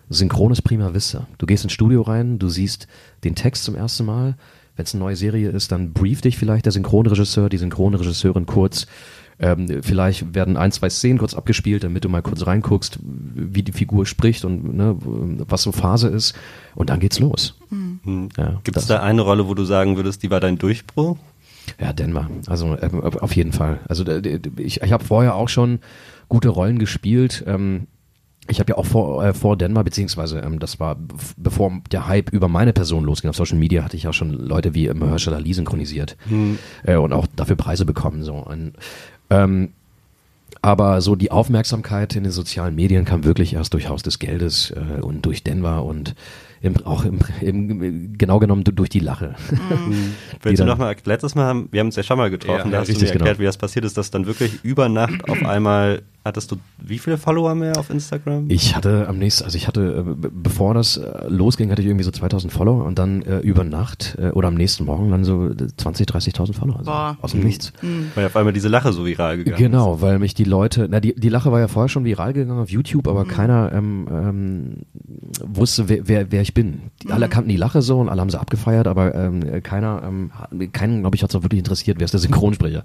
Synchron 0.09 0.53
ist 0.53 0.63
prima 0.63 0.95
vista. 0.95 1.27
Du 1.39 1.47
gehst 1.47 1.65
ins 1.65 1.73
Studio 1.73 2.03
rein, 2.03 2.39
du 2.39 2.49
siehst 2.49 2.87
den 3.25 3.35
Text 3.35 3.65
zum 3.65 3.75
ersten 3.75 4.05
Mal. 4.05 4.37
Wenn 4.77 4.85
es 4.85 4.95
eine 4.95 5.05
neue 5.05 5.17
Serie 5.17 5.51
ist, 5.51 5.71
dann 5.71 5.93
brief 5.93 6.23
dich 6.23 6.39
vielleicht 6.39 6.65
der 6.65 6.73
Synchronregisseur, 6.73 7.49
die 7.49 7.59
Synchronregisseurin 7.59 8.47
kurz. 8.47 8.87
Ähm, 9.39 9.83
vielleicht 9.83 10.35
werden 10.35 10.57
ein, 10.57 10.73
zwei 10.73 10.89
Szenen 10.89 11.19
kurz 11.19 11.35
abgespielt, 11.35 11.85
damit 11.85 12.05
du 12.05 12.09
mal 12.09 12.23
kurz 12.23 12.47
reinguckst, 12.47 12.99
wie 13.03 13.63
die 13.63 13.73
Figur 13.73 14.07
spricht 14.07 14.45
und 14.45 14.75
ne, 14.75 14.97
was 15.49 15.63
so 15.63 15.73
Phase 15.73 16.09
ist. 16.09 16.35
Und 16.75 16.91
dann 16.91 17.01
geht's 17.01 17.19
los. 17.19 17.59
Hm. 17.71 18.29
Ja, 18.37 18.61
Gibt 18.65 18.77
es 18.77 18.87
da 18.87 19.01
eine 19.01 19.23
Rolle, 19.23 19.49
wo 19.49 19.55
du 19.55 19.65
sagen 19.65 19.97
würdest, 19.97 20.23
die 20.23 20.31
war 20.31 20.41
dein 20.41 20.59
Durchbruch? 20.59 21.17
Ja, 21.81 21.93
Denver. 21.93 22.31
Also 22.47 22.75
äh, 22.75 22.91
auf 23.21 23.35
jeden 23.35 23.53
Fall. 23.53 23.81
Also 23.89 24.05
äh, 24.05 24.41
ich, 24.59 24.83
ich 24.83 24.93
habe 24.93 25.05
vorher 25.05 25.35
auch 25.35 25.49
schon 25.49 25.81
gute 26.29 26.49
Rollen 26.49 26.79
gespielt. 26.79 27.45
Ähm, 27.47 27.87
ich 28.49 28.59
habe 28.59 28.73
ja 28.73 28.77
auch 28.77 28.87
vor, 28.87 29.25
äh, 29.25 29.35
vor 29.35 29.57
Denver, 29.57 29.85
beziehungsweise 29.85 30.41
ähm, 30.41 30.59
das 30.59 30.81
war 30.81 30.97
bevor 31.37 31.81
der 31.91 32.09
Hype 32.09 32.33
über 32.33 32.49
meine 32.49 32.73
Person 32.73 33.05
losging 33.05 33.31
auf 33.31 33.37
Social 33.37 33.59
Media, 33.59 33.85
hatte 33.85 33.97
ich 33.97 34.03
ja 34.03 34.13
schon 34.13 34.33
Leute 34.33 34.75
wie 34.75 34.87
ähm, 34.87 35.03
Herschel 35.03 35.35
Ali 35.35 35.53
synchronisiert 35.53 36.17
äh, 36.85 36.97
und 36.97 37.13
auch 37.13 37.27
dafür 37.37 37.57
Preise 37.57 37.85
bekommen. 37.85 38.25
So. 38.25 38.35
Und, 38.35 38.73
ähm, 39.31 39.71
aber 40.61 41.01
so 41.01 41.17
die 41.17 41.31
Aufmerksamkeit 41.31 42.15
in 42.17 42.25
den 42.25 42.33
sozialen 42.33 42.75
Medien 42.75 43.05
kam 43.05 43.25
wirklich 43.25 43.55
erst 43.55 43.75
durch 43.75 43.89
Haus 43.89 44.03
des 44.03 44.19
Geldes 44.19 44.73
äh, 44.73 45.01
und 45.01 45.25
durch 45.25 45.43
Denver 45.45 45.85
und 45.85 46.15
im, 46.63 46.77
auch 46.87 47.05
im, 47.05 47.19
im, 47.41 48.17
genau 48.17 48.39
genommen 48.39 48.65
du- 48.65 48.73
durch 48.73 48.89
die 48.89 49.01
Lache. 49.01 49.35
Willst 50.43 50.61
du 50.61 50.65
dann- 50.65 50.69
noch 50.69 50.79
mal, 50.79 50.95
letztes 51.05 51.35
Mal 51.35 51.45
haben, 51.45 51.69
wir 51.71 51.81
haben 51.81 51.89
uns 51.89 51.97
ja 51.97 52.03
schon 52.03 52.19
mal 52.19 52.31
getroffen, 52.31 52.59
Ja, 52.59 52.65
da 52.65 52.71
ja, 52.71 52.79
hast 52.81 52.89
du 52.89 52.93
richtig, 52.93 53.09
mir 53.09 53.13
erklärt, 53.15 53.37
genau. 53.37 53.41
wie 53.43 53.47
das 53.47 53.57
passiert 53.59 53.85
ist, 53.85 53.97
dass 53.97 54.11
dann 54.11 54.27
wirklich 54.27 54.61
über 54.63 54.89
Nacht 54.89 55.29
auf 55.29 55.43
einmal, 55.47 56.03
hattest 56.25 56.53
du 56.53 56.57
wie 56.79 56.99
viele 56.99 57.19
Follower 57.19 57.55
mehr 57.57 57.77
auf 57.79 57.91
Instagram? 57.91 58.47
Ich 58.49 58.77
hatte 58.77 59.09
am 59.09 59.19
nächsten, 59.19 59.45
also 59.45 59.57
ich 59.57 59.67
hatte, 59.67 60.05
äh, 60.09 60.15
be- 60.15 60.31
bevor 60.33 60.75
das 60.75 60.97
äh, 60.99 61.27
losging, 61.29 61.71
hatte 61.71 61.83
ich 61.83 61.89
irgendwie 61.89 62.05
so 62.05 62.11
2000 62.13 62.53
Follower 62.53 62.85
und 62.85 62.99
dann 62.99 63.23
äh, 63.23 63.39
über 63.41 63.65
Nacht 63.65 64.17
äh, 64.21 64.29
oder 64.31 64.49
am 64.49 64.55
nächsten 64.55 64.85
Morgen 64.85 65.11
dann 65.11 65.25
so 65.25 65.49
äh, 65.49 65.55
20, 65.77 66.07
30.000 66.07 66.53
Follower. 66.55 66.79
Also 66.79 66.91
Boah. 66.91 67.17
aus 67.21 67.33
dem 67.33 67.41
Nichts. 67.43 67.73
Weil 68.15 68.27
auf 68.27 68.37
einmal 68.37 68.53
diese 68.53 68.69
Lache 68.69 68.93
so 68.93 69.05
viral 69.05 69.39
gegangen 69.39 69.57
Genau, 69.59 70.01
weil 70.01 70.21
mich 70.21 70.35
die 70.35 70.45
Leute, 70.45 70.87
na 70.89 71.01
die, 71.01 71.15
die 71.15 71.29
Lache 71.29 71.51
war 71.51 71.59
ja 71.59 71.67
vorher 71.67 71.89
schon 71.89 72.05
viral 72.05 72.33
gegangen 72.33 72.61
auf 72.61 72.71
YouTube, 72.71 73.09
aber 73.09 73.25
keiner 73.25 73.73
ähm, 73.73 74.07
ähm, 74.11 74.73
wusste, 75.43 75.89
wer, 75.89 76.09
wer, 76.09 76.33
wer 76.33 76.43
ich 76.43 76.55
bin. 76.55 76.81
Die, 77.03 77.11
alle 77.11 77.29
kannten 77.29 77.49
die 77.49 77.57
Lache 77.57 77.83
so 77.83 77.99
und 78.01 78.09
alle 78.09 78.21
haben 78.21 78.31
sie 78.31 78.39
abgefeiert, 78.41 78.87
aber 78.87 79.15
ähm, 79.15 79.63
keiner, 79.63 80.03
ähm, 80.07 80.31
keinen, 80.73 81.01
glaube 81.01 81.17
ich, 81.17 81.23
hat 81.23 81.31
es 81.31 81.37
auch 81.37 81.43
wirklich 81.43 81.59
interessiert, 81.59 81.99
wer 81.99 82.05
ist 82.05 82.13
der 82.13 82.21
Synchronsprecher. 82.21 82.83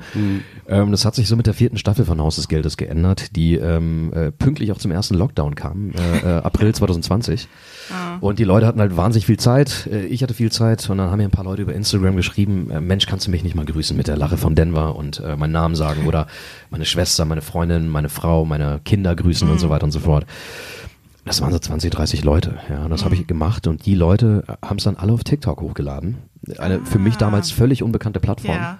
Ähm, 0.67 0.91
das 0.91 1.05
hat 1.05 1.15
sich 1.15 1.27
so 1.27 1.35
mit 1.35 1.47
der 1.47 1.53
vierten 1.53 1.77
Staffel 1.77 2.05
von 2.05 2.21
Haus 2.21 2.35
des 2.37 2.47
Geldes 2.47 2.77
geändert, 2.77 3.35
die 3.35 3.55
ähm, 3.55 4.11
äh, 4.13 4.31
pünktlich 4.31 4.71
auch 4.71 4.77
zum 4.77 4.91
ersten 4.91 5.15
Lockdown 5.15 5.55
kam, 5.55 5.91
äh, 5.91 6.19
äh, 6.19 6.37
April 6.43 6.73
2020. 6.73 7.47
Und 8.19 8.39
die 8.39 8.43
Leute 8.43 8.65
hatten 8.67 8.79
halt 8.79 8.97
wahnsinnig 8.97 9.25
viel 9.25 9.37
Zeit. 9.37 9.87
Äh, 9.91 10.05
Ich 10.07 10.23
hatte 10.23 10.33
viel 10.33 10.51
Zeit 10.51 10.89
und 10.89 10.97
dann 10.97 11.09
haben 11.09 11.17
mir 11.17 11.25
ein 11.25 11.31
paar 11.31 11.45
Leute 11.45 11.61
über 11.61 11.73
Instagram 11.73 12.15
geschrieben, 12.15 12.69
äh, 12.71 12.81
Mensch, 12.81 13.05
kannst 13.05 13.27
du 13.27 13.31
mich 13.31 13.43
nicht 13.43 13.55
mal 13.55 13.65
grüßen 13.65 13.95
mit 13.95 14.07
der 14.07 14.17
Lache 14.17 14.37
von 14.37 14.55
Denver 14.55 14.95
und 14.95 15.19
äh, 15.19 15.35
meinen 15.35 15.51
Namen 15.53 15.75
sagen 15.75 16.05
oder 16.07 16.27
meine 16.69 16.85
Schwester, 16.85 17.25
meine 17.25 17.41
Freundin, 17.41 17.87
meine 17.89 18.09
Frau, 18.09 18.45
meine 18.45 18.79
Kinder 18.83 19.15
grüßen 19.15 19.49
und 19.49 19.59
so 19.59 19.69
weiter 19.69 19.85
und 19.85 19.91
so 19.91 19.99
fort. 19.99 20.25
Das 21.27 21.41
waren 21.41 21.51
so 21.51 21.59
20, 21.59 21.91
30 21.91 22.23
Leute. 22.23 22.57
Ja, 22.69 22.85
und 22.85 22.89
das 22.89 23.03
habe 23.03 23.15
ich 23.15 23.27
gemacht 23.27 23.67
und 23.67 23.85
die 23.85 23.95
Leute 23.95 24.43
haben 24.63 24.77
es 24.77 24.85
dann 24.85 24.95
alle 24.95 25.13
auf 25.13 25.23
TikTok 25.23 25.61
hochgeladen. 25.61 26.17
Eine 26.57 26.79
für 26.85 26.99
mich 26.99 27.17
damals 27.17 27.51
völlig 27.51 27.83
unbekannte 27.83 28.19
Plattform. 28.19 28.55
Ja. 28.55 28.79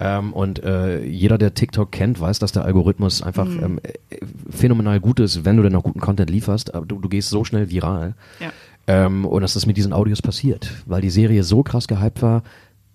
Ähm, 0.00 0.32
und 0.32 0.64
äh, 0.64 1.04
jeder, 1.04 1.38
der 1.38 1.54
TikTok 1.54 1.92
kennt, 1.92 2.20
weiß, 2.20 2.38
dass 2.38 2.50
der 2.50 2.64
Algorithmus 2.64 3.22
einfach 3.22 3.46
ähm, 3.46 3.78
äh, 3.82 4.18
phänomenal 4.50 4.98
gut 4.98 5.20
ist, 5.20 5.44
wenn 5.44 5.56
du 5.56 5.62
denn 5.62 5.72
noch 5.72 5.84
guten 5.84 6.00
Content 6.00 6.30
lieferst. 6.30 6.74
Aber 6.74 6.86
du, 6.86 6.98
du 6.98 7.08
gehst 7.08 7.28
so 7.28 7.44
schnell 7.44 7.70
viral. 7.70 8.14
Ja. 8.40 8.50
Ähm, 8.86 9.24
und 9.24 9.42
das 9.42 9.54
ist 9.54 9.66
mit 9.66 9.76
diesen 9.76 9.92
Audios 9.92 10.22
passiert, 10.22 10.72
weil 10.86 11.02
die 11.02 11.10
Serie 11.10 11.44
so 11.44 11.62
krass 11.62 11.86
gehypt 11.86 12.20
war. 12.22 12.42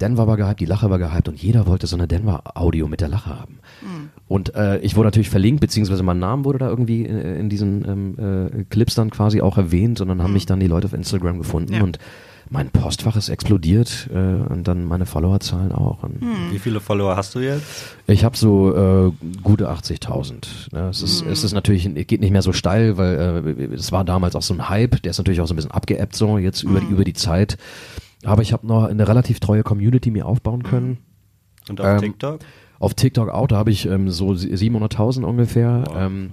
Denver 0.02 0.28
war 0.28 0.38
gehypt, 0.38 0.60
die 0.60 0.66
Lache 0.66 0.90
war 0.90 1.00
gehypt 1.00 1.28
und 1.28 1.42
jeder 1.42 1.66
wollte 1.66 1.88
so 1.88 1.96
eine 1.96 2.08
Denver-Audio 2.08 2.88
mit 2.88 3.02
der 3.02 3.08
Lache 3.08 3.32
haben. 3.32 3.60
Und 4.28 4.54
äh, 4.56 4.78
ich 4.80 4.96
wurde 4.96 5.08
natürlich 5.08 5.30
verlinkt, 5.30 5.62
beziehungsweise 5.62 6.04
mein 6.04 6.20
Name 6.20 6.46
wurde 6.46 6.60
da 6.60 6.68
irgendwie 6.70 7.06
äh, 7.06 7.40
in 7.40 7.50
diesen 7.50 7.88
ähm, 7.88 8.50
äh, 8.60 8.64
Clips 8.66 8.96
dann 8.96 9.10
quasi 9.10 9.42
auch 9.42 9.58
erwähnt 9.58 10.00
und 10.02 10.08
dann 10.10 10.22
haben 10.22 10.34
mich 10.34 10.46
dann 10.46 10.60
die 10.60 10.68
Leute 10.68 10.86
auf 10.88 10.94
Instagram 10.94 11.38
gefunden 11.40 11.74
Ja. 11.74 11.84
und 11.84 11.98
mein 12.50 12.70
Postfach 12.70 13.18
ist 13.18 13.28
explodiert 13.28 14.10
äh, 14.14 14.18
und 14.18 14.68
dann 14.70 14.86
meine 14.86 15.06
Followerzahlen 15.06 15.74
auch. 15.74 16.04
Und 16.04 16.22
Wie 16.52 16.60
viele 16.60 16.80
Follower 16.80 17.18
hast 17.18 17.36
du 17.36 17.40
jetzt? 17.40 17.66
ich 18.08 18.24
habe 18.24 18.38
so 18.38 18.74
äh, 18.74 19.12
gute 19.44 19.70
80.000. 19.70 20.74
Ne? 20.74 20.88
Es, 20.90 21.02
ist, 21.02 21.26
es 21.26 21.44
ist 21.44 21.54
natürlich, 21.54 21.90
geht 22.08 22.22
nicht 22.22 22.32
mehr 22.32 22.42
so 22.42 22.54
steil, 22.54 22.98
weil 22.98 23.44
äh, 23.60 23.74
es 23.76 23.92
war 23.92 24.06
damals 24.06 24.36
auch 24.36 24.42
so 24.42 24.54
ein 24.54 24.70
Hype, 24.70 25.02
der 25.02 25.10
ist 25.10 25.18
natürlich 25.18 25.42
auch 25.42 25.48
so 25.48 25.54
ein 25.54 25.58
bisschen 25.58 25.72
abgeebbt 25.72 26.16
so 26.16 26.38
jetzt 26.38 26.64
über, 26.64 26.80
die, 26.80 26.86
über 26.88 27.04
die 27.04 27.14
Zeit. 27.14 27.58
Aber 28.24 28.42
ich 28.42 28.54
habe 28.54 28.66
noch 28.68 28.86
eine 28.86 29.08
relativ 29.08 29.40
treue 29.40 29.64
Community 29.64 30.12
mir 30.12 30.26
aufbauen 30.26 30.64
können. 30.64 30.98
Und 31.70 31.80
auf 31.82 31.88
Ähm, 31.88 32.00
TikTok? 32.00 32.40
Auf 32.80 32.94
TikTok 32.94 33.30
auch, 33.30 33.48
da 33.48 33.58
habe 33.58 33.72
ich 33.72 33.86
ähm, 33.88 34.10
so 34.10 34.30
700.000 34.30 35.24
ungefähr. 35.24 35.84
Wow. 35.88 35.96
Ähm, 35.98 36.32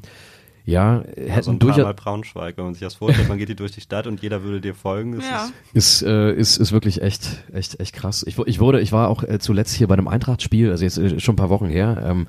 ja, 0.66 1.00
Also 1.00 1.10
hätten 1.16 1.50
ein 1.50 1.58
paar 1.58 1.68
durchaus, 1.68 1.84
Mal 1.84 1.94
Braunschweig, 1.94 2.56
wenn 2.56 2.64
man 2.64 2.72
sich 2.74 2.82
das 2.82 2.94
vorstellt, 2.94 3.28
man 3.28 3.36
geht 3.36 3.48
hier 3.48 3.56
durch 3.56 3.72
die 3.72 3.82
Stadt 3.82 4.06
und 4.06 4.22
jeder 4.22 4.42
würde 4.42 4.60
dir 4.62 4.74
folgen. 4.74 5.16
Das 5.16 5.24
Ja. 5.28 5.50
ist, 5.74 6.00
ist, 6.00 6.02
äh, 6.08 6.32
ist, 6.34 6.56
ist 6.56 6.72
wirklich 6.72 7.02
echt, 7.02 7.44
echt, 7.52 7.78
echt 7.80 7.94
krass. 7.94 8.24
Ich, 8.26 8.38
ich 8.38 8.60
wurde, 8.60 8.80
ich 8.80 8.90
war 8.92 9.08
auch 9.08 9.22
äh, 9.24 9.38
zuletzt 9.38 9.74
hier 9.74 9.88
bei 9.88 9.94
einem 9.94 10.08
Eintracht-Spiel, 10.08 10.70
also 10.70 10.84
jetzt 10.84 10.96
äh, 10.96 11.20
schon 11.20 11.34
ein 11.34 11.36
paar 11.36 11.50
Wochen 11.50 11.66
her. 11.68 12.02
Ähm, 12.02 12.26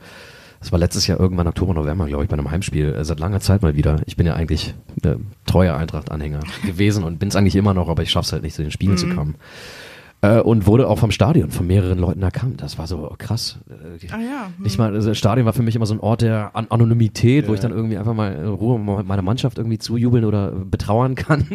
das 0.60 0.72
war 0.72 0.80
letztes 0.80 1.08
Jahr 1.08 1.20
irgendwann 1.20 1.48
Oktober, 1.48 1.74
November, 1.74 2.08
glaube 2.08 2.24
ich, 2.24 2.30
bei 2.30 2.38
einem 2.38 2.50
Heimspiel. 2.50 2.94
Äh, 2.94 3.06
seit 3.06 3.20
langer 3.20 3.40
Zeit 3.40 3.62
mal 3.62 3.76
wieder. 3.76 4.02
Ich 4.06 4.16
bin 4.16 4.26
ja 4.26 4.34
eigentlich 4.36 4.74
äh, 5.04 5.16
treuer 5.46 5.76
Eintracht-Anhänger 5.76 6.42
gewesen 6.66 7.04
und 7.04 7.20
bin 7.20 7.30
es 7.30 7.36
eigentlich 7.36 7.56
immer 7.56 7.74
noch, 7.74 7.90
aber 7.90 8.04
ich 8.04 8.12
schaff's 8.12 8.32
halt 8.34 8.44
nicht, 8.44 8.56
zu 8.56 8.62
den 8.62 8.72
Spielen 8.72 8.98
zu 8.98 9.10
kommen. 9.10 9.36
Äh, 10.26 10.42
und 10.42 10.66
wurde 10.66 10.88
auch 10.88 10.98
vom 11.00 11.12
Stadion 11.12 11.52
von 11.52 11.68
mehreren 11.68 12.00
Leuten 12.00 12.22
erkannt. 12.24 12.62
Das 12.62 12.78
war 12.78 12.88
so 12.88 13.14
krass. 13.18 13.60
Äh, 13.70 14.08
Ah 14.12 14.18
ja. 14.20 14.52
hm. 14.58 14.64
nicht 14.64 14.78
mal, 14.78 14.94
also 14.94 15.10
das 15.10 15.18
Stadion 15.18 15.46
war 15.46 15.54
für 15.54 15.62
mich 15.64 15.76
immer 15.76 15.86
so 15.86 15.94
ein 15.94 16.00
Ort 16.00 16.22
der 16.22 16.52
An 16.56 16.68
Anonymität, 16.70 17.46
wo 17.48 17.52
Ja. 17.52 17.56
ich 17.56 17.60
dann 17.60 17.72
irgendwie 17.72 17.98
einfach 17.98 18.14
mal 18.14 18.34
in 18.34 18.48
Ruhe 18.48 18.80
meiner 18.80 19.22
Mannschaft 19.22 19.58
irgendwie 19.58 19.78
zujubeln 19.78 20.26
oder 20.26 20.52
betrauern 20.52 21.16
kann. 21.16 21.48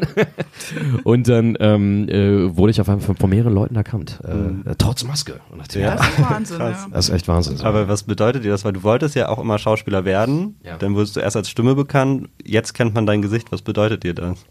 und 1.04 1.28
dann 1.28 1.56
ähm, 1.60 2.08
äh, 2.08 2.56
wurde 2.56 2.70
ich 2.70 2.80
auf 2.80 2.88
einmal 2.88 3.04
von, 3.04 3.16
von 3.16 3.30
mehreren 3.30 3.54
Leuten 3.54 3.76
erkannt, 3.76 4.20
äh, 4.24 4.70
äh, 4.70 4.74
trotz 4.78 5.04
Maske. 5.04 5.40
Und 5.50 5.58
dachte, 5.60 5.80
Ja. 5.80 5.96
Das 5.96 6.08
ist 6.08 6.30
Wahnsinn. 6.30 6.58
Das 6.92 7.08
ist 7.08 7.14
echt 7.14 7.28
Wahnsinn. 7.28 7.56
so. 7.56 7.64
aber 7.64 7.88
was 7.88 8.02
bedeutet 8.04 8.44
dir 8.44 8.50
das? 8.50 8.64
Weil 8.64 8.72
du 8.72 8.82
wolltest 8.82 9.14
ja 9.14 9.28
auch 9.28 9.38
immer 9.38 9.58
Schauspieler 9.58 10.04
werden. 10.04 10.56
Ja. 10.64 10.76
Dann 10.76 10.94
wurdest 10.94 11.16
du 11.16 11.20
erst 11.20 11.36
als 11.36 11.48
Stimme 11.50 11.74
bekannt. 11.74 12.28
Jetzt 12.44 12.74
kennt 12.74 12.94
man 12.94 13.06
dein 13.06 13.22
Gesicht. 13.22 13.50
Was 13.52 13.62
bedeutet 13.62 14.02
dir 14.04 14.14
das? 14.14 14.44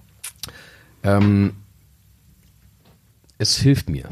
Ähm, 1.03 1.53
es 3.39 3.58
hilft 3.58 3.89
mir. 3.89 4.04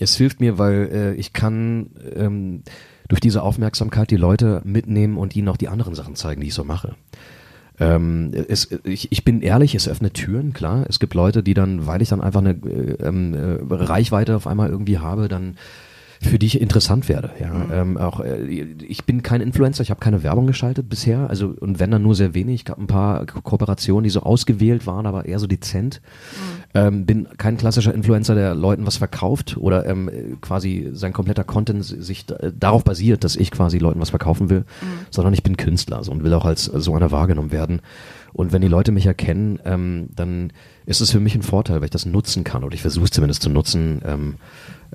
Es 0.00 0.16
hilft 0.16 0.40
mir, 0.40 0.56
weil 0.56 0.88
äh, 0.92 1.14
ich 1.14 1.34
kann 1.34 1.90
ähm, 2.14 2.62
durch 3.08 3.20
diese 3.20 3.42
Aufmerksamkeit 3.42 4.10
die 4.10 4.16
Leute 4.16 4.62
mitnehmen 4.64 5.18
und 5.18 5.36
ihnen 5.36 5.48
auch 5.48 5.58
die 5.58 5.68
anderen 5.68 5.94
Sachen 5.94 6.16
zeigen, 6.16 6.40
die 6.40 6.46
ich 6.46 6.54
so 6.54 6.64
mache. 6.64 6.94
Ähm, 7.78 8.30
es, 8.48 8.70
ich, 8.84 9.12
ich 9.12 9.24
bin 9.24 9.42
ehrlich, 9.42 9.74
es 9.74 9.88
öffnet 9.88 10.14
Türen, 10.14 10.52
klar. 10.52 10.86
Es 10.88 11.00
gibt 11.00 11.14
Leute, 11.14 11.42
die 11.42 11.54
dann, 11.54 11.86
weil 11.86 12.00
ich 12.00 12.08
dann 12.08 12.20
einfach 12.20 12.40
eine 12.40 12.52
äh, 12.52 12.96
ähm, 13.02 13.34
äh, 13.34 13.58
Reichweite 13.74 14.36
auf 14.36 14.46
einmal 14.46 14.70
irgendwie 14.70 14.98
habe, 14.98 15.28
dann 15.28 15.56
für 16.22 16.38
die 16.38 16.46
ich 16.46 16.60
interessant 16.60 17.08
werde. 17.08 17.30
Ja, 17.40 17.66
ähm, 17.72 17.98
auch 17.98 18.20
äh, 18.20 18.44
ich 18.44 19.04
bin 19.04 19.22
kein 19.22 19.40
Influencer, 19.40 19.82
ich 19.82 19.90
habe 19.90 20.00
keine 20.00 20.22
Werbung 20.22 20.46
geschaltet 20.46 20.88
bisher, 20.88 21.28
also 21.28 21.54
und 21.58 21.80
wenn 21.80 21.90
dann 21.90 22.02
nur 22.02 22.14
sehr 22.14 22.34
wenig. 22.34 22.64
gab 22.64 22.78
ein 22.78 22.86
paar 22.86 23.26
Ko 23.26 23.40
Kooperationen, 23.42 24.04
die 24.04 24.10
so 24.10 24.20
ausgewählt 24.20 24.86
waren, 24.86 25.06
aber 25.06 25.26
eher 25.26 25.38
so 25.38 25.46
dezent. 25.46 26.00
Ähm, 26.74 27.04
bin 27.04 27.28
kein 27.36 27.56
klassischer 27.56 27.92
Influencer, 27.92 28.34
der 28.34 28.54
Leuten 28.54 28.86
was 28.86 28.96
verkauft 28.96 29.56
oder 29.58 29.86
ähm, 29.86 30.08
äh, 30.08 30.36
quasi 30.40 30.90
sein 30.92 31.12
kompletter 31.12 31.44
Content 31.44 31.84
sich 31.84 32.24
darauf 32.26 32.84
basiert, 32.84 33.24
dass 33.24 33.36
ich 33.36 33.50
quasi 33.50 33.78
Leuten 33.78 34.00
was 34.00 34.10
verkaufen 34.10 34.48
will, 34.48 34.64
sondern 35.10 35.34
ich 35.34 35.42
bin 35.42 35.56
Künstler 35.56 36.02
so, 36.04 36.12
und 36.12 36.24
will 36.24 36.32
auch 36.34 36.44
als 36.44 36.64
so 36.64 36.94
einer 36.94 37.10
wahrgenommen 37.10 37.52
werden. 37.52 37.82
Und 38.32 38.52
wenn 38.52 38.62
die 38.62 38.68
Leute 38.68 38.92
mich 38.92 39.06
erkennen, 39.06 39.58
ähm, 39.64 40.08
dann 40.14 40.52
ist 40.86 41.00
es 41.00 41.10
für 41.10 41.20
mich 41.20 41.34
ein 41.34 41.42
Vorteil, 41.42 41.76
weil 41.76 41.86
ich 41.86 41.90
das 41.90 42.06
nutzen 42.06 42.44
kann 42.44 42.64
oder 42.64 42.74
ich 42.74 42.82
versuche 42.82 43.04
es 43.04 43.10
zumindest 43.10 43.42
zu 43.42 43.50
nutzen 43.50 44.00
ähm, 44.06 44.34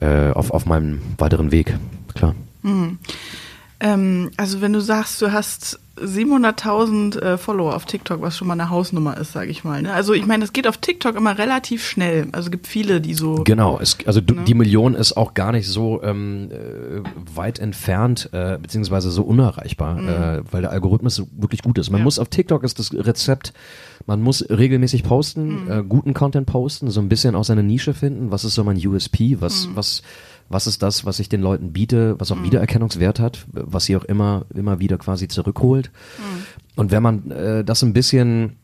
äh, 0.02 0.32
auf, 0.32 0.52
auf 0.52 0.66
meinem 0.66 1.02
weiteren 1.18 1.52
Weg. 1.52 1.78
Klar. 2.14 2.36
Ähm, 3.80 4.32
also 4.38 4.62
wenn 4.62 4.74
du 4.74 4.80
sagst, 4.80 5.22
du 5.22 5.32
hast 5.32 5.80
700.000 6.02 7.20
äh, 7.20 7.38
Follower 7.38 7.76
auf 7.76 7.86
TikTok, 7.86 8.22
was 8.22 8.38
schon 8.38 8.48
mal 8.48 8.54
eine 8.54 8.70
Hausnummer 8.70 9.18
ist, 9.18 9.34
sage 9.34 9.50
ich 9.50 9.64
mal. 9.64 9.82
Ne? 9.82 9.94
Also 9.94 10.14
ich 10.14 10.26
meine, 10.26 10.44
es 10.44 10.54
geht 10.54 10.68
auf 10.68 10.78
TikTok 10.78 11.16
immer 11.16 11.38
relativ 11.38 11.86
schnell. 11.86 12.28
Also 12.32 12.48
es 12.48 12.52
gibt 12.52 12.68
viele, 12.68 13.02
die 13.02 13.14
so. 13.14 13.44
Genau, 13.44 13.80
es, 13.80 13.98
also 14.06 14.20
ne? 14.20 14.44
die 14.46 14.54
Million 14.54 14.96
ist 14.96 15.18
auch 15.18 15.34
gar 15.34 15.52
nicht 15.52 15.68
so 15.68 16.02
ähm, 16.04 16.50
äh, 16.52 17.02
weit 17.36 17.60
entfernt, 17.60 18.30
äh, 18.32 18.58
beziehungsweise 18.62 19.12
so 19.12 19.24
unerreichbar, 19.24 19.96
mhm. 19.96 20.08
äh, 20.08 20.42
weil 20.52 20.62
der 20.62 20.72
Algorithmus 20.72 21.24
wirklich 21.36 21.62
gut 21.62 21.78
ist. 21.78 21.90
Man 21.90 22.00
ja. 22.00 22.06
muss 22.06 22.20
auf 22.20 22.30
TikTok 22.30 22.64
ist 22.64 22.80
das 22.80 22.94
Rezept, 22.94 23.54
man 24.06 24.22
muss 24.22 24.46
regelmäßig 24.50 25.04
posten, 25.04 25.66
mhm. 25.66 25.72
äh, 25.72 25.84
guten 25.84 26.14
Content 26.14 26.48
posten, 26.48 26.90
so 26.90 27.02
ein 27.02 27.10
bisschen 27.10 27.36
auch 27.36 27.44
seine 27.44 27.64
Nische 27.64 27.94
finden. 27.94 28.32
Was 28.32 28.44
ist 28.44 28.56
so 28.56 28.64
mein 28.64 28.78
USP? 28.78 29.38
Was, 29.40 29.68
mhm. 29.68 29.76
was 29.76 30.02
was 30.50 30.68
ist 30.68 30.82
das, 30.82 31.06
was 31.06 31.20
ich 31.20 31.30
den 31.30 31.42
Leuten 31.42 31.74
biete, 31.74 32.16
was 32.20 32.32
auch 32.32 32.38
mhm. 32.38 32.46
Wiedererkennungswert 32.46 33.20
hat, 33.20 33.46
was 33.52 33.86
sie 33.86 33.96
auch 33.96 34.04
immer, 34.04 34.46
immer 34.54 34.80
wieder 34.80 34.98
quasi 34.98 35.28
zurückholt. 35.28 35.92
Mhm. 36.18 36.46
Und 36.76 36.92
wenn 36.92 37.04
man 37.04 37.32
äh, 37.32 37.64
das 37.64 37.82
ein 37.84 37.94
bisschen 37.94 38.58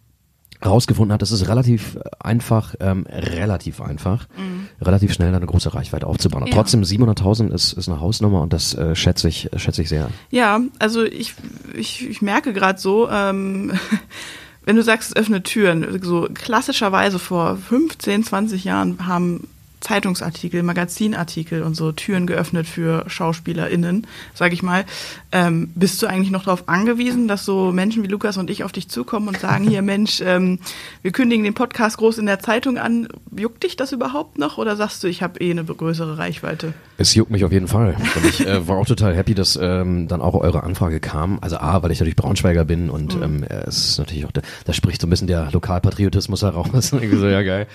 rausgefunden 0.66 1.14
hat, 1.14 1.22
das 1.22 1.32
ist 1.32 1.48
relativ 1.48 1.98
einfach, 2.20 2.76
ähm, 2.80 3.06
relativ 3.10 3.82
einfach, 3.82 4.28
mhm. 4.38 4.68
relativ 4.82 5.14
schnell 5.14 5.34
eine 5.34 5.46
große 5.46 5.74
Reichweite 5.74 6.08
aufzubauen. 6.08 6.48
Ja. 6.48 6.54
Trotzdem 6.54 6.84
700.000 6.84 7.52
ist, 7.54 7.74
ist 7.74 7.90
eine 7.90 8.00
Hausnummer 8.00 8.42
und 8.42 8.54
das 8.54 8.74
äh, 8.76 8.96
schätze 8.96 9.28
ich, 9.28 9.50
schätze 9.58 9.82
ich 9.82 9.90
sehr. 9.90 10.10
Ja, 10.30 10.62
also 10.80 11.04
ich, 11.04 11.34
ich, 11.74 12.10
ich 12.10 12.22
merke 12.22 12.54
gerade 12.54 12.80
so, 12.80 13.10
ähm, 13.10 13.74
wenn 14.66 14.76
du 14.76 14.84
sagst, 14.84 15.10
es 15.10 15.16
öffnet 15.16 15.46
Türen, 15.46 16.02
so 16.02 16.30
klassischerweise 16.34 17.20
vor 17.20 17.58
15, 17.58 18.24
20 18.24 18.64
Jahren 18.64 19.06
haben 19.06 19.48
Zeitungsartikel, 19.84 20.64
Magazinartikel 20.64 21.62
und 21.62 21.76
so 21.76 21.92
Türen 21.92 22.26
geöffnet 22.26 22.68
für 22.68 23.04
SchauspielerInnen, 23.08 24.08
sage 24.34 24.54
ich 24.54 24.64
mal. 24.64 24.86
Ähm, 25.32 25.72
bist 25.76 26.02
du 26.02 26.08
eigentlich 26.08 26.32
noch 26.32 26.46
darauf 26.46 26.70
angewiesen, 26.70 27.28
dass 27.28 27.44
so 27.46 27.72
Menschen 27.72 28.02
wie 28.02 28.08
Lukas 28.08 28.38
und 28.38 28.50
ich 28.50 28.64
auf 28.64 28.72
dich 28.72 28.88
zukommen 28.88 29.28
und 29.28 29.40
sagen, 29.40 29.68
hier 29.68 29.82
Mensch, 29.82 30.22
ähm, 30.26 30.60
wir 31.02 31.12
kündigen 31.12 31.44
den 31.44 31.54
Podcast 31.54 31.98
groß 31.98 32.18
in 32.18 32.26
der 32.26 32.40
Zeitung 32.40 32.78
an. 32.78 33.10
Juckt 33.36 33.64
dich 33.64 33.76
das 33.76 33.92
überhaupt 33.92 34.38
noch 34.38 34.58
oder 34.58 34.78
sagst 34.78 35.04
du, 35.04 35.08
ich 35.08 35.22
habe 35.22 35.40
eh 35.40 35.52
eine 35.52 35.66
größere 35.66 36.18
Reichweite? 36.18 36.74
Es 36.98 37.14
juckt 37.14 37.32
mich 37.32 37.44
auf 37.44 37.52
jeden 37.52 37.68
Fall. 37.68 37.98
Und 38.16 38.26
ich 38.26 38.48
äh, 38.48 38.66
war 38.68 38.78
auch 38.78 38.86
total 38.86 39.16
happy, 39.16 39.36
dass 39.36 39.60
ähm, 39.62 40.08
dann 40.08 40.22
auch 40.22 40.36
eure 40.36 40.64
Anfrage 40.64 41.02
kam. 41.02 41.40
Also 41.42 41.58
A, 41.58 41.84
weil 41.84 41.92
ich 41.92 42.00
natürlich 42.00 42.16
Braunschweiger 42.16 42.64
bin 42.64 42.90
und 42.90 43.18
mhm. 43.18 43.24
ähm, 43.24 43.44
es 43.44 43.90
ist 43.90 44.00
natürlich 44.00 44.26
auch, 44.26 44.32
da, 44.32 44.74
spricht 44.74 45.02
so 45.02 45.08
ein 45.08 45.10
bisschen 45.10 45.28
der 45.28 45.52
Lokalpatriotismus 45.52 46.42
heraus. 46.42 46.88
so, 46.90 47.00
ja 47.00 47.42
geil. 47.42 47.68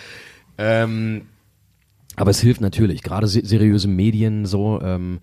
Ähm, 0.57 1.23
aber 2.19 2.31
es 2.31 2.41
hilft 2.41 2.61
natürlich, 2.61 3.03
gerade 3.03 3.27
seriöse 3.27 3.89
Medien 3.89 4.47
so 4.47 4.81
ähm, 4.83 5.21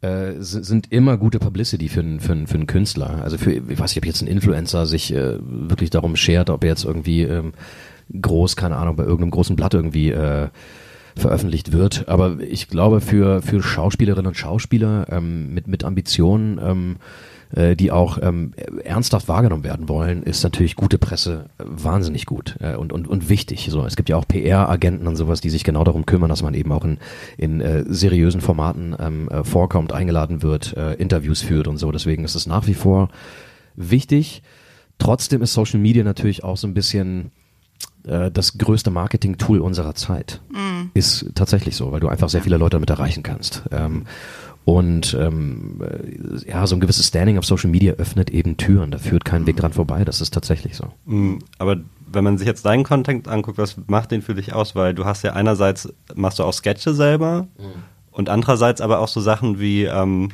äh, 0.00 0.34
sind 0.38 0.92
immer 0.92 1.16
gute 1.16 1.38
Publicity 1.38 1.88
für, 1.88 2.00
einen 2.00 2.20
für, 2.20 2.46
für 2.46 2.54
einen 2.54 2.66
Künstler. 2.66 3.22
Also 3.22 3.38
für, 3.38 3.52
ich 3.52 3.78
weiß 3.78 3.90
nicht, 3.90 3.98
ob 3.98 4.06
jetzt 4.06 4.22
ein 4.22 4.28
Influencer 4.28 4.86
sich 4.86 5.12
äh, 5.12 5.38
wirklich 5.40 5.90
darum 5.90 6.16
schert, 6.16 6.50
ob 6.50 6.62
er 6.62 6.70
jetzt 6.70 6.84
irgendwie 6.84 7.22
ähm, 7.22 7.52
groß, 8.20 8.56
keine 8.56 8.76
Ahnung, 8.76 8.96
bei 8.96 9.02
irgendeinem 9.02 9.32
großen 9.32 9.56
Blatt 9.56 9.74
irgendwie 9.74 10.10
äh, 10.10 10.48
veröffentlicht 11.16 11.72
wird. 11.72 12.08
Aber 12.08 12.38
ich 12.40 12.68
glaube, 12.68 13.00
für, 13.00 13.42
für 13.42 13.62
Schauspielerinnen 13.62 14.28
und 14.28 14.36
Schauspieler 14.36 15.06
ähm, 15.10 15.52
mit, 15.52 15.66
mit 15.66 15.84
Ambitionen 15.84 16.60
ähm, 16.62 16.96
äh, 17.54 17.76
die 17.76 17.90
auch 17.90 18.18
ähm, 18.20 18.52
ernsthaft 18.84 19.28
wahrgenommen 19.28 19.64
werden 19.64 19.88
wollen, 19.88 20.22
ist 20.22 20.42
natürlich 20.42 20.76
gute 20.76 20.98
Presse 20.98 21.46
wahnsinnig 21.58 22.26
gut 22.26 22.56
äh, 22.60 22.76
und, 22.76 22.92
und, 22.92 23.08
und 23.08 23.28
wichtig. 23.28 23.68
So, 23.70 23.84
es 23.84 23.96
gibt 23.96 24.08
ja 24.08 24.16
auch 24.16 24.28
PR-Agenten 24.28 25.06
und 25.06 25.16
sowas, 25.16 25.40
die 25.40 25.50
sich 25.50 25.64
genau 25.64 25.84
darum 25.84 26.06
kümmern, 26.06 26.28
dass 26.28 26.42
man 26.42 26.54
eben 26.54 26.72
auch 26.72 26.84
in, 26.84 26.98
in 27.36 27.60
äh, 27.60 27.84
seriösen 27.88 28.40
Formaten 28.40 28.94
ähm, 28.98 29.28
äh, 29.28 29.44
vorkommt, 29.44 29.92
eingeladen 29.92 30.42
wird, 30.42 30.76
äh, 30.76 30.94
Interviews 30.94 31.40
führt 31.40 31.68
und 31.68 31.78
so. 31.78 31.90
Deswegen 31.92 32.24
ist 32.24 32.34
es 32.34 32.46
nach 32.46 32.66
wie 32.66 32.74
vor 32.74 33.08
wichtig. 33.76 34.42
Trotzdem 34.98 35.42
ist 35.42 35.54
Social 35.54 35.80
Media 35.80 36.04
natürlich 36.04 36.44
auch 36.44 36.56
so 36.56 36.66
ein 36.66 36.74
bisschen 36.74 37.30
äh, 38.04 38.30
das 38.30 38.58
größte 38.58 38.90
Marketing-Tool 38.90 39.60
unserer 39.60 39.94
Zeit. 39.94 40.40
Mm. 40.50 40.88
Ist 40.94 41.30
tatsächlich 41.34 41.76
so, 41.76 41.92
weil 41.92 42.00
du 42.00 42.08
einfach 42.08 42.28
sehr 42.28 42.42
viele 42.42 42.56
Leute 42.56 42.76
damit 42.76 42.90
erreichen 42.90 43.22
kannst. 43.22 43.62
Ähm, 43.70 44.04
und 44.68 45.16
ähm, 45.18 45.80
äh, 45.80 46.50
ja, 46.50 46.66
so 46.66 46.76
ein 46.76 46.80
gewisses 46.80 47.06
Standing 47.06 47.38
auf 47.38 47.46
Social 47.46 47.70
Media 47.70 47.94
öffnet 47.94 48.28
eben 48.28 48.58
Türen. 48.58 48.90
Da 48.90 48.98
führt 48.98 49.24
kein 49.24 49.46
Weg 49.46 49.56
dran 49.56 49.72
vorbei. 49.72 50.04
Das 50.04 50.20
ist 50.20 50.34
tatsächlich 50.34 50.76
so. 50.76 50.88
Mm, 51.06 51.38
aber 51.56 51.78
wenn 52.12 52.22
man 52.22 52.36
sich 52.36 52.46
jetzt 52.46 52.66
deinen 52.66 52.84
Content 52.84 53.28
anguckt, 53.28 53.56
was 53.56 53.76
macht 53.86 54.10
den 54.10 54.20
für 54.20 54.34
dich 54.34 54.52
aus? 54.52 54.76
Weil 54.76 54.92
du 54.92 55.06
hast 55.06 55.22
ja 55.22 55.32
einerseits, 55.32 55.88
machst 56.14 56.38
du 56.38 56.44
auch 56.44 56.52
Sketche 56.52 56.92
selber 56.92 57.48
mhm. 57.56 57.82
und 58.10 58.28
andererseits 58.28 58.82
aber 58.82 58.98
auch 58.98 59.08
so 59.08 59.22
Sachen 59.22 59.58
wie, 59.58 59.84
ähm, 59.84 60.32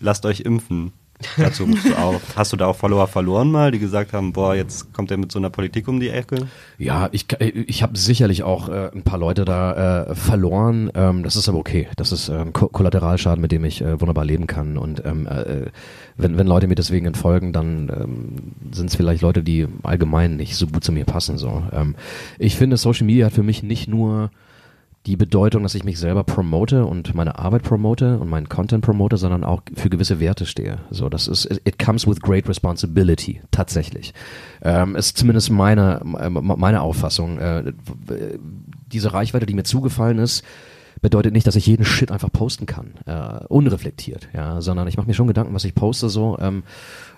lasst 0.00 0.24
euch 0.24 0.40
impfen. 0.40 0.92
Dazu 1.36 1.66
musst 1.66 1.86
du 1.88 1.94
auch. 1.96 2.20
Hast 2.36 2.52
du 2.52 2.56
da 2.56 2.66
auch 2.66 2.76
Follower 2.76 3.06
verloren 3.06 3.50
mal, 3.50 3.70
die 3.70 3.78
gesagt 3.78 4.12
haben, 4.12 4.32
boah, 4.32 4.54
jetzt 4.54 4.92
kommt 4.92 5.10
er 5.10 5.16
mit 5.16 5.32
so 5.32 5.38
einer 5.38 5.50
Politik 5.50 5.88
um 5.88 6.00
die 6.00 6.08
Ecke? 6.08 6.48
Ja, 6.78 7.08
ich, 7.12 7.26
ich 7.40 7.82
habe 7.82 7.96
sicherlich 7.96 8.42
auch 8.42 8.68
äh, 8.68 8.90
ein 8.92 9.02
paar 9.02 9.18
Leute 9.18 9.44
da 9.44 10.06
äh, 10.06 10.14
verloren. 10.14 10.90
Ähm, 10.94 11.22
das 11.22 11.36
ist 11.36 11.48
aber 11.48 11.58
okay. 11.58 11.88
Das 11.96 12.12
ist 12.12 12.28
ähm, 12.28 12.52
Ko 12.52 12.68
Kollateralschaden, 12.68 13.40
mit 13.40 13.52
dem 13.52 13.64
ich 13.64 13.80
äh, 13.80 14.00
wunderbar 14.00 14.24
leben 14.24 14.46
kann. 14.46 14.76
Und 14.76 15.04
ähm, 15.04 15.26
äh, 15.26 15.66
wenn, 16.16 16.36
wenn 16.36 16.46
Leute 16.46 16.66
mir 16.66 16.74
deswegen 16.74 17.06
entfolgen, 17.06 17.52
dann 17.52 17.88
ähm, 17.88 18.52
sind 18.72 18.90
es 18.90 18.96
vielleicht 18.96 19.22
Leute, 19.22 19.42
die 19.42 19.66
allgemein 19.82 20.36
nicht 20.36 20.56
so 20.56 20.66
gut 20.66 20.84
zu 20.84 20.92
mir 20.92 21.04
passen. 21.04 21.38
So. 21.38 21.62
Ähm, 21.72 21.94
ich 22.38 22.56
finde, 22.56 22.76
Social 22.76 23.06
Media 23.06 23.26
hat 23.26 23.32
für 23.32 23.42
mich 23.42 23.62
nicht 23.62 23.88
nur 23.88 24.30
die 25.06 25.16
Bedeutung, 25.16 25.62
dass 25.62 25.74
ich 25.74 25.84
mich 25.84 25.98
selber 25.98 26.24
promote 26.24 26.86
und 26.86 27.14
meine 27.14 27.38
Arbeit 27.38 27.62
promote 27.62 28.18
und 28.18 28.30
meinen 28.30 28.48
Content 28.48 28.82
promote, 28.82 29.18
sondern 29.18 29.44
auch 29.44 29.62
für 29.74 29.90
gewisse 29.90 30.18
Werte 30.18 30.46
stehe. 30.46 30.78
So, 30.90 31.10
das 31.10 31.28
ist, 31.28 31.44
it 31.64 31.78
comes 31.78 32.06
with 32.06 32.20
great 32.20 32.48
responsibility, 32.48 33.42
tatsächlich. 33.50 34.14
Ähm, 34.62 34.96
ist 34.96 35.18
zumindest 35.18 35.50
meine, 35.50 36.00
meine 36.04 36.80
Auffassung. 36.80 37.38
Äh, 37.38 37.74
diese 38.90 39.12
Reichweite, 39.12 39.44
die 39.44 39.54
mir 39.54 39.64
zugefallen 39.64 40.18
ist, 40.18 40.42
bedeutet 41.02 41.34
nicht, 41.34 41.46
dass 41.46 41.56
ich 41.56 41.66
jeden 41.66 41.84
Shit 41.84 42.10
einfach 42.10 42.32
posten 42.32 42.64
kann, 42.64 42.94
äh, 43.04 43.44
unreflektiert, 43.48 44.28
ja, 44.32 44.62
sondern 44.62 44.88
ich 44.88 44.96
mache 44.96 45.06
mir 45.06 45.12
schon 45.12 45.26
Gedanken, 45.26 45.52
was 45.52 45.66
ich 45.66 45.74
poste 45.74 46.08
so 46.08 46.38
ähm, 46.40 46.62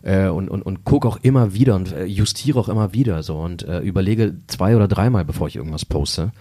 äh, 0.02 0.26
und, 0.26 0.48
und, 0.48 0.62
und 0.62 0.82
gucke 0.82 1.06
auch 1.06 1.18
immer 1.22 1.54
wieder 1.54 1.76
und 1.76 1.92
äh, 1.92 2.04
justiere 2.04 2.58
auch 2.58 2.68
immer 2.68 2.94
wieder 2.94 3.22
so 3.22 3.38
und 3.38 3.62
äh, 3.62 3.78
überlege 3.78 4.34
zwei 4.48 4.74
oder 4.74 4.88
dreimal, 4.88 5.24
bevor 5.24 5.46
ich 5.46 5.54
irgendwas 5.54 5.84
poste. 5.84 6.32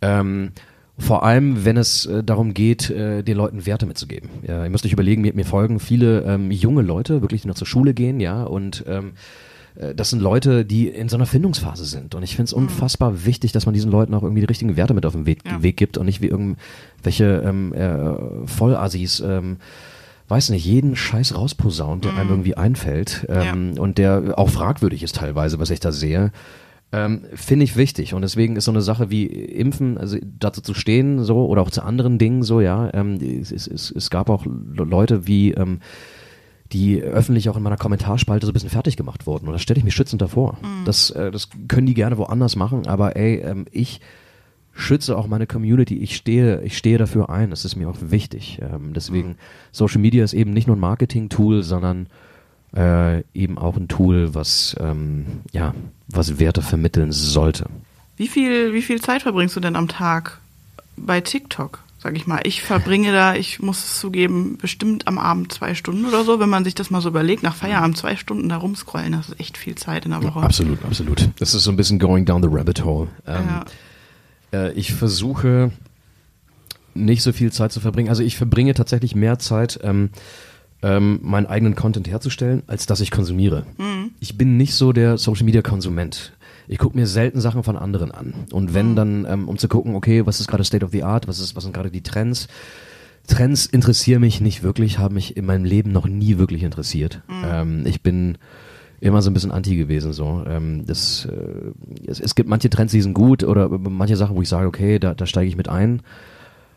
Ähm, 0.00 0.52
vor 1.00 1.24
allem, 1.24 1.64
wenn 1.64 1.76
es 1.76 2.06
äh, 2.06 2.22
darum 2.22 2.54
geht, 2.54 2.90
äh, 2.90 3.22
den 3.22 3.36
Leuten 3.36 3.66
Werte 3.66 3.86
mitzugeben. 3.86 4.28
Ja, 4.46 4.64
ihr 4.64 4.70
müsst 4.70 4.84
euch 4.84 4.92
überlegen, 4.92 5.22
mir, 5.22 5.34
mir 5.34 5.44
folgen 5.46 5.80
viele 5.80 6.22
ähm, 6.22 6.50
junge 6.50 6.82
Leute, 6.82 7.22
wirklich, 7.22 7.42
die 7.42 7.48
noch 7.48 7.54
zur 7.54 7.66
Schule 7.66 7.94
gehen, 7.94 8.20
ja, 8.20 8.44
und 8.44 8.84
ähm, 8.86 9.12
äh, 9.76 9.94
das 9.94 10.10
sind 10.10 10.20
Leute, 10.20 10.64
die 10.64 10.88
in 10.88 11.08
so 11.08 11.16
einer 11.16 11.26
Findungsphase 11.26 11.84
sind. 11.84 12.14
Und 12.14 12.22
ich 12.22 12.36
finde 12.36 12.44
es 12.44 12.54
mhm. 12.54 12.64
unfassbar 12.64 13.24
wichtig, 13.24 13.52
dass 13.52 13.66
man 13.66 13.74
diesen 13.74 13.90
Leuten 13.90 14.14
auch 14.14 14.22
irgendwie 14.22 14.40
die 14.40 14.46
richtigen 14.46 14.76
Werte 14.76 14.94
mit 14.94 15.06
auf 15.06 15.12
den 15.12 15.26
Weg, 15.26 15.40
ja. 15.46 15.62
Weg 15.62 15.76
gibt 15.76 15.98
und 15.98 16.06
nicht 16.06 16.20
wie 16.20 16.28
irgendwelche 16.28 17.42
ähm, 17.44 17.72
äh, 17.72 18.46
Vollassis, 18.46 19.20
ähm, 19.20 19.56
weiß 20.28 20.50
nicht, 20.50 20.64
jeden 20.64 20.94
Scheiß 20.94 21.34
rausposaunt, 21.34 22.04
der 22.04 22.12
mhm. 22.12 22.18
einem 22.18 22.30
irgendwie 22.30 22.56
einfällt 22.56 23.26
ähm, 23.28 23.72
ja. 23.74 23.82
und 23.82 23.98
der 23.98 24.34
auch 24.36 24.48
fragwürdig 24.48 25.02
ist 25.02 25.16
teilweise, 25.16 25.58
was 25.58 25.70
ich 25.70 25.80
da 25.80 25.90
sehe. 25.90 26.30
Ähm, 26.92 27.22
Finde 27.34 27.64
ich 27.64 27.76
wichtig 27.76 28.14
und 28.14 28.22
deswegen 28.22 28.56
ist 28.56 28.64
so 28.64 28.72
eine 28.72 28.82
Sache 28.82 29.10
wie 29.10 29.26
Impfen, 29.26 29.96
also 29.96 30.18
dazu 30.38 30.60
zu 30.60 30.74
stehen, 30.74 31.22
so 31.22 31.46
oder 31.46 31.62
auch 31.62 31.70
zu 31.70 31.82
anderen 31.82 32.18
Dingen, 32.18 32.42
so 32.42 32.60
ja. 32.60 32.90
Ähm, 32.92 33.14
es, 33.20 33.52
es, 33.52 33.92
es 33.92 34.10
gab 34.10 34.28
auch 34.28 34.44
Leute 34.44 35.28
wie 35.28 35.52
ähm, 35.52 35.80
die 36.72 37.00
öffentlich 37.00 37.48
auch 37.48 37.56
in 37.56 37.62
meiner 37.62 37.76
Kommentarspalte 37.76 38.46
so 38.46 38.50
ein 38.50 38.54
bisschen 38.54 38.70
fertig 38.70 38.96
gemacht 38.96 39.26
wurden 39.26 39.46
und 39.46 39.52
da 39.52 39.58
stelle 39.58 39.78
ich 39.78 39.84
mich 39.84 39.94
schützend 39.94 40.20
davor. 40.20 40.58
Mhm. 40.62 40.84
Das, 40.84 41.10
äh, 41.10 41.30
das 41.30 41.48
können 41.68 41.86
die 41.86 41.94
gerne 41.94 42.18
woanders 42.18 42.56
machen, 42.56 42.86
aber 42.88 43.14
ey, 43.16 43.36
ähm, 43.36 43.66
ich 43.70 44.00
schütze 44.72 45.16
auch 45.16 45.26
meine 45.26 45.46
Community. 45.46 45.98
Ich 45.98 46.16
stehe, 46.16 46.62
ich 46.62 46.76
stehe 46.76 46.98
dafür 46.98 47.28
ein. 47.30 47.50
Das 47.50 47.64
ist 47.64 47.76
mir 47.76 47.88
auch 47.88 47.98
wichtig. 48.00 48.60
Ähm, 48.62 48.92
deswegen, 48.94 49.30
mhm. 49.30 49.36
Social 49.72 50.00
Media 50.00 50.24
ist 50.24 50.32
eben 50.32 50.52
nicht 50.52 50.66
nur 50.66 50.76
ein 50.76 50.80
Marketing-Tool, 50.80 51.62
sondern 51.62 52.08
äh, 52.76 53.22
eben 53.34 53.58
auch 53.58 53.76
ein 53.76 53.88
Tool, 53.88 54.34
was 54.34 54.76
ähm, 54.80 55.42
ja 55.52 55.74
was 56.08 56.38
Werte 56.38 56.62
vermitteln 56.62 57.12
sollte. 57.12 57.66
Wie 58.16 58.28
viel, 58.28 58.74
wie 58.74 58.82
viel 58.82 59.00
Zeit 59.00 59.22
verbringst 59.22 59.56
du 59.56 59.60
denn 59.60 59.76
am 59.76 59.88
Tag 59.88 60.40
bei 60.96 61.20
TikTok? 61.20 61.80
Sag 62.02 62.16
ich 62.16 62.26
mal, 62.26 62.40
ich 62.44 62.62
verbringe 62.62 63.12
da, 63.12 63.34
ich 63.34 63.60
muss 63.60 63.78
es 63.84 64.00
zugeben, 64.00 64.56
bestimmt 64.56 65.06
am 65.06 65.18
Abend 65.18 65.52
zwei 65.52 65.74
Stunden 65.74 66.06
oder 66.06 66.24
so, 66.24 66.40
wenn 66.40 66.48
man 66.48 66.64
sich 66.64 66.74
das 66.74 66.90
mal 66.90 67.02
so 67.02 67.10
überlegt, 67.10 67.42
nach 67.42 67.54
Feierabend 67.54 67.98
zwei 67.98 68.16
Stunden 68.16 68.48
da 68.48 68.56
rumscrollen, 68.56 69.12
das 69.12 69.28
ist 69.28 69.40
echt 69.40 69.58
viel 69.58 69.74
Zeit 69.74 70.06
in 70.06 70.12
der 70.12 70.22
Woche. 70.22 70.38
Ja, 70.38 70.46
absolut, 70.46 70.82
absolut. 70.82 71.28
Das 71.38 71.52
ist 71.52 71.62
so 71.62 71.70
ein 71.70 71.76
bisschen 71.76 71.98
going 71.98 72.24
down 72.24 72.42
the 72.42 72.48
rabbit 72.50 72.84
hole. 72.84 73.08
Ähm, 73.26 73.44
ja. 73.46 73.64
äh, 74.58 74.72
ich 74.72 74.94
versuche 74.94 75.72
nicht 76.94 77.22
so 77.22 77.32
viel 77.32 77.52
Zeit 77.52 77.72
zu 77.72 77.80
verbringen. 77.80 78.08
Also 78.08 78.22
ich 78.22 78.36
verbringe 78.36 78.72
tatsächlich 78.72 79.14
mehr 79.14 79.38
Zeit 79.38 79.78
ähm, 79.82 80.10
ähm, 80.82 81.20
meinen 81.22 81.46
eigenen 81.46 81.74
Content 81.74 82.08
herzustellen, 82.08 82.62
als 82.66 82.86
dass 82.86 83.00
ich 83.00 83.10
konsumiere. 83.10 83.64
Mhm. 83.78 84.12
Ich 84.20 84.38
bin 84.38 84.56
nicht 84.56 84.74
so 84.74 84.92
der 84.92 85.18
Social 85.18 85.44
Media 85.44 85.62
Konsument. 85.62 86.32
Ich 86.68 86.78
gucke 86.78 86.96
mir 86.96 87.06
selten 87.06 87.40
Sachen 87.40 87.62
von 87.62 87.76
anderen 87.76 88.12
an. 88.12 88.32
Und 88.52 88.74
wenn 88.74 88.92
mhm. 88.92 88.96
dann, 88.96 89.26
ähm, 89.28 89.48
um 89.48 89.58
zu 89.58 89.68
gucken, 89.68 89.94
okay, 89.94 90.24
was 90.26 90.40
ist 90.40 90.48
gerade 90.48 90.64
State 90.64 90.84
of 90.84 90.92
the 90.92 91.02
Art, 91.02 91.28
was 91.28 91.40
ist, 91.40 91.56
was 91.56 91.64
sind 91.64 91.72
gerade 91.72 91.90
die 91.90 92.02
Trends, 92.02 92.48
Trends 93.26 93.66
interessieren 93.66 94.20
mich 94.20 94.40
nicht 94.40 94.62
wirklich, 94.62 94.98
haben 94.98 95.14
mich 95.14 95.36
in 95.36 95.46
meinem 95.46 95.64
Leben 95.64 95.92
noch 95.92 96.06
nie 96.06 96.38
wirklich 96.38 96.62
interessiert. 96.62 97.22
Ähm, 97.28 97.84
ich 97.86 98.02
bin 98.02 98.38
immer 99.00 99.22
so 99.22 99.30
ein 99.30 99.34
bisschen 99.34 99.50
anti 99.52 99.76
gewesen. 99.76 100.12
So, 100.12 100.44
ähm, 100.46 100.84
das, 100.86 101.26
äh, 101.26 101.72
es, 102.06 102.20
es 102.20 102.34
gibt 102.34 102.48
manche 102.48 102.70
Trends, 102.70 102.92
die 102.92 103.00
sind 103.00 103.14
gut 103.14 103.44
oder 103.44 103.68
manche 103.68 104.16
Sachen, 104.16 104.36
wo 104.36 104.42
ich 104.42 104.48
sage, 104.48 104.66
okay, 104.66 104.98
da, 104.98 105.14
da 105.14 105.26
steige 105.26 105.48
ich 105.48 105.56
mit 105.56 105.68
ein. 105.68 106.02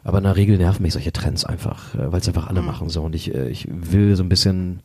Aber 0.04 0.18
in 0.18 0.26
der 0.26 0.36
Regel 0.36 0.58
nerven 0.58 0.84
mich 0.84 0.94
solche 0.94 1.14
Trends 1.14 1.46
einfach, 1.46 1.96
äh, 1.96 2.12
weil 2.12 2.20
es 2.20 2.28
einfach 2.28 2.48
alle 2.48 2.62
machen 2.62 2.90
so. 2.90 3.02
Und 3.04 3.16
ich, 3.16 3.34
äh, 3.34 3.50
ich 3.50 3.68
will 3.70 4.16
so 4.16 4.24
ein 4.24 4.30
bisschen 4.30 4.82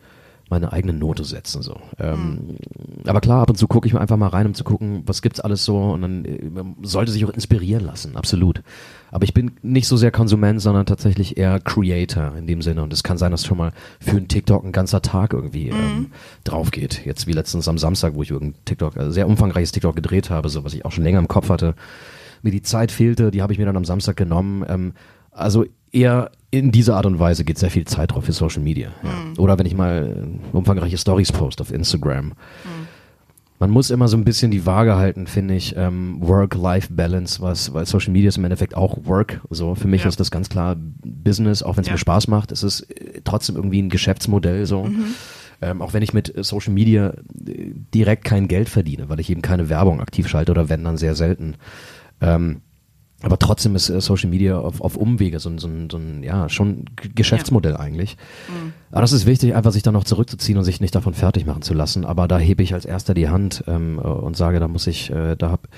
meine 0.51 0.73
eigene 0.73 0.95
Note 0.95 1.25
setzen 1.25 1.61
so. 1.63 1.77
Ähm, 1.99 2.57
Aber 3.05 3.21
klar, 3.21 3.43
ab 3.43 3.51
und 3.51 3.57
zu 3.57 3.69
gucke 3.69 3.87
ich 3.87 3.93
mir 3.93 4.01
einfach 4.01 4.17
mal 4.17 4.29
rein, 4.29 4.47
um 4.47 4.55
zu 4.55 4.65
gucken, 4.65 5.03
was 5.05 5.21
gibt's 5.21 5.41
alles 5.41 5.65
so. 5.65 5.79
Und 5.79 6.03
dann 6.03 6.25
äh, 6.25 6.49
man 6.49 6.77
sollte 6.83 7.13
sich 7.13 7.25
auch 7.25 7.31
inspirieren 7.31 7.85
lassen, 7.85 8.17
absolut. 8.17 8.63
Aber 9.11 9.25
ich 9.25 9.35
bin 9.35 9.53
nicht 9.63 9.89
so 9.89 9.97
sehr 9.97 10.11
Konsument, 10.11 10.61
sondern 10.61 10.87
tatsächlich 10.87 11.37
eher 11.37 11.61
Creator 11.61 12.35
in 12.37 12.47
dem 12.47 12.63
Sinne. 12.63 12.83
Und 12.83 12.93
es 12.93 13.03
kann 13.03 13.19
sein, 13.19 13.31
dass 13.31 13.45
schon 13.45 13.59
mal 13.59 13.73
für 14.01 14.17
einen 14.17 14.29
TikTok 14.29 14.65
ein 14.65 14.73
ganzer 14.73 15.03
Tag 15.03 15.33
irgendwie 15.33 15.69
ähm, 15.69 16.13
drauf 16.45 16.71
geht. 16.71 17.05
Jetzt 17.05 17.27
wie 17.27 17.33
letztens 17.33 17.69
am 17.69 17.79
Samstag, 17.79 18.15
wo 18.15 18.23
ich 18.23 18.31
irgendein 18.31 18.65
TikTok, 18.65 18.97
also 18.97 19.11
sehr 19.11 19.27
umfangreiches 19.27 19.73
TikTok 19.73 19.97
gedreht 19.97 20.31
habe, 20.31 20.49
so 20.49 20.65
was 20.65 20.75
ich 20.75 20.85
auch 20.85 20.93
schon 20.93 21.05
länger 21.05 21.19
im 21.19 21.29
Kopf 21.29 21.51
hatte 21.51 21.75
mir 22.43 22.51
die 22.53 22.63
Zeit 22.63 22.93
fehlte, 22.93 23.31
die 23.31 23.43
habe 23.43 23.53
ich 23.53 23.59
mir 23.59 23.67
dann 23.67 23.77
am 23.77 23.85
Samstag 23.85 24.17
genommen. 24.17 24.65
Ähm, 24.69 24.93
also 25.31 25.65
eher 25.93 26.31
in 26.51 26.71
dieser 26.73 26.97
Art 26.97 27.07
und 27.07 27.19
Weise 27.19 27.45
geht 27.45 27.59
sehr 27.59 27.71
viel 27.71 27.85
Zeit 27.87 28.13
drauf 28.13 28.25
für 28.25 28.33
Social 28.33 28.63
Media. 28.63 28.89
Ja. 29.03 29.43
Oder 29.43 29.59
wenn 29.59 29.67
ich 29.67 29.75
mal 29.75 30.39
äh, 30.53 30.57
umfangreiche 30.57 30.99
Stories 30.99 31.33
post 31.33 31.61
auf 31.61 31.73
Instagram. 31.73 32.33
Man 33.61 33.71
muss 33.71 33.91
immer 33.91 34.07
so 34.07 34.17
ein 34.17 34.25
bisschen 34.25 34.53
die 34.53 34.67
Waage 34.67 34.95
halten, 34.95 35.27
finde 35.27 35.55
ich, 35.57 35.75
ähm, 35.77 36.19
Work-Life-Balance, 36.21 37.41
was, 37.43 37.75
weil 37.75 37.87
Social 37.87 38.13
Media 38.13 38.29
ist 38.29 38.39
im 38.39 38.45
Endeffekt 38.45 38.77
auch 38.77 38.99
Work. 39.05 39.41
So 39.51 39.75
für 39.75 39.89
mich 39.89 40.03
Ja. 40.03 40.09
ist 40.09 40.21
das 40.21 40.31
ganz 40.31 40.49
klar 40.49 40.77
Business, 41.05 41.65
auch 41.65 41.77
wenn 41.77 41.83
es 41.83 41.89
Ja. 41.89 41.95
mir 41.95 41.99
Spaß 41.99 42.29
macht. 42.29 42.53
Es 42.53 42.63
ist 42.63 42.83
äh, 42.83 43.21
trotzdem 43.25 43.57
irgendwie 43.57 43.83
ein 43.83 43.89
Geschäftsmodell 43.89 44.65
so. 44.65 44.89
Ähm, 45.61 45.83
auch 45.83 45.93
wenn 45.93 46.05
ich 46.05 46.15
mit 46.15 46.37
äh, 46.37 46.45
Social 46.45 46.73
Media 46.73 47.15
direkt 47.27 48.25
kein 48.25 48.47
Geld 48.47 48.69
verdiene, 48.69 49.09
weil 49.09 49.19
ich 49.19 49.29
eben 49.29 49.43
keine 49.43 49.69
Werbung 49.69 50.01
aktiv 50.01 50.29
schalte 50.29 50.53
oder 50.53 50.69
wenn 50.69 50.85
dann 50.85 50.97
sehr 50.97 51.17
selten. 51.17 51.55
Ähm, 52.21 52.63
aber 53.23 53.39
trotzdem 53.39 53.75
ist 53.75 53.89
äh, 53.89 54.01
Social 54.01 54.31
Media 54.31 54.59
auf, 54.59 54.81
auf 54.81 54.97
Umwege 54.97 55.41
so 55.41 55.51
ein, 55.51 55.59
so 55.59 55.67
ein, 55.67 55.91
so 55.91 55.97
ein 55.97 56.23
ja, 56.23 56.49
schon 56.49 56.85
Geschäftsmodell 57.15 57.77
eigentlich. 57.77 58.17
Aber 58.93 59.01
das 59.01 59.13
ist 59.13 59.27
wichtig, 59.27 59.55
einfach 59.55 59.73
sich 59.73 59.83
dann 59.83 59.95
noch 59.95 60.05
zurückzuziehen 60.05 60.57
und 60.57 60.65
sich 60.65 60.81
nicht 60.81 60.95
davon 60.95 61.15
fertig 61.15 61.45
machen 61.45 61.63
zu 61.63 61.75
lassen. 61.75 62.05
Aber 62.05 62.29
da 62.29 62.39
hebe 62.39 62.63
ich 62.63 62.75
als 62.75 62.85
erster 62.85 63.15
die 63.15 63.29
Hand 63.29 63.65
ähm, 63.67 63.99
äh, 63.99 64.07
und 64.07 64.37
sage, 64.37 64.61
da 64.61 64.69
muss 64.69 64.87
ich, 64.87 65.11
äh, 65.11 65.35
da 65.37 65.51
hab 65.51 65.69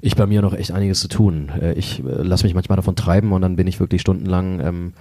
ich 0.00 0.14
bei 0.14 0.26
mir 0.26 0.40
noch 0.40 0.54
echt 0.54 0.70
einiges 0.70 1.00
zu 1.00 1.08
tun. 1.08 1.50
Äh, 1.60 1.72
ich 1.72 1.98
äh, 1.98 2.02
lasse 2.02 2.44
mich 2.44 2.54
manchmal 2.54 2.76
davon 2.76 2.94
treiben 2.94 3.32
und 3.32 3.42
dann 3.42 3.56
bin 3.56 3.66
ich 3.66 3.80
wirklich 3.80 4.00
stundenlang 4.00 4.60
ähm, 4.60 4.92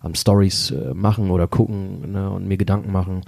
am 0.00 0.14
Stories 0.14 0.72
machen 0.94 1.30
oder 1.30 1.48
gucken 1.48 2.12
ne, 2.12 2.30
und 2.30 2.46
mir 2.46 2.56
Gedanken 2.56 2.92
machen. 2.92 3.22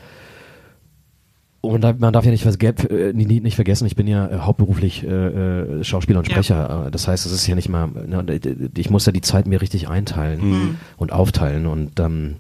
Und 1.63 2.01
man 2.01 2.13
darf 2.13 2.25
ja 2.25 2.31
nicht, 2.31 2.47
äh, 2.47 3.13
nicht 3.13 3.55
vergessen, 3.55 3.87
ich 3.87 3.95
bin 3.95 4.07
ja 4.07 4.27
äh, 4.29 4.39
hauptberuflich 4.39 5.05
äh, 5.05 5.09
äh, 5.09 5.85
Schauspieler 5.85 6.21
und 6.21 6.29
Ja. 6.29 6.33
Sprecher. 6.33 6.87
Äh, 6.87 6.91
Das 6.91 7.07
heißt, 7.07 7.27
es 7.27 7.33
ist 7.33 7.47
ja 7.47 7.55
nicht 7.55 7.69
mal, 7.69 7.87
ne, 7.89 8.41
ich 8.77 8.89
muss 8.89 9.05
ja 9.05 9.13
die 9.13 9.21
Zeit 9.21 9.47
mir 9.47 9.61
richtig 9.61 9.89
einteilen 9.89 10.79
und 10.97 11.13
aufteilen. 11.13 11.67
Und 11.67 12.01
ähm, 12.01 12.37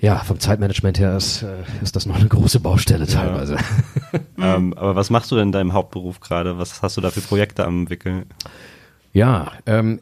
ja, 0.00 0.16
vom 0.16 0.40
Zeitmanagement 0.40 0.98
her 0.98 1.14
ist, 1.16 1.42
äh, 1.42 1.48
ist 1.82 1.94
das 1.96 2.06
noch 2.06 2.16
eine 2.16 2.28
große 2.28 2.60
Baustelle 2.60 3.06
teilweise. 3.06 3.56
Ähm, 4.40 4.72
aber 4.74 4.94
was 4.94 5.10
machst 5.10 5.30
du 5.32 5.34
denn 5.36 5.48
in 5.48 5.52
deinem 5.52 5.72
Hauptberuf 5.72 6.20
gerade? 6.20 6.58
Was 6.58 6.80
hast 6.80 6.96
du 6.96 7.00
da 7.00 7.10
für 7.10 7.20
Projekte 7.20 7.66
am 7.66 7.90
Wickeln? 7.90 8.22
Ja, 9.12 9.50
ähm, 9.66 9.98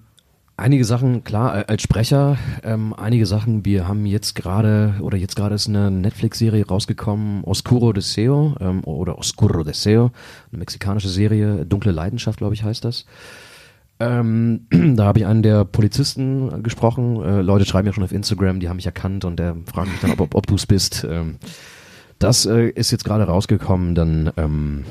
einige 0.56 0.84
Sachen, 0.84 1.24
klar, 1.24 1.64
als 1.68 1.82
Sprecher, 1.82 2.38
ähm, 2.62 2.94
einige 2.94 3.26
Sachen, 3.26 3.64
wir 3.64 3.88
haben 3.88 4.06
jetzt 4.06 4.34
gerade, 4.34 4.94
oder 5.00 5.16
jetzt 5.16 5.36
gerade 5.36 5.54
ist 5.54 5.68
eine 5.68 5.90
Netflix-Serie 5.90 6.66
rausgekommen, 6.66 7.44
Oscuro 7.44 7.92
Deseo, 7.92 8.54
ähm, 8.60 8.82
oder 8.84 9.18
Oscuro 9.18 9.64
Deseo, 9.64 10.10
eine 10.50 10.58
mexikanische 10.58 11.08
Serie, 11.08 11.66
Dunkle 11.66 11.92
Leidenschaft, 11.92 12.38
glaube 12.38 12.54
ich, 12.54 12.62
heißt 12.62 12.84
das. 12.84 13.06
Ähm, 13.98 14.66
da 14.96 15.04
habe 15.04 15.20
ich 15.20 15.26
einen 15.26 15.42
der 15.42 15.64
Polizisten 15.64 16.62
gesprochen. 16.62 17.22
Äh, 17.22 17.42
Leute 17.42 17.64
schreiben 17.64 17.86
ja 17.86 17.92
schon 17.92 18.04
auf 18.04 18.12
Instagram, 18.12 18.60
die 18.60 18.68
haben 18.68 18.76
mich 18.76 18.86
erkannt 18.86 19.24
und 19.24 19.38
der 19.38 19.56
fragen 19.66 19.90
mich 19.90 20.00
dann, 20.00 20.12
ob, 20.12 20.20
ob, 20.20 20.34
ob 20.34 20.46
du 20.46 20.54
es 20.54 20.66
bist. 20.66 21.06
Ähm, 21.08 21.36
das 22.18 22.46
äh, 22.46 22.68
ist 22.68 22.90
jetzt 22.90 23.04
gerade 23.04 23.24
rausgekommen. 23.24 23.94
Dann 23.94 24.32
ähm, 24.36 24.84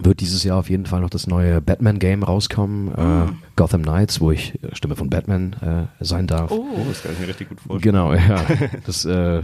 wird 0.00 0.20
dieses 0.20 0.44
Jahr 0.44 0.58
auf 0.58 0.70
jeden 0.70 0.86
Fall 0.86 1.00
noch 1.00 1.10
das 1.10 1.26
neue 1.26 1.60
Batman-Game 1.60 2.22
rauskommen, 2.22 2.88
äh, 2.88 3.32
Gotham 3.56 3.82
Knights, 3.82 4.20
wo 4.20 4.30
ich 4.30 4.62
äh, 4.62 4.74
Stimme 4.74 4.96
von 4.96 5.10
Batman 5.10 5.54
äh, 6.00 6.04
sein 6.04 6.26
darf. 6.26 6.50
Oh, 6.50 6.66
das 6.88 7.02
kann 7.02 7.12
ich 7.12 7.20
mir 7.20 7.28
richtig 7.28 7.48
gut 7.48 7.60
vorstellen. 7.60 7.94
Genau, 7.94 8.12
ja. 8.14 8.44
Das, 8.86 9.04
äh, 9.04 9.42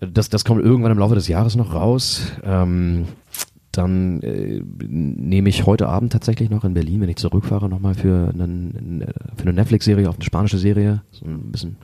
das, 0.00 0.28
das 0.30 0.44
kommt 0.44 0.64
irgendwann 0.64 0.92
im 0.92 0.98
Laufe 0.98 1.14
des 1.14 1.28
Jahres 1.28 1.56
noch 1.56 1.74
raus. 1.74 2.32
Ähm, 2.42 3.06
dann 3.72 4.20
äh, 4.22 4.62
nehme 4.80 5.48
ich 5.48 5.66
heute 5.66 5.88
Abend 5.88 6.12
tatsächlich 6.12 6.50
noch 6.50 6.64
in 6.64 6.74
Berlin, 6.74 7.00
wenn 7.00 7.08
ich 7.08 7.16
zurückfahre, 7.16 7.68
nochmal 7.68 7.94
für, 7.94 8.30
einen, 8.30 9.04
für 9.36 9.42
eine 9.42 9.52
Netflix-Serie, 9.52 10.08
auf 10.08 10.16
eine 10.16 10.24
spanische 10.24 10.58
Serie, 10.58 11.02
so 11.12 11.26
ein 11.26 11.52
bisschen 11.52 11.76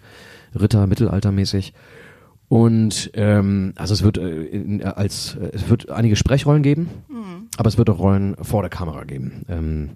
Ritter, 0.55 0.87
Mittelaltermäßig. 0.87 1.75
Und 2.49 3.11
ähm, 3.15 3.73
also 3.77 3.93
es 3.95 4.03
wird 4.03 4.19
äh, 4.19 4.45
in, 4.45 4.83
als 4.85 5.37
äh, 5.37 5.51
es 5.53 5.69
wird 5.69 5.91
einige 5.91 6.15
Sprechrollen 6.15 6.63
geben, 6.63 6.89
aber 7.57 7.69
es 7.69 7.77
wird 7.77 7.91
auch 7.91 7.99
Rollen 7.99 8.37
vor 8.41 8.63
der 8.63 8.71
Kamera 8.71 9.05
geben. 9.05 9.43
Ähm, 9.49 9.91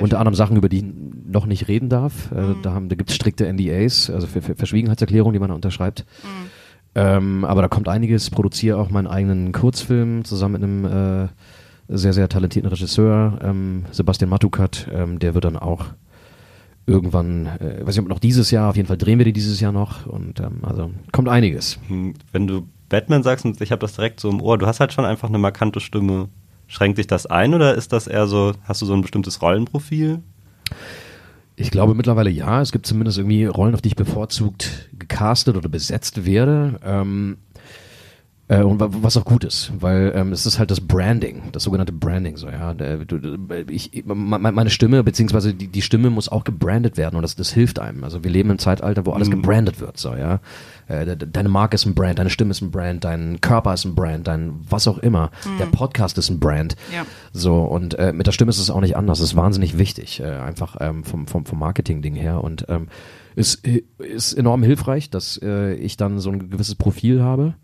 unter 0.00 0.18
anderem 0.18 0.34
Sachen, 0.34 0.56
über 0.56 0.68
die 0.68 0.78
ich 0.78 0.84
noch 1.30 1.46
nicht 1.46 1.68
reden 1.68 1.88
darf. 1.88 2.32
Äh, 2.32 2.54
Da, 2.62 2.72
haben, 2.72 2.88
da 2.88 2.96
gibt 2.96 3.10
es 3.10 3.16
strikte 3.16 3.46
NDAs, 3.52 4.10
also 4.10 4.26
für, 4.26 4.42
für 4.42 4.54
Verschwiegenheitserklärungen, 4.56 5.34
die 5.34 5.38
man 5.38 5.50
unterschreibt. 5.50 6.04
Ähm, 6.96 7.44
aber 7.44 7.62
da 7.62 7.68
kommt 7.68 7.88
einiges. 7.88 8.30
Produziere 8.30 8.78
auch 8.78 8.90
meinen 8.90 9.06
eigenen 9.06 9.52
Kurzfilm 9.52 10.24
zusammen 10.24 10.52
mit 10.54 10.62
einem 10.62 10.84
äh, 11.26 11.28
sehr, 11.88 12.12
sehr 12.12 12.28
talentierten 12.28 12.70
Regisseur, 12.70 13.38
ähm, 13.42 13.84
Sebastian 13.90 14.30
Matukat. 14.30 14.88
Ähm, 14.92 15.18
der 15.18 15.34
wird 15.34 15.44
dann 15.44 15.56
auch 15.56 15.86
irgendwann, 16.86 17.46
äh, 17.46 17.80
weiß 17.80 17.96
nicht, 17.96 18.00
ob 18.04 18.08
noch 18.08 18.18
dieses 18.18 18.50
Jahr, 18.50 18.70
auf 18.70 18.76
jeden 18.76 18.88
Fall 18.88 18.98
drehen 18.98 19.18
wir 19.18 19.24
die 19.24 19.32
dieses 19.32 19.60
Jahr 19.60 19.72
noch. 19.72 20.06
Und 20.06 20.40
ähm, 20.40 20.58
also 20.62 20.90
kommt 21.12 21.28
einiges. 21.28 21.78
Hm, 21.88 22.14
Wenn 22.32 22.46
du 22.46 22.68
Batman 22.88 23.22
sagst 23.22 23.44
und 23.44 23.60
ich 23.60 23.72
habe 23.72 23.80
das 23.80 23.94
direkt 23.94 24.20
so 24.20 24.30
im 24.30 24.40
Ohr, 24.40 24.58
du 24.58 24.66
hast 24.66 24.80
halt 24.80 24.92
schon 24.92 25.04
einfach 25.04 25.28
eine 25.28 25.38
markante 25.38 25.80
Stimme. 25.80 26.28
Schränkt 26.66 26.98
dich 26.98 27.06
das 27.06 27.26
ein 27.26 27.54
oder 27.54 27.74
ist 27.74 27.92
das 27.92 28.06
eher 28.06 28.26
so, 28.26 28.52
hast 28.64 28.80
du 28.82 28.86
so 28.86 28.94
ein 28.94 29.02
bestimmtes 29.02 29.42
Rollenprofil? 29.42 30.22
Ich 31.56 31.70
glaube 31.70 31.94
mittlerweile 31.94 32.30
ja. 32.30 32.60
Es 32.60 32.72
gibt 32.72 32.86
zumindest 32.86 33.18
irgendwie 33.18 33.44
Rollen, 33.44 33.74
auf 33.74 33.82
die 33.82 33.88
ich 33.88 33.96
bevorzugt 33.96 34.90
gecastet 34.98 35.56
oder 35.56 35.68
besetzt 35.68 36.24
werde. 36.24 36.80
Ähm, 36.82 37.36
äh, 38.48 38.60
und 38.62 38.78
wa- 38.80 38.88
was 38.90 39.16
auch 39.16 39.24
gut 39.24 39.42
ist, 39.44 39.72
weil 39.80 40.12
ähm, 40.14 40.32
es 40.32 40.44
ist 40.44 40.58
halt 40.58 40.70
das 40.70 40.80
Branding, 40.80 41.44
das 41.52 41.62
sogenannte 41.62 41.92
Branding. 41.92 42.36
So, 42.36 42.48
ja. 42.48 42.74
Ich, 43.68 44.04
me- 44.06 44.38
meine 44.38 44.70
Stimme, 44.70 45.02
beziehungsweise 45.02 45.54
die, 45.54 45.68
die 45.68 45.82
Stimme 45.82 46.10
muss 46.10 46.28
auch 46.28 46.44
gebrandet 46.44 46.96
werden 46.96 47.16
und 47.16 47.22
das, 47.22 47.36
das 47.36 47.52
hilft 47.52 47.78
einem. 47.78 48.04
Also 48.04 48.22
wir 48.22 48.30
leben 48.30 48.50
im 48.50 48.58
Zeitalter, 48.58 49.06
wo 49.06 49.12
alles 49.12 49.30
gebrandet 49.30 49.80
wird. 49.80 49.96
So, 49.96 50.14
ja. 50.14 50.40
Äh, 50.88 51.06
de- 51.06 51.16
de- 51.16 51.28
Deine 51.32 51.48
Marke 51.48 51.74
ist 51.76 51.86
ein 51.86 51.94
Brand, 51.94 52.18
deine 52.18 52.28
Stimme 52.30 52.50
ist 52.50 52.60
ein 52.60 52.70
Brand, 52.70 53.04
dein 53.04 53.40
Körper 53.40 53.72
ist 53.72 53.84
ein 53.86 53.94
Brand, 53.94 54.26
dein 54.26 54.54
was 54.68 54.86
auch 54.88 54.98
immer. 54.98 55.30
Der 55.58 55.66
Podcast 55.66 56.18
ist 56.18 56.28
ein 56.28 56.38
Brand. 56.38 56.76
Ja. 56.94 57.06
So, 57.32 57.62
und 57.62 57.98
äh, 57.98 58.12
mit 58.12 58.26
der 58.26 58.32
Stimme 58.32 58.50
ist 58.50 58.58
es 58.58 58.68
auch 58.70 58.80
nicht 58.82 58.96
anders. 58.96 59.20
Es 59.20 59.30
ist 59.30 59.36
wahnsinnig 59.36 59.78
wichtig, 59.78 60.20
äh, 60.20 60.24
einfach 60.26 60.76
ähm, 60.80 61.02
vom, 61.04 61.26
vom, 61.26 61.46
vom 61.46 61.58
Marketing-Ding 61.58 62.14
her. 62.14 62.44
Und 62.44 62.66
ähm, 62.68 62.88
es 63.36 63.56
äh, 63.64 63.82
ist 63.98 64.34
enorm 64.34 64.62
hilfreich, 64.62 65.08
dass 65.08 65.40
äh, 65.42 65.72
ich 65.74 65.96
dann 65.96 66.18
so 66.18 66.30
ein 66.30 66.50
gewisses 66.50 66.74
Profil 66.74 67.22
habe. 67.22 67.54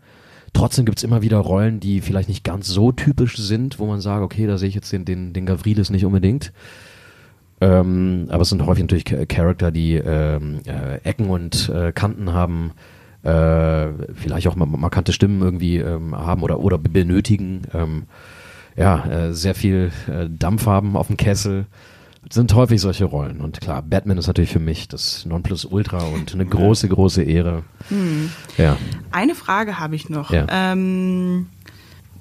Trotzdem 0.53 0.85
gibt's 0.85 1.03
immer 1.03 1.21
wieder 1.21 1.37
Rollen, 1.37 1.79
die 1.79 2.01
vielleicht 2.01 2.29
nicht 2.29 2.43
ganz 2.43 2.67
so 2.67 2.91
typisch 2.91 3.37
sind, 3.37 3.79
wo 3.79 3.85
man 3.85 4.01
sagt, 4.01 4.21
okay, 4.21 4.47
da 4.47 4.57
sehe 4.57 4.69
ich 4.69 4.75
jetzt 4.75 4.91
den, 4.91 5.05
den, 5.05 5.33
den 5.33 5.45
Gavrilis 5.45 5.89
nicht 5.89 6.05
unbedingt. 6.05 6.51
Ähm, 7.61 8.27
aber 8.29 8.41
es 8.41 8.49
sind 8.49 8.65
häufig 8.65 8.83
natürlich 8.83 9.05
Cha- 9.05 9.25
Charakter, 9.25 9.71
die 9.71 9.95
ähm, 9.95 10.59
äh, 10.65 10.97
Ecken 11.07 11.29
und 11.29 11.69
äh, 11.69 11.91
Kanten 11.91 12.33
haben, 12.33 12.71
äh, 13.23 13.87
vielleicht 14.13 14.47
auch 14.47 14.55
markante 14.55 15.13
Stimmen 15.13 15.41
irgendwie 15.41 15.77
ähm, 15.77 16.15
haben 16.15 16.41
oder, 16.41 16.59
oder 16.59 16.77
benötigen. 16.77 17.61
Ähm, 17.73 18.03
ja, 18.75 19.05
äh, 19.05 19.33
sehr 19.33 19.53
viel 19.53 19.91
äh, 20.07 20.27
Dampf 20.29 20.65
haben 20.65 20.97
auf 20.97 21.07
dem 21.07 21.17
Kessel. 21.17 21.65
Sind 22.31 22.53
häufig 22.55 22.79
solche 22.81 23.05
Rollen. 23.05 23.41
Und 23.41 23.59
klar, 23.61 23.81
Batman 23.81 24.17
ist 24.17 24.25
natürlich 24.27 24.51
für 24.51 24.59
mich 24.59 24.87
das 24.87 25.25
Nonplusultra 25.25 25.99
und 26.05 26.33
eine 26.33 26.45
große, 26.45 26.87
große 26.87 27.21
Ehre. 27.23 27.63
Ja. 28.57 28.77
Eine 29.11 29.35
Frage 29.35 29.79
habe 29.79 29.95
ich 29.95 30.09
noch. 30.09 30.31
Ja. 30.31 30.47
Ähm, 30.49 31.47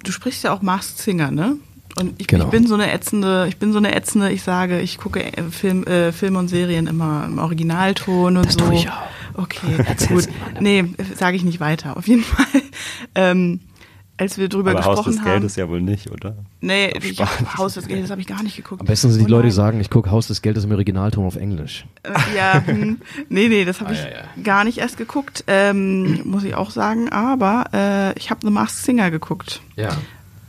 du 0.05 0.11
sprichst 0.13 0.43
ja 0.45 0.53
auch 0.53 0.63
Masked 0.63 0.99
Singer, 0.99 1.31
ne? 1.31 1.57
Und 1.97 2.21
ich, 2.21 2.27
Genau. 2.29 2.45
ich 2.47 2.51
bin 2.51 2.67
so 2.67 2.75
eine 2.75 2.93
ätzende, 2.93 3.47
ich 3.49 3.57
bin 3.59 3.73
so 3.73 3.79
eine 3.79 3.95
ätzende, 3.95 4.31
ich 4.31 4.43
sage, 4.43 4.81
ich 4.81 4.99
gucke 4.99 5.23
äh, 5.25 5.43
Film, 5.51 5.85
äh, 5.85 6.13
Filme 6.13 6.39
und 6.41 6.49
Serien 6.49 6.87
immer 6.87 7.25
im 7.27 7.39
Originalton 7.39 8.37
und 8.37 8.47
Das 8.47 8.55
so. 8.55 8.61
tue 8.61 8.75
ich 8.75 8.89
auch. 8.89 8.95
Okay, 9.35 9.77
gut. 10.09 10.29
Nee, 10.61 10.85
sage 11.17 11.37
ich 11.37 11.45
nicht 11.45 11.61
weiter. 11.61 11.97
Auf 11.97 12.09
jeden 12.09 12.23
Fall. 12.25 12.47
Ähm, 13.15 13.61
als 14.21 14.39
wir 14.39 14.49
drüber 14.49 14.71
Aber 14.71 14.79
gesprochen 14.81 14.99
Haus 14.99 15.05
des 15.07 15.19
haben. 15.21 15.25
Geldes 15.31 15.57
ja 15.57 15.69
wohl 15.69 15.81
nicht, 15.81 16.11
oder? 16.11 16.37
Nee, 16.61 16.93
ich 17.03 17.21
hab, 17.21 17.57
Haus 17.59 17.75
des 17.75 17.89
Geldes 17.89 18.11
habe 18.11 18.21
ich 18.21 18.27
gar 18.27 18.43
nicht 18.43 18.57
geguckt. 18.57 18.81
Am 18.81 18.87
besten 18.87 19.11
sind 19.11 19.21
die 19.27 19.33
Oh 19.33 19.37
Leute, 19.37 19.47
die 19.49 19.53
sagen, 19.53 19.81
ich 19.81 19.91
gucke 19.91 20.11
Haus 20.11 20.29
des 20.29 20.43
Geldes 20.43 20.65
im 20.65 20.73
Originalton 20.73 21.25
auf 21.27 21.37
Englisch. 21.37 21.87
Äh, 22.03 22.13
ja, 22.37 22.63
hm, 22.65 22.99
nee, 23.29 23.49
nee, 23.49 23.65
das 23.65 23.81
habe 23.81 23.91
Ah, 23.91 23.93
ich 23.95 23.99
ja, 24.01 24.09
ja. 24.11 24.25
gar 24.45 24.65
nicht 24.65 24.79
erst 24.79 24.97
geguckt, 24.99 25.45
ähm, 25.47 26.21
muss 26.25 26.45
ich 26.45 26.55
auch 26.55 26.71
sagen. 26.71 27.09
Aber 27.11 27.65
äh, 27.73 28.19
ich 28.19 28.31
habe 28.31 28.41
The 28.43 28.51
Masked 28.51 28.85
Singer 28.85 29.11
geguckt. 29.11 29.61
Ja. 29.77 29.97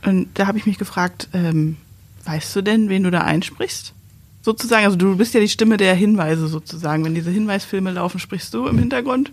Und 0.04 0.28
da 0.34 0.46
habe 0.46 0.58
ich 0.58 0.66
mich 0.66 0.78
gefragt, 0.78 1.28
ähm, 1.32 1.76
weißt 2.24 2.54
du 2.54 2.62
denn, 2.62 2.88
wen 2.88 3.02
du 3.04 3.10
da 3.10 3.22
einsprichst? 3.22 3.94
Sozusagen, 4.42 4.84
also 4.84 4.96
du 4.96 5.16
bist 5.16 5.34
ja 5.34 5.40
die 5.40 5.48
Stimme 5.48 5.76
der 5.76 5.94
Hinweise 5.94 6.48
sozusagen. 6.48 7.04
Wenn 7.04 7.14
diese 7.14 7.30
Hinweisfilme 7.30 7.92
laufen, 7.92 8.18
sprichst 8.18 8.52
du 8.52 8.66
im 8.66 8.78
Hintergrund? 8.78 9.30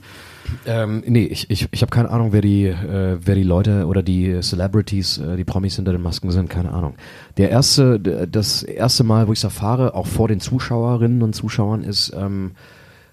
Ähm, 0.65 1.03
nee, 1.05 1.25
ich, 1.25 1.49
ich, 1.49 1.67
ich 1.71 1.81
habe 1.81 1.89
keine 1.89 2.09
Ahnung, 2.09 2.31
wer 2.31 2.41
die, 2.41 2.65
äh, 2.65 3.17
wer 3.21 3.35
die 3.35 3.43
Leute 3.43 3.85
oder 3.85 4.03
die 4.03 4.39
Celebrities, 4.41 5.17
äh, 5.17 5.37
die 5.37 5.43
Promis 5.43 5.75
hinter 5.75 5.91
den 5.91 6.01
Masken 6.01 6.31
sind, 6.31 6.49
keine 6.49 6.71
Ahnung. 6.71 6.95
Der 7.37 7.49
erste, 7.49 7.99
das 7.99 8.63
erste 8.63 9.03
Mal, 9.03 9.27
wo 9.27 9.33
ich 9.33 9.39
es 9.39 9.43
erfahre, 9.43 9.95
auch 9.95 10.07
vor 10.07 10.27
den 10.27 10.39
Zuschauerinnen 10.39 11.21
und 11.21 11.33
Zuschauern, 11.33 11.83
ist, 11.83 12.13
ähm, 12.15 12.51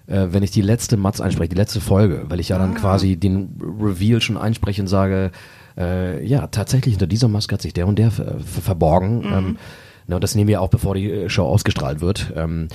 äh, 0.07 0.27
wenn 0.31 0.43
ich 0.43 0.51
die 0.51 0.61
letzte 0.61 0.97
Matz 0.97 1.19
einspreche, 1.19 1.49
die 1.49 1.55
letzte 1.55 1.81
Folge, 1.81 2.25
weil 2.29 2.39
ich 2.39 2.49
ja 2.49 2.57
dann 2.57 2.75
quasi 2.75 3.17
den 3.17 3.59
Reveal 3.81 4.21
schon 4.21 4.37
einspreche 4.37 4.81
und 4.81 4.87
sage, 4.87 5.31
äh, 5.77 6.25
ja, 6.25 6.47
tatsächlich 6.47 6.93
hinter 6.93 7.07
dieser 7.07 7.27
Maske 7.27 7.53
hat 7.53 7.61
sich 7.61 7.73
der 7.73 7.87
und 7.87 7.99
der 7.99 8.11
ver 8.11 8.39
ver 8.39 8.61
verborgen. 8.61 9.23
Ähm, 9.31 9.57
na, 10.07 10.15
und 10.15 10.23
das 10.23 10.35
nehmen 10.35 10.47
wir 10.47 10.61
auch, 10.61 10.69
bevor 10.69 10.95
die 10.95 11.11
äh, 11.11 11.29
Show 11.29 11.43
ausgestrahlt 11.45 12.01
wird. 12.01 12.33
Ähm, 12.35 12.69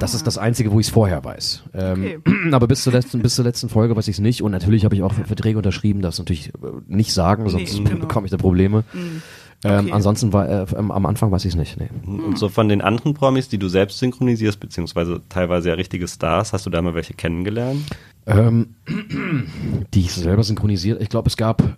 Das 0.00 0.14
ist 0.14 0.26
das 0.26 0.38
Einzige, 0.38 0.72
wo 0.72 0.80
ich 0.80 0.86
es 0.86 0.92
vorher 0.92 1.22
weiß. 1.22 1.64
Ähm, 1.74 2.22
Aber 2.52 2.66
bis 2.66 2.82
zur 2.82 2.92
letzten, 2.92 3.20
bis 3.20 3.34
zur 3.34 3.44
letzten 3.44 3.68
Folge 3.68 3.94
weiß 3.96 4.08
ich 4.08 4.16
es 4.16 4.20
nicht. 4.20 4.42
Und 4.42 4.52
natürlich 4.52 4.84
habe 4.84 4.94
ich 4.94 5.02
auch 5.02 5.12
Verträge 5.12 5.58
unterschrieben, 5.58 6.00
das 6.00 6.18
natürlich 6.18 6.48
äh, 6.48 6.52
nicht 6.88 7.12
sagen, 7.12 7.48
sonst 7.48 7.76
genau. 7.76 8.00
bekomme 8.00 8.26
ich 8.26 8.30
da 8.30 8.36
Probleme. 8.38 8.84
Ähm, 8.94 9.20
Okay. 9.62 9.92
ansonsten 9.92 10.32
war 10.32 10.48
äh, 10.48 10.66
am 10.74 10.90
am 10.90 11.04
Anfang 11.04 11.30
weiß 11.30 11.44
ich 11.44 11.52
es 11.52 11.58
nicht. 11.58 11.78
Nee. 11.78 11.90
Und 12.06 12.38
so 12.38 12.48
von 12.48 12.70
den 12.70 12.80
anderen 12.80 13.12
Promis, 13.12 13.50
die 13.50 13.58
du 13.58 13.68
selbst 13.68 13.98
synchronisierst, 13.98 14.58
beziehungsweise 14.58 15.20
teilweise 15.28 15.68
ja 15.68 15.74
richtige 15.74 16.08
Stars, 16.08 16.54
hast 16.54 16.64
du 16.64 16.70
da 16.70 16.80
mal 16.80 16.94
welche 16.94 17.12
kennengelernt? 17.12 17.82
Ähm, 18.26 18.76
die 19.92 20.00
ich 20.00 20.12
selber 20.12 20.44
synchronisiert. 20.44 21.02
Ich 21.02 21.10
glaube, 21.10 21.28
es 21.28 21.36
gab 21.36 21.76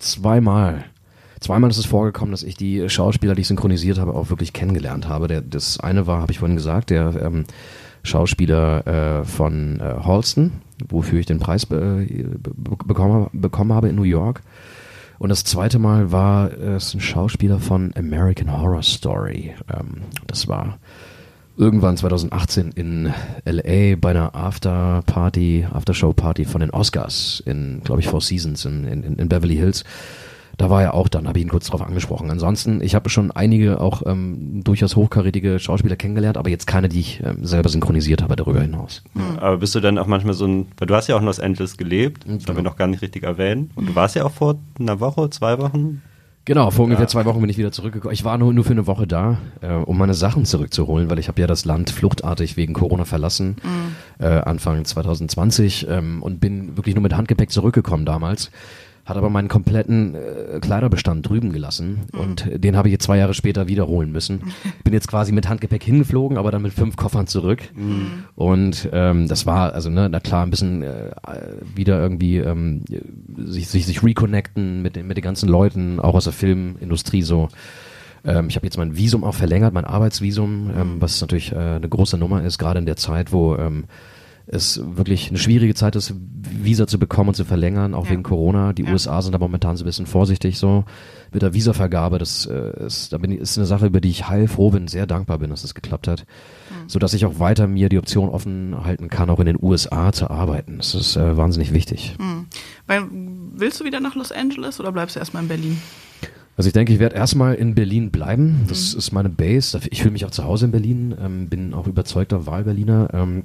zweimal. 0.00 0.86
Zweimal 1.40 1.70
ist 1.70 1.78
es 1.78 1.86
vorgekommen, 1.86 2.32
dass 2.32 2.42
ich 2.42 2.56
die 2.56 2.88
Schauspieler, 2.88 3.34
die 3.34 3.40
ich 3.42 3.48
synchronisiert 3.48 3.98
habe, 3.98 4.14
auch 4.14 4.28
wirklich 4.28 4.52
kennengelernt 4.52 5.08
habe. 5.08 5.26
Der, 5.26 5.40
das 5.40 5.80
eine 5.80 6.06
war, 6.06 6.20
habe 6.20 6.32
ich 6.32 6.38
vorhin 6.38 6.56
gesagt, 6.56 6.90
der 6.90 7.14
ähm, 7.22 7.44
Schauspieler 8.02 8.86
äh, 9.20 9.24
von 9.24 9.80
äh, 9.80 10.04
Halston, 10.04 10.52
wofür 10.88 11.20
ich 11.20 11.26
den 11.26 11.38
Preis 11.38 11.66
be 11.66 12.06
be 12.06 12.76
bekommen, 12.86 13.28
bekommen 13.32 13.72
habe 13.72 13.88
in 13.88 13.96
New 13.96 14.02
York. 14.02 14.42
Und 15.18 15.28
das 15.28 15.44
zweite 15.44 15.78
Mal 15.78 16.12
war 16.12 16.50
es 16.50 16.94
ein 16.94 17.00
Schauspieler 17.00 17.58
von 17.58 17.92
American 17.94 18.58
Horror 18.58 18.82
Story. 18.82 19.54
Ähm, 19.70 20.02
das 20.26 20.48
war 20.48 20.78
irgendwann 21.56 21.98
2018 21.98 22.72
in 22.72 23.12
LA 23.44 23.96
bei 23.96 24.10
einer 24.10 24.34
After-Party, 24.34 25.66
After-Show-Party 25.70 26.46
von 26.46 26.62
den 26.62 26.70
Oscars 26.70 27.42
in, 27.44 27.82
glaube 27.84 28.00
ich, 28.00 28.08
Four 28.08 28.22
Seasons 28.22 28.64
in, 28.64 28.84
in, 28.84 29.02
in 29.02 29.28
Beverly 29.28 29.56
Hills. 29.56 29.84
Da 30.60 30.68
war 30.68 30.82
er 30.82 30.92
auch 30.92 31.08
dann, 31.08 31.26
habe 31.26 31.38
ich 31.38 31.44
ihn 31.46 31.48
kurz 31.48 31.68
drauf 31.68 31.80
angesprochen. 31.80 32.30
Ansonsten, 32.30 32.82
ich 32.82 32.94
habe 32.94 33.08
schon 33.08 33.30
einige 33.30 33.80
auch 33.80 34.02
ähm, 34.04 34.60
durchaus 34.62 34.94
hochkarätige 34.94 35.58
Schauspieler 35.58 35.96
kennengelernt, 35.96 36.36
aber 36.36 36.50
jetzt 36.50 36.66
keine, 36.66 36.90
die 36.90 37.00
ich 37.00 37.22
ähm, 37.24 37.46
selber 37.46 37.70
synchronisiert 37.70 38.22
habe 38.22 38.36
darüber 38.36 38.60
hinaus. 38.60 39.02
Aber 39.38 39.56
bist 39.56 39.74
du 39.74 39.80
dann 39.80 39.96
auch 39.96 40.06
manchmal 40.06 40.34
so 40.34 40.44
ein, 40.44 40.66
weil 40.76 40.86
du 40.86 40.94
hast 40.94 41.08
ja 41.08 41.16
auch 41.16 41.20
in 41.20 41.24
Los 41.24 41.40
Angeles 41.40 41.78
gelebt, 41.78 42.26
das 42.26 42.46
haben 42.46 42.56
wir 42.56 42.62
noch 42.62 42.76
gar 42.76 42.88
nicht 42.88 43.00
richtig 43.00 43.22
erwähnt. 43.22 43.70
Und 43.74 43.88
du 43.88 43.94
warst 43.94 44.16
ja 44.16 44.26
auch 44.26 44.32
vor 44.32 44.58
einer 44.78 45.00
Woche, 45.00 45.30
zwei 45.30 45.58
Wochen. 45.58 46.02
Genau, 46.44 46.70
vor 46.70 46.84
ungefähr 46.84 47.08
zwei 47.08 47.24
Wochen 47.24 47.40
bin 47.40 47.48
ich 47.48 47.56
wieder 47.56 47.72
zurückgekommen. 47.72 48.12
Ich 48.12 48.24
war 48.24 48.36
nur, 48.36 48.52
nur 48.52 48.64
für 48.64 48.72
eine 48.72 48.86
Woche 48.86 49.06
da, 49.06 49.38
äh, 49.62 49.72
um 49.72 49.96
meine 49.96 50.12
Sachen 50.12 50.44
zurückzuholen, 50.44 51.08
weil 51.08 51.18
ich 51.18 51.28
habe 51.28 51.40
ja 51.40 51.46
das 51.46 51.64
Land 51.64 51.88
fluchtartig 51.88 52.58
wegen 52.58 52.74
Corona 52.74 53.06
verlassen, 53.06 53.56
äh, 54.18 54.26
Anfang 54.26 54.84
2020 54.84 55.86
ähm, 55.88 56.22
und 56.22 56.38
bin 56.38 56.76
wirklich 56.76 56.94
nur 56.94 57.02
mit 57.02 57.16
Handgepäck 57.16 57.50
zurückgekommen 57.50 58.04
damals. 58.04 58.50
Hat 59.10 59.16
aber 59.16 59.28
meinen 59.28 59.48
kompletten 59.48 60.14
äh, 60.14 60.60
Kleiderbestand 60.60 61.28
drüben 61.28 61.52
gelassen 61.52 62.02
und 62.12 62.48
den 62.54 62.76
habe 62.76 62.86
ich 62.86 62.92
jetzt 62.92 63.04
zwei 63.04 63.18
Jahre 63.18 63.34
später 63.34 63.66
wiederholen 63.66 64.12
müssen. 64.12 64.52
Bin 64.84 64.92
jetzt 64.92 65.08
quasi 65.08 65.32
mit 65.32 65.48
Handgepäck 65.48 65.82
hingeflogen, 65.82 66.38
aber 66.38 66.52
dann 66.52 66.62
mit 66.62 66.72
fünf 66.72 66.96
Koffern 66.96 67.26
zurück. 67.26 67.60
Und 68.36 68.88
ähm, 68.92 69.26
das 69.26 69.46
war, 69.46 69.74
also 69.74 69.90
ne, 69.90 70.08
na 70.08 70.20
klar, 70.20 70.46
ein 70.46 70.50
bisschen 70.50 70.82
äh, 70.82 71.10
wieder 71.74 72.00
irgendwie 72.00 72.38
ähm, 72.38 72.84
sich, 73.36 73.66
sich, 73.66 73.84
sich 73.84 74.02
reconnecten 74.04 74.80
mit 74.80 74.94
den, 74.94 75.08
mit 75.08 75.16
den 75.16 75.24
ganzen 75.24 75.48
Leuten, 75.48 75.98
auch 75.98 76.14
aus 76.14 76.24
der 76.24 76.32
Filmindustrie 76.32 77.22
so. 77.22 77.48
Ähm, 78.24 78.46
ich 78.48 78.54
habe 78.54 78.66
jetzt 78.66 78.78
mein 78.78 78.96
Visum 78.96 79.24
auch 79.24 79.34
verlängert, 79.34 79.74
mein 79.74 79.84
Arbeitsvisum, 79.84 80.70
ähm, 80.76 80.96
was 81.00 81.20
natürlich 81.20 81.50
äh, 81.50 81.56
eine 81.56 81.88
große 81.88 82.16
Nummer 82.16 82.44
ist, 82.44 82.58
gerade 82.58 82.78
in 82.78 82.86
der 82.86 82.96
Zeit, 82.96 83.32
wo 83.32 83.56
ähm, 83.56 83.84
es 84.46 84.80
wirklich 84.96 85.28
eine 85.28 85.38
schwierige 85.38 85.74
Zeit 85.74 85.94
ist, 85.96 86.14
Visa 86.62 86.86
zu 86.86 86.98
bekommen 86.98 87.28
und 87.28 87.34
zu 87.34 87.44
verlängern, 87.44 87.94
auch 87.94 88.06
Ja. 88.06 88.12
wegen 88.12 88.22
Corona. 88.22 88.72
Die 88.72 88.82
Ja. 88.82 88.92
USA 88.92 89.22
sind 89.22 89.32
da 89.32 89.38
momentan 89.38 89.76
so 89.76 89.84
ein 89.84 89.86
bisschen 89.86 90.06
vorsichtig 90.06 90.58
so 90.58 90.84
mit 91.32 91.42
der 91.42 91.54
Visavergabe. 91.54 92.18
Das 92.18 92.46
äh, 92.46 92.84
ist, 92.86 93.12
da 93.12 93.18
bin 93.18 93.30
ich, 93.30 93.38
ist 93.40 93.56
eine 93.58 93.66
Sache, 93.66 93.86
über 93.86 94.00
die 94.00 94.10
ich 94.10 94.28
heilfroh 94.28 94.70
bin, 94.70 94.88
sehr 94.88 95.06
dankbar 95.06 95.38
bin, 95.38 95.50
dass 95.50 95.62
es 95.62 95.74
geklappt 95.74 96.08
hat, 96.08 96.24
so 96.88 96.98
dass 96.98 97.14
ich 97.14 97.24
auch 97.26 97.38
weiter 97.38 97.66
mir 97.68 97.88
die 97.88 97.98
Option 97.98 98.28
offen 98.28 98.74
halten 98.84 99.08
kann, 99.08 99.30
auch 99.30 99.38
in 99.40 99.46
den 99.46 99.58
USA 99.62 100.12
zu 100.12 100.28
arbeiten. 100.30 100.78
Das 100.78 100.94
ist 100.94 101.16
äh, 101.16 101.36
wahnsinnig 101.36 101.72
wichtig. 101.72 102.16
Hm. 102.18 102.46
Weil, 102.86 103.02
willst 103.54 103.80
du 103.80 103.84
wieder 103.84 104.00
nach 104.00 104.16
Los 104.16 104.32
Angeles 104.32 104.80
oder 104.80 104.90
bleibst 104.90 105.14
du 105.14 105.20
erstmal 105.20 105.44
in 105.44 105.48
Berlin? 105.48 105.78
Also 106.56 106.66
ich 106.66 106.72
denke, 106.74 106.92
ich 106.92 106.98
werde 106.98 107.14
erstmal 107.16 107.54
in 107.54 107.74
Berlin 107.74 108.10
bleiben. 108.10 108.64
Das 108.68 108.92
ist 108.92 109.12
meine 109.12 109.30
Base. 109.30 109.80
Ich 109.90 110.02
fühle 110.02 110.12
mich 110.12 110.26
auch 110.26 110.30
zu 110.30 110.44
Hause 110.44 110.66
in 110.66 110.72
Berlin, 110.72 111.14
ähm, 111.18 111.48
bin 111.48 111.72
auch 111.72 111.86
überzeugter 111.86 112.44
Wahlberliner. 112.46 113.08
Ähm, 113.14 113.44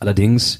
allerdings 0.00 0.58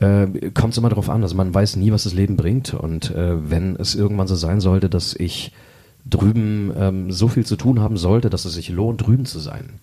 äh, 0.00 0.26
kommt 0.52 0.72
es 0.72 0.78
immer 0.78 0.88
darauf 0.88 1.08
an. 1.08 1.22
Also 1.22 1.36
man 1.36 1.54
weiß 1.54 1.76
nie, 1.76 1.92
was 1.92 2.04
das 2.04 2.14
Leben 2.14 2.36
bringt. 2.36 2.74
Und 2.74 3.10
äh, 3.12 3.50
wenn 3.50 3.76
es 3.76 3.94
irgendwann 3.94 4.26
so 4.26 4.34
sein 4.34 4.60
sollte, 4.60 4.90
dass 4.90 5.14
ich 5.14 5.52
drüben 6.04 6.72
ähm, 6.76 7.10
so 7.10 7.28
viel 7.28 7.46
zu 7.46 7.56
tun 7.56 7.80
haben 7.80 7.96
sollte, 7.96 8.30
dass 8.30 8.44
es 8.44 8.54
sich 8.54 8.68
lohnt, 8.68 9.06
drüben 9.06 9.24
zu 9.24 9.38
sein, 9.38 9.80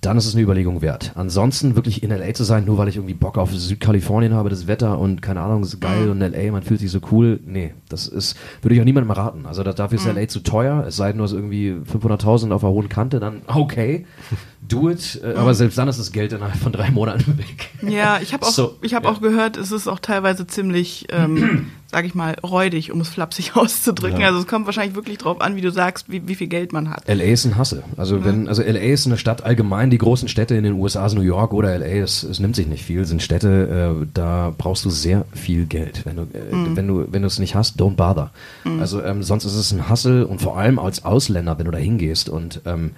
dann 0.00 0.16
ist 0.16 0.26
es 0.26 0.34
eine 0.34 0.42
Überlegung 0.42 0.80
wert. 0.80 1.12
Ansonsten 1.14 1.76
wirklich 1.76 2.02
in 2.02 2.10
LA 2.10 2.32
zu 2.32 2.44
sein, 2.44 2.64
nur 2.64 2.78
weil 2.78 2.88
ich 2.88 2.96
irgendwie 2.96 3.14
Bock 3.14 3.36
auf 3.36 3.52
Südkalifornien 3.52 4.32
habe, 4.32 4.48
das 4.48 4.66
Wetter 4.66 4.98
und 4.98 5.20
keine 5.20 5.40
Ahnung, 5.40 5.62
ist 5.62 5.78
geil 5.80 6.08
und 6.08 6.20
LA, 6.20 6.52
man 6.52 6.62
fühlt 6.62 6.80
sich 6.80 6.90
so 6.90 7.00
cool. 7.10 7.38
Nee, 7.44 7.74
das 7.88 8.08
ist, 8.08 8.36
würde 8.62 8.74
ich 8.74 8.80
auch 8.80 8.86
niemandem 8.86 9.10
raten. 9.10 9.44
Also 9.44 9.62
da, 9.62 9.74
dafür 9.74 9.98
ist 9.98 10.06
LA 10.06 10.28
zu 10.28 10.40
teuer, 10.40 10.84
es 10.88 10.96
sei 10.96 11.08
denn, 11.08 11.18
du 11.18 11.24
hast 11.24 11.32
irgendwie 11.32 11.72
500.000 11.72 12.50
auf 12.50 12.62
der 12.62 12.70
hohen 12.70 12.88
Kante, 12.88 13.20
dann 13.20 13.42
okay, 13.46 14.06
do 14.72 14.90
it. 14.90 15.20
Äh, 15.22 15.34
Aber 15.34 15.54
selbst 15.54 15.76
dann 15.76 15.88
ist 15.88 15.98
das 15.98 16.12
Geld 16.12 16.32
innerhalb 16.32 16.56
von 16.56 16.72
drei 16.72 16.90
Monaten 16.90 17.38
weg. 17.38 17.70
Ja, 17.82 18.20
ich 18.22 18.32
habe 18.32 18.46
auch, 18.46 18.50
So, 18.50 18.76
ich 18.82 18.94
hab 18.94 19.04
ja. 19.04 19.10
auch 19.10 19.20
gehört, 19.20 19.56
es 19.56 19.72
ist 19.72 19.88
auch 19.88 19.98
teilweise 19.98 20.46
ziemlich, 20.46 21.06
ähm, 21.10 21.70
sag 21.86 22.04
ich 22.06 22.14
mal, 22.14 22.36
räudig, 22.42 22.92
um 22.92 23.00
es 23.00 23.08
flapsig 23.08 23.52
auszudrücken. 23.56 24.20
Ja. 24.20 24.28
Also 24.28 24.40
es 24.40 24.46
kommt 24.46 24.66
wahrscheinlich 24.66 24.94
wirklich 24.94 25.18
drauf 25.18 25.40
an, 25.40 25.56
wie 25.56 25.60
du 25.60 25.70
sagst, 25.70 26.10
wie, 26.10 26.26
wie 26.28 26.34
viel 26.34 26.46
Geld 26.46 26.72
man 26.72 26.90
hat. 26.90 27.08
LA 27.08 27.24
ist 27.24 27.44
ein 27.44 27.56
Hassel. 27.56 27.82
Also 27.96 28.24
wenn, 28.24 28.48
also 28.48 28.62
LA 28.62 28.80
ist 28.80 29.06
eine 29.06 29.18
Stadt 29.18 29.42
allgemein, 29.44 29.90
die 29.90 29.98
großen 29.98 30.28
Städte 30.28 30.54
in 30.54 30.64
den 30.64 30.74
USA 30.74 31.08
sind 31.08 31.18
New 31.18 31.24
York 31.24 31.52
oder 31.52 31.76
LA, 31.78 32.02
es, 32.02 32.22
es 32.22 32.38
nimmt 32.38 32.56
sich 32.56 32.66
nicht 32.66 32.84
viel, 32.84 33.04
sind 33.04 33.22
Städte, 33.22 33.96
äh, 34.00 34.06
da 34.14 34.54
brauchst 34.56 34.84
du 34.84 34.90
sehr 34.90 35.24
viel 35.32 35.66
Geld. 35.66 36.02
Wenn 36.04 36.16
du, 36.16 36.22
äh, 36.22 36.76
wenn 36.76 36.86
du, 36.86 37.06
wenn 37.10 37.22
du 37.22 37.26
es 37.28 37.38
nicht 37.38 37.54
hast, 37.54 37.80
don't 37.80 37.96
bother. 37.96 38.30
Also 38.78 39.02
ähm, 39.02 39.22
sonst 39.22 39.44
ist 39.44 39.54
es 39.54 39.72
ein 39.72 39.88
Hassel 39.88 40.24
und 40.24 40.40
vor 40.40 40.56
allem 40.56 40.78
als 40.78 41.04
Ausländer, 41.04 41.58
wenn 41.58 41.64
du 41.64 41.70
da 41.70 41.78
hingehst 41.78 42.28
und 42.28 42.60
ähm, 42.66 42.92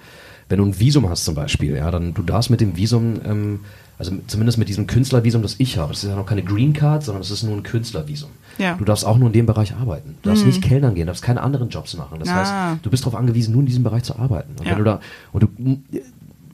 wenn 0.53 0.59
du 0.59 0.65
ein 0.65 0.79
Visum 0.79 1.09
hast 1.09 1.25
zum 1.25 1.33
Beispiel, 1.33 1.75
ja, 1.75 1.89
dann 1.89 2.13
du 2.13 2.21
darfst 2.21 2.51
mit 2.51 2.61
dem 2.61 2.77
Visum, 2.77 3.19
ähm, 3.25 3.59
also 3.97 4.11
zumindest 4.27 4.59
mit 4.59 4.69
diesem 4.69 4.85
Künstlervisum, 4.85 5.41
das 5.41 5.55
ich 5.57 5.79
habe, 5.79 5.93
das 5.93 6.03
ist 6.03 6.09
ja 6.11 6.15
noch 6.15 6.27
keine 6.27 6.43
Green 6.43 6.73
Card, 6.73 7.03
sondern 7.03 7.21
es 7.23 7.31
ist 7.31 7.41
nur 7.41 7.55
ein 7.55 7.63
Künstlervisum. 7.63 8.29
Ja. 8.59 8.75
Du 8.75 8.85
darfst 8.85 9.03
auch 9.03 9.17
nur 9.17 9.29
in 9.29 9.33
dem 9.33 9.47
Bereich 9.47 9.73
arbeiten. 9.75 10.15
Du 10.21 10.29
darfst 10.29 10.45
nicht 10.45 10.61
Kellnern 10.61 10.93
gehen, 10.93 11.07
darfst 11.07 11.23
keine 11.23 11.41
anderen 11.41 11.69
Jobs 11.69 11.97
machen. 11.97 12.19
Das 12.19 12.29
Ah. 12.29 12.35
heißt, 12.35 12.85
du 12.85 12.89
bist 12.91 13.03
darauf 13.03 13.15
angewiesen, 13.19 13.51
nur 13.53 13.61
in 13.61 13.65
diesem 13.65 13.81
Bereich 13.83 14.03
zu 14.03 14.15
arbeiten. 14.19 14.53
Und 14.59 14.67
Ja. 14.67 14.75
du 14.75 14.83
da 14.83 14.99
und 15.31 15.41
du 15.43 15.47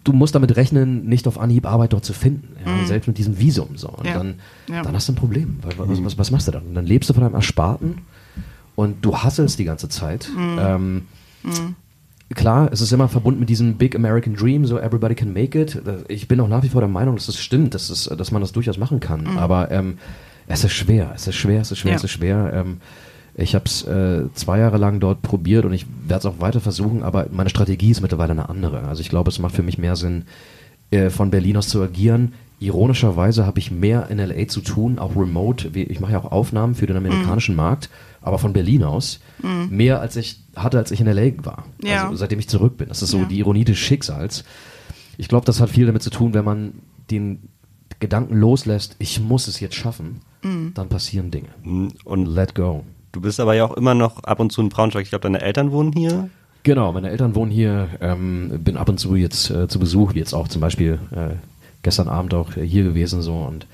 du 0.06 0.14
musst 0.14 0.34
damit 0.34 0.56
rechnen, 0.56 1.06
nicht 1.08 1.28
auf 1.28 1.38
Anhieb 1.38 1.66
Arbeit 1.66 1.92
dort 1.92 2.06
zu 2.06 2.14
finden, 2.14 2.56
ja, 2.66 2.86
selbst 2.86 3.08
mit 3.08 3.18
diesem 3.18 3.38
Visum 3.38 3.76
so. 3.76 3.90
Und 3.90 4.06
dann, 4.16 4.36
dann 4.68 4.94
hast 4.96 5.10
du 5.10 5.12
ein 5.12 5.16
Problem. 5.18 5.60
Was, 5.62 5.76
was, 6.06 6.18
was 6.18 6.32
machst 6.32 6.48
du 6.48 6.52
dann? 6.54 6.64
Und 6.64 6.74
dann 6.76 6.86
lebst 6.86 7.10
du 7.10 7.14
von 7.14 7.24
deinem 7.24 7.36
Ersparten 7.36 8.00
und 8.76 9.04
du 9.04 9.18
hasselst 9.18 9.60
die 9.60 9.66
ganze 9.66 9.90
Zeit. 9.90 10.30
Ähm, 10.38 11.04
Klar, 12.36 12.70
es 12.72 12.80
ist 12.82 12.92
immer 12.92 13.08
verbunden 13.08 13.40
mit 13.40 13.50
diesem 13.50 13.76
Big 13.76 13.96
American 13.96 14.36
Dream, 14.36 14.66
so 14.66 14.78
everybody 14.78 15.16
can 15.16 15.34
make 15.34 15.60
it. 15.60 15.82
Ich 16.08 16.28
bin 16.28 16.40
auch 16.40 16.48
nach 16.48 16.62
wie 16.64 16.70
vor 16.70 16.82
der 16.82 16.88
Meinung, 16.90 17.16
dass 17.16 17.26
das 17.26 17.38
stimmt, 17.38 17.74
dass, 17.74 17.90
es, 17.90 18.04
dass 18.06 18.32
man 18.32 18.42
das 18.42 18.52
durchaus 18.52 18.78
machen 18.78 19.00
kann. 19.00 19.26
Aber 19.38 19.72
ähm, 19.72 19.98
es 20.48 20.64
ist 20.64 20.74
schwer, 20.74 21.12
es 21.16 21.28
ist 21.28 21.36
schwer, 21.36 21.62
es 21.62 21.72
ist 21.72 21.80
schwer, 21.80 21.92
Ja. 21.92 21.98
es 21.98 22.04
ist 22.04 22.12
schwer. 22.12 22.52
Ähm, 22.54 22.78
ich 23.36 23.56
habe 23.56 23.66
es 23.66 23.84
äh, 23.84 24.24
zwei 24.34 24.60
Jahre 24.60 24.78
lang 24.78 25.00
dort 25.00 25.22
probiert 25.22 25.66
und 25.66 25.74
ich 25.74 25.86
werde 26.08 26.20
es 26.20 26.26
auch 26.26 26.40
weiter 26.40 26.60
versuchen, 26.60 27.04
aber 27.04 27.28
meine 27.32 27.50
Strategie 27.50 27.92
ist 27.92 28.02
mittlerweile 28.02 28.32
eine 28.32 28.50
andere. 28.50 28.84
Also 28.88 29.02
ich 29.02 29.10
glaube, 29.10 29.30
es 29.30 29.40
macht 29.40 29.56
für 29.56 29.64
mich 29.64 29.78
mehr 29.78 29.96
Sinn, 29.96 30.26
äh, 30.92 31.10
von 31.10 31.32
Berlin 31.32 31.58
aus 31.58 31.68
zu 31.70 31.82
agieren, 31.82 32.34
ironischerweise 32.60 33.46
habe 33.46 33.60
ich 33.60 33.72
mehr 33.72 34.10
in 34.10 34.20
LA 34.20 34.48
zu 34.48 34.62
tun, 34.62 35.00
auch 35.00 35.16
remote. 35.16 35.74
Wie- 35.74 35.84
Ich 35.84 36.00
mache 36.00 36.12
ja 36.14 36.20
auch 36.20 36.32
Aufnahmen 36.32 36.76
für 36.76 36.88
den 36.88 36.98
amerikanischen 36.98 37.56
Markt, 37.56 37.90
aber 38.22 38.38
von 38.40 38.54
Berlin 38.54 38.84
aus. 38.84 39.20
Mehr 39.70 40.02
als 40.02 40.16
ich 40.16 40.42
hatte, 40.56 40.78
als 40.78 40.92
ich 40.92 41.00
in 41.02 41.08
LA 41.08 41.32
war. 41.46 41.66
Ja. 41.84 42.04
Also 42.06 42.18
seitdem 42.18 42.40
ich 42.40 42.50
zurück 42.50 42.78
bin. 42.78 42.90
Das 42.90 43.02
ist 43.02 43.12
so 43.12 43.20
Ja. 43.20 43.26
die 43.26 43.40
Ironie 43.40 43.64
des 43.64 43.78
Schicksals. 43.78 44.44
Ich 45.18 45.28
glaube, 45.28 45.46
das 45.46 45.60
hat 45.62 45.70
viel 45.70 45.86
damit 45.86 46.02
zu 46.04 46.10
tun, 46.10 46.34
wenn 46.34 46.46
man 46.46 46.74
den 47.12 47.50
Gedanken 48.00 48.36
loslässt, 48.38 48.96
ich 49.00 49.20
muss 49.20 49.48
es 49.48 49.60
jetzt 49.60 49.76
schaffen, 49.76 50.22
dann 50.42 50.88
passieren 50.90 51.32
Dinge. 51.32 51.50
Mhm. 51.64 51.90
Und 52.06 52.26
Let 52.28 52.56
go. 52.56 52.84
du 53.12 53.20
bist 53.22 53.40
aber 53.40 53.56
ja 53.56 53.66
auch 53.66 53.74
immer 53.76 53.94
noch 53.96 54.24
ab 54.24 54.40
und 54.40 54.52
zu 54.52 54.62
in 54.62 54.70
Braunschweig. 54.70 55.04
Ich 55.04 55.10
glaube, 55.10 55.24
deine 55.24 55.42
Eltern 55.42 55.72
wohnen 55.72 55.92
hier. 55.94 56.30
Genau, 56.64 56.92
meine 56.94 57.10
Eltern 57.10 57.36
wohnen 57.36 57.52
hier, 57.52 57.88
ähm, 58.02 58.60
bin 58.64 58.78
ab 58.78 58.88
und 58.90 59.00
zu 59.00 59.16
jetzt 59.16 59.50
äh, 59.50 59.68
zu 59.68 59.80
Besuch, 59.80 60.14
jetzt 60.14 60.34
auch 60.34 60.48
zum 60.50 60.62
Beispiel 60.62 61.00
äh, 61.12 61.36
gestern 61.90 62.08
Abend 62.08 62.36
auch 62.36 62.54
hier 62.54 62.84
gewesen 62.84 63.24
so 63.24 63.36
und 63.36 63.66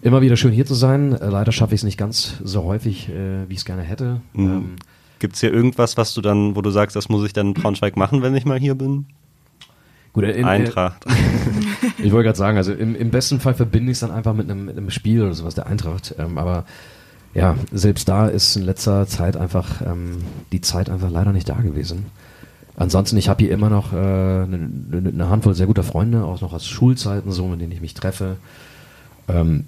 immer 0.00 0.22
wieder 0.22 0.36
schön 0.36 0.52
hier 0.52 0.64
zu 0.64 0.74
sein. 0.74 1.12
Äh, 1.12 1.28
leider 1.28 1.52
schaffe 1.52 1.74
ich 1.74 1.80
es 1.80 1.84
nicht 1.84 1.98
ganz 1.98 2.36
so 2.42 2.64
häufig, 2.64 3.10
äh, 3.10 3.46
wie 3.48 3.52
ich 3.52 3.58
es 3.58 3.64
gerne 3.66 3.82
hätte. 3.82 4.22
Ähm, 4.34 4.76
Gibt 5.18 5.34
es 5.34 5.40
hier 5.40 5.52
irgendwas, 5.52 5.98
was 5.98 6.14
du 6.14 6.22
dann, 6.22 6.56
wo 6.56 6.62
du 6.62 6.70
sagst, 6.70 6.96
das 6.96 7.10
muss 7.10 7.26
ich 7.26 7.34
dann 7.34 7.48
in 7.48 7.54
Braunschweig 7.54 7.96
machen, 7.96 8.22
wenn 8.22 8.34
ich 8.34 8.46
mal 8.46 8.58
hier 8.58 8.74
bin? 8.74 9.06
gut, 10.14 10.24
äh, 10.24 10.32
in, 10.32 10.46
Eintracht. 10.46 11.04
Ich 11.98 12.12
wollte 12.12 12.24
gerade 12.24 12.38
sagen, 12.38 12.56
also 12.56 12.72
im, 12.72 12.94
im 12.94 13.10
besten 13.10 13.40
Fall 13.40 13.54
verbinde 13.54 13.90
ich 13.90 13.96
es 13.96 14.00
dann 14.00 14.10
einfach 14.10 14.32
mit 14.32 14.50
einem, 14.50 14.64
mit 14.64 14.76
einem 14.76 14.90
Spiel 14.90 15.22
oder 15.22 15.34
sowas 15.34 15.54
der 15.54 15.66
Eintracht. 15.66 16.14
Ähm, 16.18 16.38
aber 16.38 16.64
ja, 17.34 17.56
selbst 17.72 18.08
da 18.08 18.28
ist 18.28 18.56
in 18.56 18.62
letzter 18.62 19.06
Zeit 19.06 19.36
einfach 19.36 19.82
ähm, 19.82 20.18
die 20.52 20.60
Zeit 20.60 20.88
einfach 20.88 21.10
leider 21.10 21.32
nicht 21.32 21.48
da 21.48 21.56
gewesen. 21.56 22.06
Ansonsten, 22.76 23.16
ich 23.16 23.28
habe 23.28 23.44
hier 23.44 23.52
immer 23.52 23.70
noch 23.70 23.92
äh, 23.92 23.96
eine, 23.96 24.68
eine 24.92 25.08
eine 25.08 25.28
Handvoll 25.28 25.54
sehr 25.54 25.66
guter 25.66 25.84
Freunde, 25.84 26.24
auch 26.24 26.40
noch 26.40 26.52
aus 26.52 26.66
Schulzeiten, 26.66 27.30
so 27.30 27.46
mit 27.46 27.60
denen 27.60 27.72
ich 27.72 27.80
mich 27.80 27.94
treffe. 27.94 28.36
Ähm, 29.28 29.64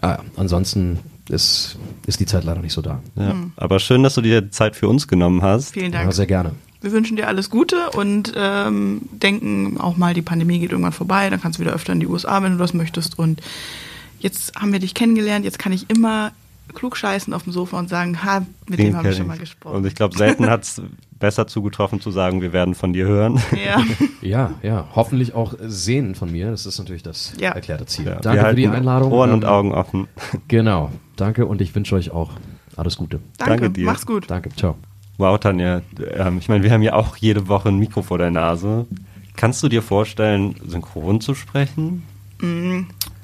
ah, 0.00 0.18
ansonsten 0.36 0.98
ist, 1.28 1.76
ist 2.06 2.18
die 2.18 2.26
Zeit 2.26 2.42
leider 2.44 2.60
nicht 2.60 2.72
so 2.72 2.82
da. 2.82 3.00
ja. 3.16 3.34
Aber 3.56 3.78
schön, 3.78 4.02
dass 4.02 4.14
du 4.14 4.20
dir 4.20 4.50
Zeit 4.50 4.74
für 4.74 4.88
uns 4.88 5.06
genommen 5.06 5.42
hast. 5.42 5.72
Vielen 5.74 5.92
Ja, 5.92 6.00
Dank. 6.00 6.12
sehr 6.12 6.26
gerne. 6.26 6.52
Wir 6.82 6.92
wünschen 6.92 7.16
dir 7.16 7.28
alles 7.28 7.50
Gute 7.50 7.90
und 7.90 8.32
ähm, 8.34 9.02
denken 9.12 9.78
auch 9.78 9.96
mal, 9.96 10.14
die 10.14 10.22
Pandemie 10.22 10.58
geht 10.58 10.70
irgendwann 10.72 10.92
vorbei, 10.92 11.28
dann 11.30 11.40
kannst 11.40 11.58
du 11.58 11.62
wieder 11.62 11.74
öfter 11.74 11.92
in 11.92 12.00
die 12.00 12.06
USA, 12.06 12.42
wenn 12.42 12.52
du 12.52 12.58
das 12.58 12.72
möchtest. 12.74 13.18
Und 13.18 13.42
jetzt 14.18 14.56
haben 14.56 14.72
wir 14.72 14.78
dich 14.80 14.94
kennengelernt, 14.94 15.44
jetzt 15.44 15.58
kann 15.58 15.72
ich 15.72 15.88
immer 15.90 16.32
klug 16.74 16.96
scheißen 16.96 17.32
auf 17.34 17.42
dem 17.44 17.52
Sofa 17.52 17.78
und 17.78 17.88
sagen, 17.90 18.24
ha, 18.24 18.46
mit 18.68 18.78
Den 18.78 18.86
dem 18.86 18.96
habe 18.96 19.10
ich 19.10 19.16
schon 19.16 19.26
mal 19.26 19.38
gesprochen. 19.38 19.76
Und 19.76 19.86
ich 19.86 19.94
glaube, 19.94 20.16
selten 20.16 20.46
hat 20.50 20.62
es 20.64 20.80
besser 21.20 21.46
zugetroffen 21.46 22.00
zu 22.00 22.10
sagen, 22.10 22.42
wir 22.42 22.52
werden 22.52 22.74
von 22.74 22.92
dir 22.92 23.06
hören. 23.06 23.40
ja. 23.64 23.80
Ja, 24.22 24.50
ja, 24.62 24.86
hoffentlich 24.94 25.32
auch 25.34 25.54
sehen 25.60 26.14
von 26.14 26.30
mir. 26.30 26.50
Das 26.50 26.66
ist 26.66 26.78
natürlich 26.78 27.02
das 27.02 27.32
Ja. 27.40 27.52
erklärte 27.52 27.86
Ziel. 27.86 28.04
Ja, 28.06 28.16
Danke 28.20 28.44
für 28.50 28.54
die 28.54 28.68
Einladung. 28.68 29.10
Ohren 29.12 29.32
und 29.32 29.44
Ähm, 29.44 29.48
Augen 29.48 29.72
offen. 29.72 30.08
Genau, 30.48 30.90
danke 31.16 31.46
und 31.46 31.62
ich 31.62 31.74
wünsche 31.74 31.94
euch 31.94 32.10
auch 32.10 32.32
alles 32.76 32.96
Gute. 32.98 33.20
Danke, 33.38 33.52
Danke 33.62 33.70
dir. 33.70 33.86
mach's 33.86 34.04
gut. 34.04 34.24
Danke, 34.30 34.50
ciao. 34.54 34.76
Wow, 35.16 35.38
Tanja, 35.40 35.80
ähm, 36.14 36.36
ich 36.38 36.48
meine, 36.50 36.62
wir 36.64 36.70
haben 36.70 36.82
ja 36.82 36.92
auch 36.94 37.16
jede 37.16 37.48
Woche 37.48 37.70
ein 37.70 37.78
Mikro 37.78 38.02
vor 38.02 38.18
der 38.18 38.30
Nase. 38.30 38.86
Kannst 39.36 39.62
du 39.62 39.68
dir 39.70 39.80
vorstellen, 39.82 40.54
synchron 40.66 41.20
zu 41.22 41.34
sprechen? 41.34 42.02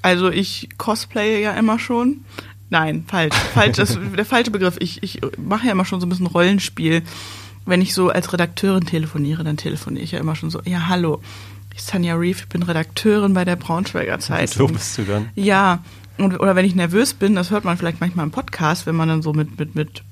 Also 0.03 0.31
ich 0.31 0.69
cosplaye 0.79 1.43
ja 1.43 1.53
immer 1.53 1.79
schon. 1.79 2.23
Nein, 2.71 3.05
falsch. 3.07 3.35
Falsch, 3.55 3.77
das 3.77 3.91
ist 3.91 3.99
der 4.17 4.25
falsche 4.25 4.51
Begriff. 4.51 4.77
Ich, 4.81 5.03
ich 5.03 5.21
mache 5.39 5.67
ja 5.67 5.73
immer 5.73 5.85
schon 5.85 6.01
so 6.01 6.07
ein 6.07 6.11
bisschen 6.11 6.27
Rollenspiel. 6.27 7.03
Wenn 7.67 7.83
ich 7.83 7.95
so 7.95 8.09
als 8.09 8.33
Redakteurin 8.33 8.87
telefoniere, 8.87 9.45
dann 9.45 9.57
telefoniere 9.57 10.05
ich 10.05 10.13
ja 10.13 10.21
immer 10.21 10.37
schon 10.37 10.51
so, 10.51 10.61
ja, 10.65 10.89
hallo, 10.89 11.21
ich 11.75 11.83
bin 11.83 11.91
Tanja 11.91 12.15
Reef, 12.15 12.41
ich 12.41 12.49
bin 12.49 12.63
Redakteurin 12.63 13.35
bei 13.35 13.45
der 13.45 13.57
Braunschweiger 13.57 14.19
Zeitung. 14.21 14.69
So 14.69 14.73
bist 14.73 14.97
du 14.99 15.03
dann. 15.03 15.29
Ja, 15.35 15.81
und, 16.17 16.41
oder 16.41 16.57
wenn 16.57 16.65
ich 16.65 16.75
nervös 16.75 17.13
bin, 17.13 17.35
das 17.35 17.51
hört 17.51 17.65
man 17.65 17.77
vielleicht 17.77 18.01
manchmal 18.01 18.25
im 18.25 18.33
Podcast, 18.33 18.87
wenn 18.87 18.95
man 18.95 19.09
dann 19.09 19.23
so 19.23 19.33
mit, 19.33 19.59
mit, 19.59 19.75
mit 19.75 20.03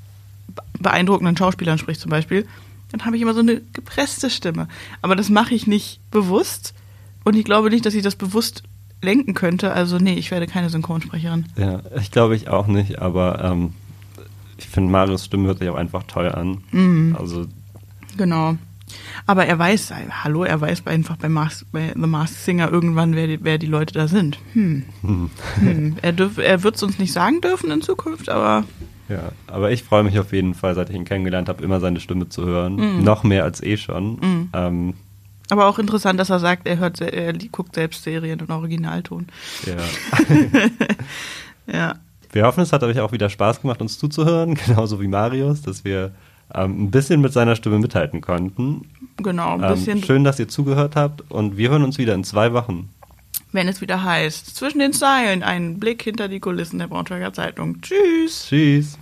beeindruckenden 0.79 1.37
Schauspielern 1.37 1.79
spricht 1.79 2.01
zum 2.01 2.11
Beispiel, 2.11 2.47
dann 2.91 3.07
habe 3.07 3.17
ich 3.17 3.23
immer 3.23 3.35
so 3.35 3.41
eine 3.41 3.61
gepresste 3.73 4.31
Stimme. 4.31 4.69
Aber 5.01 5.17
das 5.17 5.31
mache 5.31 5.55
ich 5.55 5.67
nicht 5.67 6.01
bewusst 6.11 6.75
und 7.25 7.37
ich 7.37 7.45
glaube 7.45 7.71
nicht, 7.71 7.87
dass 7.87 7.95
ich 7.95 8.03
das 8.03 8.17
bewusst 8.17 8.63
lenken 9.01 9.35
könnte. 9.35 9.73
Also 9.73 9.99
nee, 9.99 10.15
ich 10.15 10.31
werde 10.31 10.47
keine 10.47 10.71
Synchronsprecherin. 10.71 11.47
Ja, 11.57 11.83
ich 11.99 12.11
glaube 12.11 12.37
ich 12.37 12.49
auch 12.49 12.67
nicht, 12.67 12.99
aber 12.99 13.43
ähm, 13.43 13.73
ich 14.59 14.67
finde, 14.67 14.91
Marius 14.91 15.25
Stimme 15.25 15.47
hört 15.49 15.59
sich 15.59 15.69
auch 15.69 15.77
einfach 15.77 16.05
toll 16.05 16.31
an. 16.31 16.59
Mhm. 16.71 17.17
Also, 17.19 17.47
Genau. 18.17 18.57
Aber 19.27 19.47
er 19.47 19.59
weiß, 19.59 19.91
äh, 19.93 19.95
hallo, 20.23 20.45
er 20.45 20.61
weiß 20.61 20.87
einfach 20.87 21.17
bei, 21.17 21.29
Mas 21.29 21.65
bei 21.73 21.93
The 21.95 22.07
Masked 22.07 22.39
Singer 22.39 22.71
irgendwann, 22.71 23.17
wer 23.17 23.27
die, 23.27 23.39
wer 23.43 23.59
die 23.59 23.67
Leute 23.67 23.95
da 23.95 24.07
sind. 24.09 24.39
Hm. 24.53 24.85
Hm. 25.03 25.97
Er, 26.03 26.13
dürf, 26.13 26.39
er 26.39 26.63
wird 26.63 26.77
es 26.77 26.83
uns 26.83 26.99
nicht 26.99 27.13
sagen 27.13 27.41
dürfen 27.41 27.71
in 27.71 27.83
Zukunft, 27.83 28.29
aber 28.29 28.65
ja, 29.09 29.33
aber 29.49 29.71
ich 29.73 29.83
freue 29.83 30.03
mich 30.05 30.19
auf 30.19 30.33
jeden 30.33 30.55
Fall, 30.55 30.75
seit 30.75 30.91
ich 30.91 30.97
ihn 30.97 31.05
kennengelernt 31.05 31.49
habe, 31.49 31.63
immer 31.65 31.81
seine 31.81 32.01
Stimme 32.01 32.29
zu 32.29 32.45
hören. 32.45 32.77
Mhm. 32.77 33.05
Noch 33.05 33.23
mehr 33.23 33.45
als 33.45 33.63
eh 33.63 33.77
schon. 33.77 34.49
Ähm, 34.53 34.95
Aber 35.51 35.67
auch 35.67 35.79
interessant, 35.79 36.19
dass 36.21 36.31
er 36.31 36.39
sagt, 36.41 36.67
er 36.67 36.79
hört, 36.79 37.01
er 37.01 37.33
guckt 37.53 37.75
selbst 37.75 38.03
Serien 38.03 38.39
in 38.41 38.51
Originalton. 38.51 39.27
ja. 39.67 39.77
Ja. 41.67 41.95
Wir 42.35 42.45
hoffen, 42.45 42.61
es 42.63 42.73
hat 42.73 42.83
euch 42.83 42.99
auch 43.01 43.13
wieder 43.13 43.31
Spaß 43.31 43.63
gemacht, 43.63 43.81
uns 43.81 43.97
zuzuhören, 43.99 44.55
genauso 44.67 45.01
wie 45.01 45.07
Marius, 45.09 45.63
dass 45.63 45.85
wir 45.85 46.11
ähm, 46.53 46.85
ein 46.85 46.91
bisschen 46.91 47.21
mit 47.21 47.33
seiner 47.33 47.55
Stimme 47.57 47.79
mithalten 47.79 48.21
konnten. 48.21 48.89
Genau, 49.19 49.55
ein 49.55 49.63
Ähm, 49.63 49.69
bisschen, 49.71 50.03
schön, 50.03 50.25
dass 50.25 50.39
ihr 50.41 50.49
zugehört 50.49 50.97
habt 50.97 51.31
und 51.31 51.57
wir 51.57 51.71
hören 51.71 51.85
uns 51.85 51.97
wieder 51.97 52.15
in 52.15 52.25
zwei 52.25 52.53
Wochen. 52.53 52.91
wenn 53.53 53.69
es 53.69 53.81
wieder 53.81 54.03
heißt, 54.03 54.57
zwischen 54.57 54.81
den 54.81 54.93
Zeilen, 54.93 55.45
ein 55.45 55.79
Blick 55.79 56.03
hinter 56.03 56.27
die 56.27 56.41
Kulissen 56.41 56.81
der 56.81 56.89
Braunschweiger 56.89 57.33
Zeitung. 57.33 57.81
Tschüss. 57.81 58.47
Tschüss. 58.49 58.99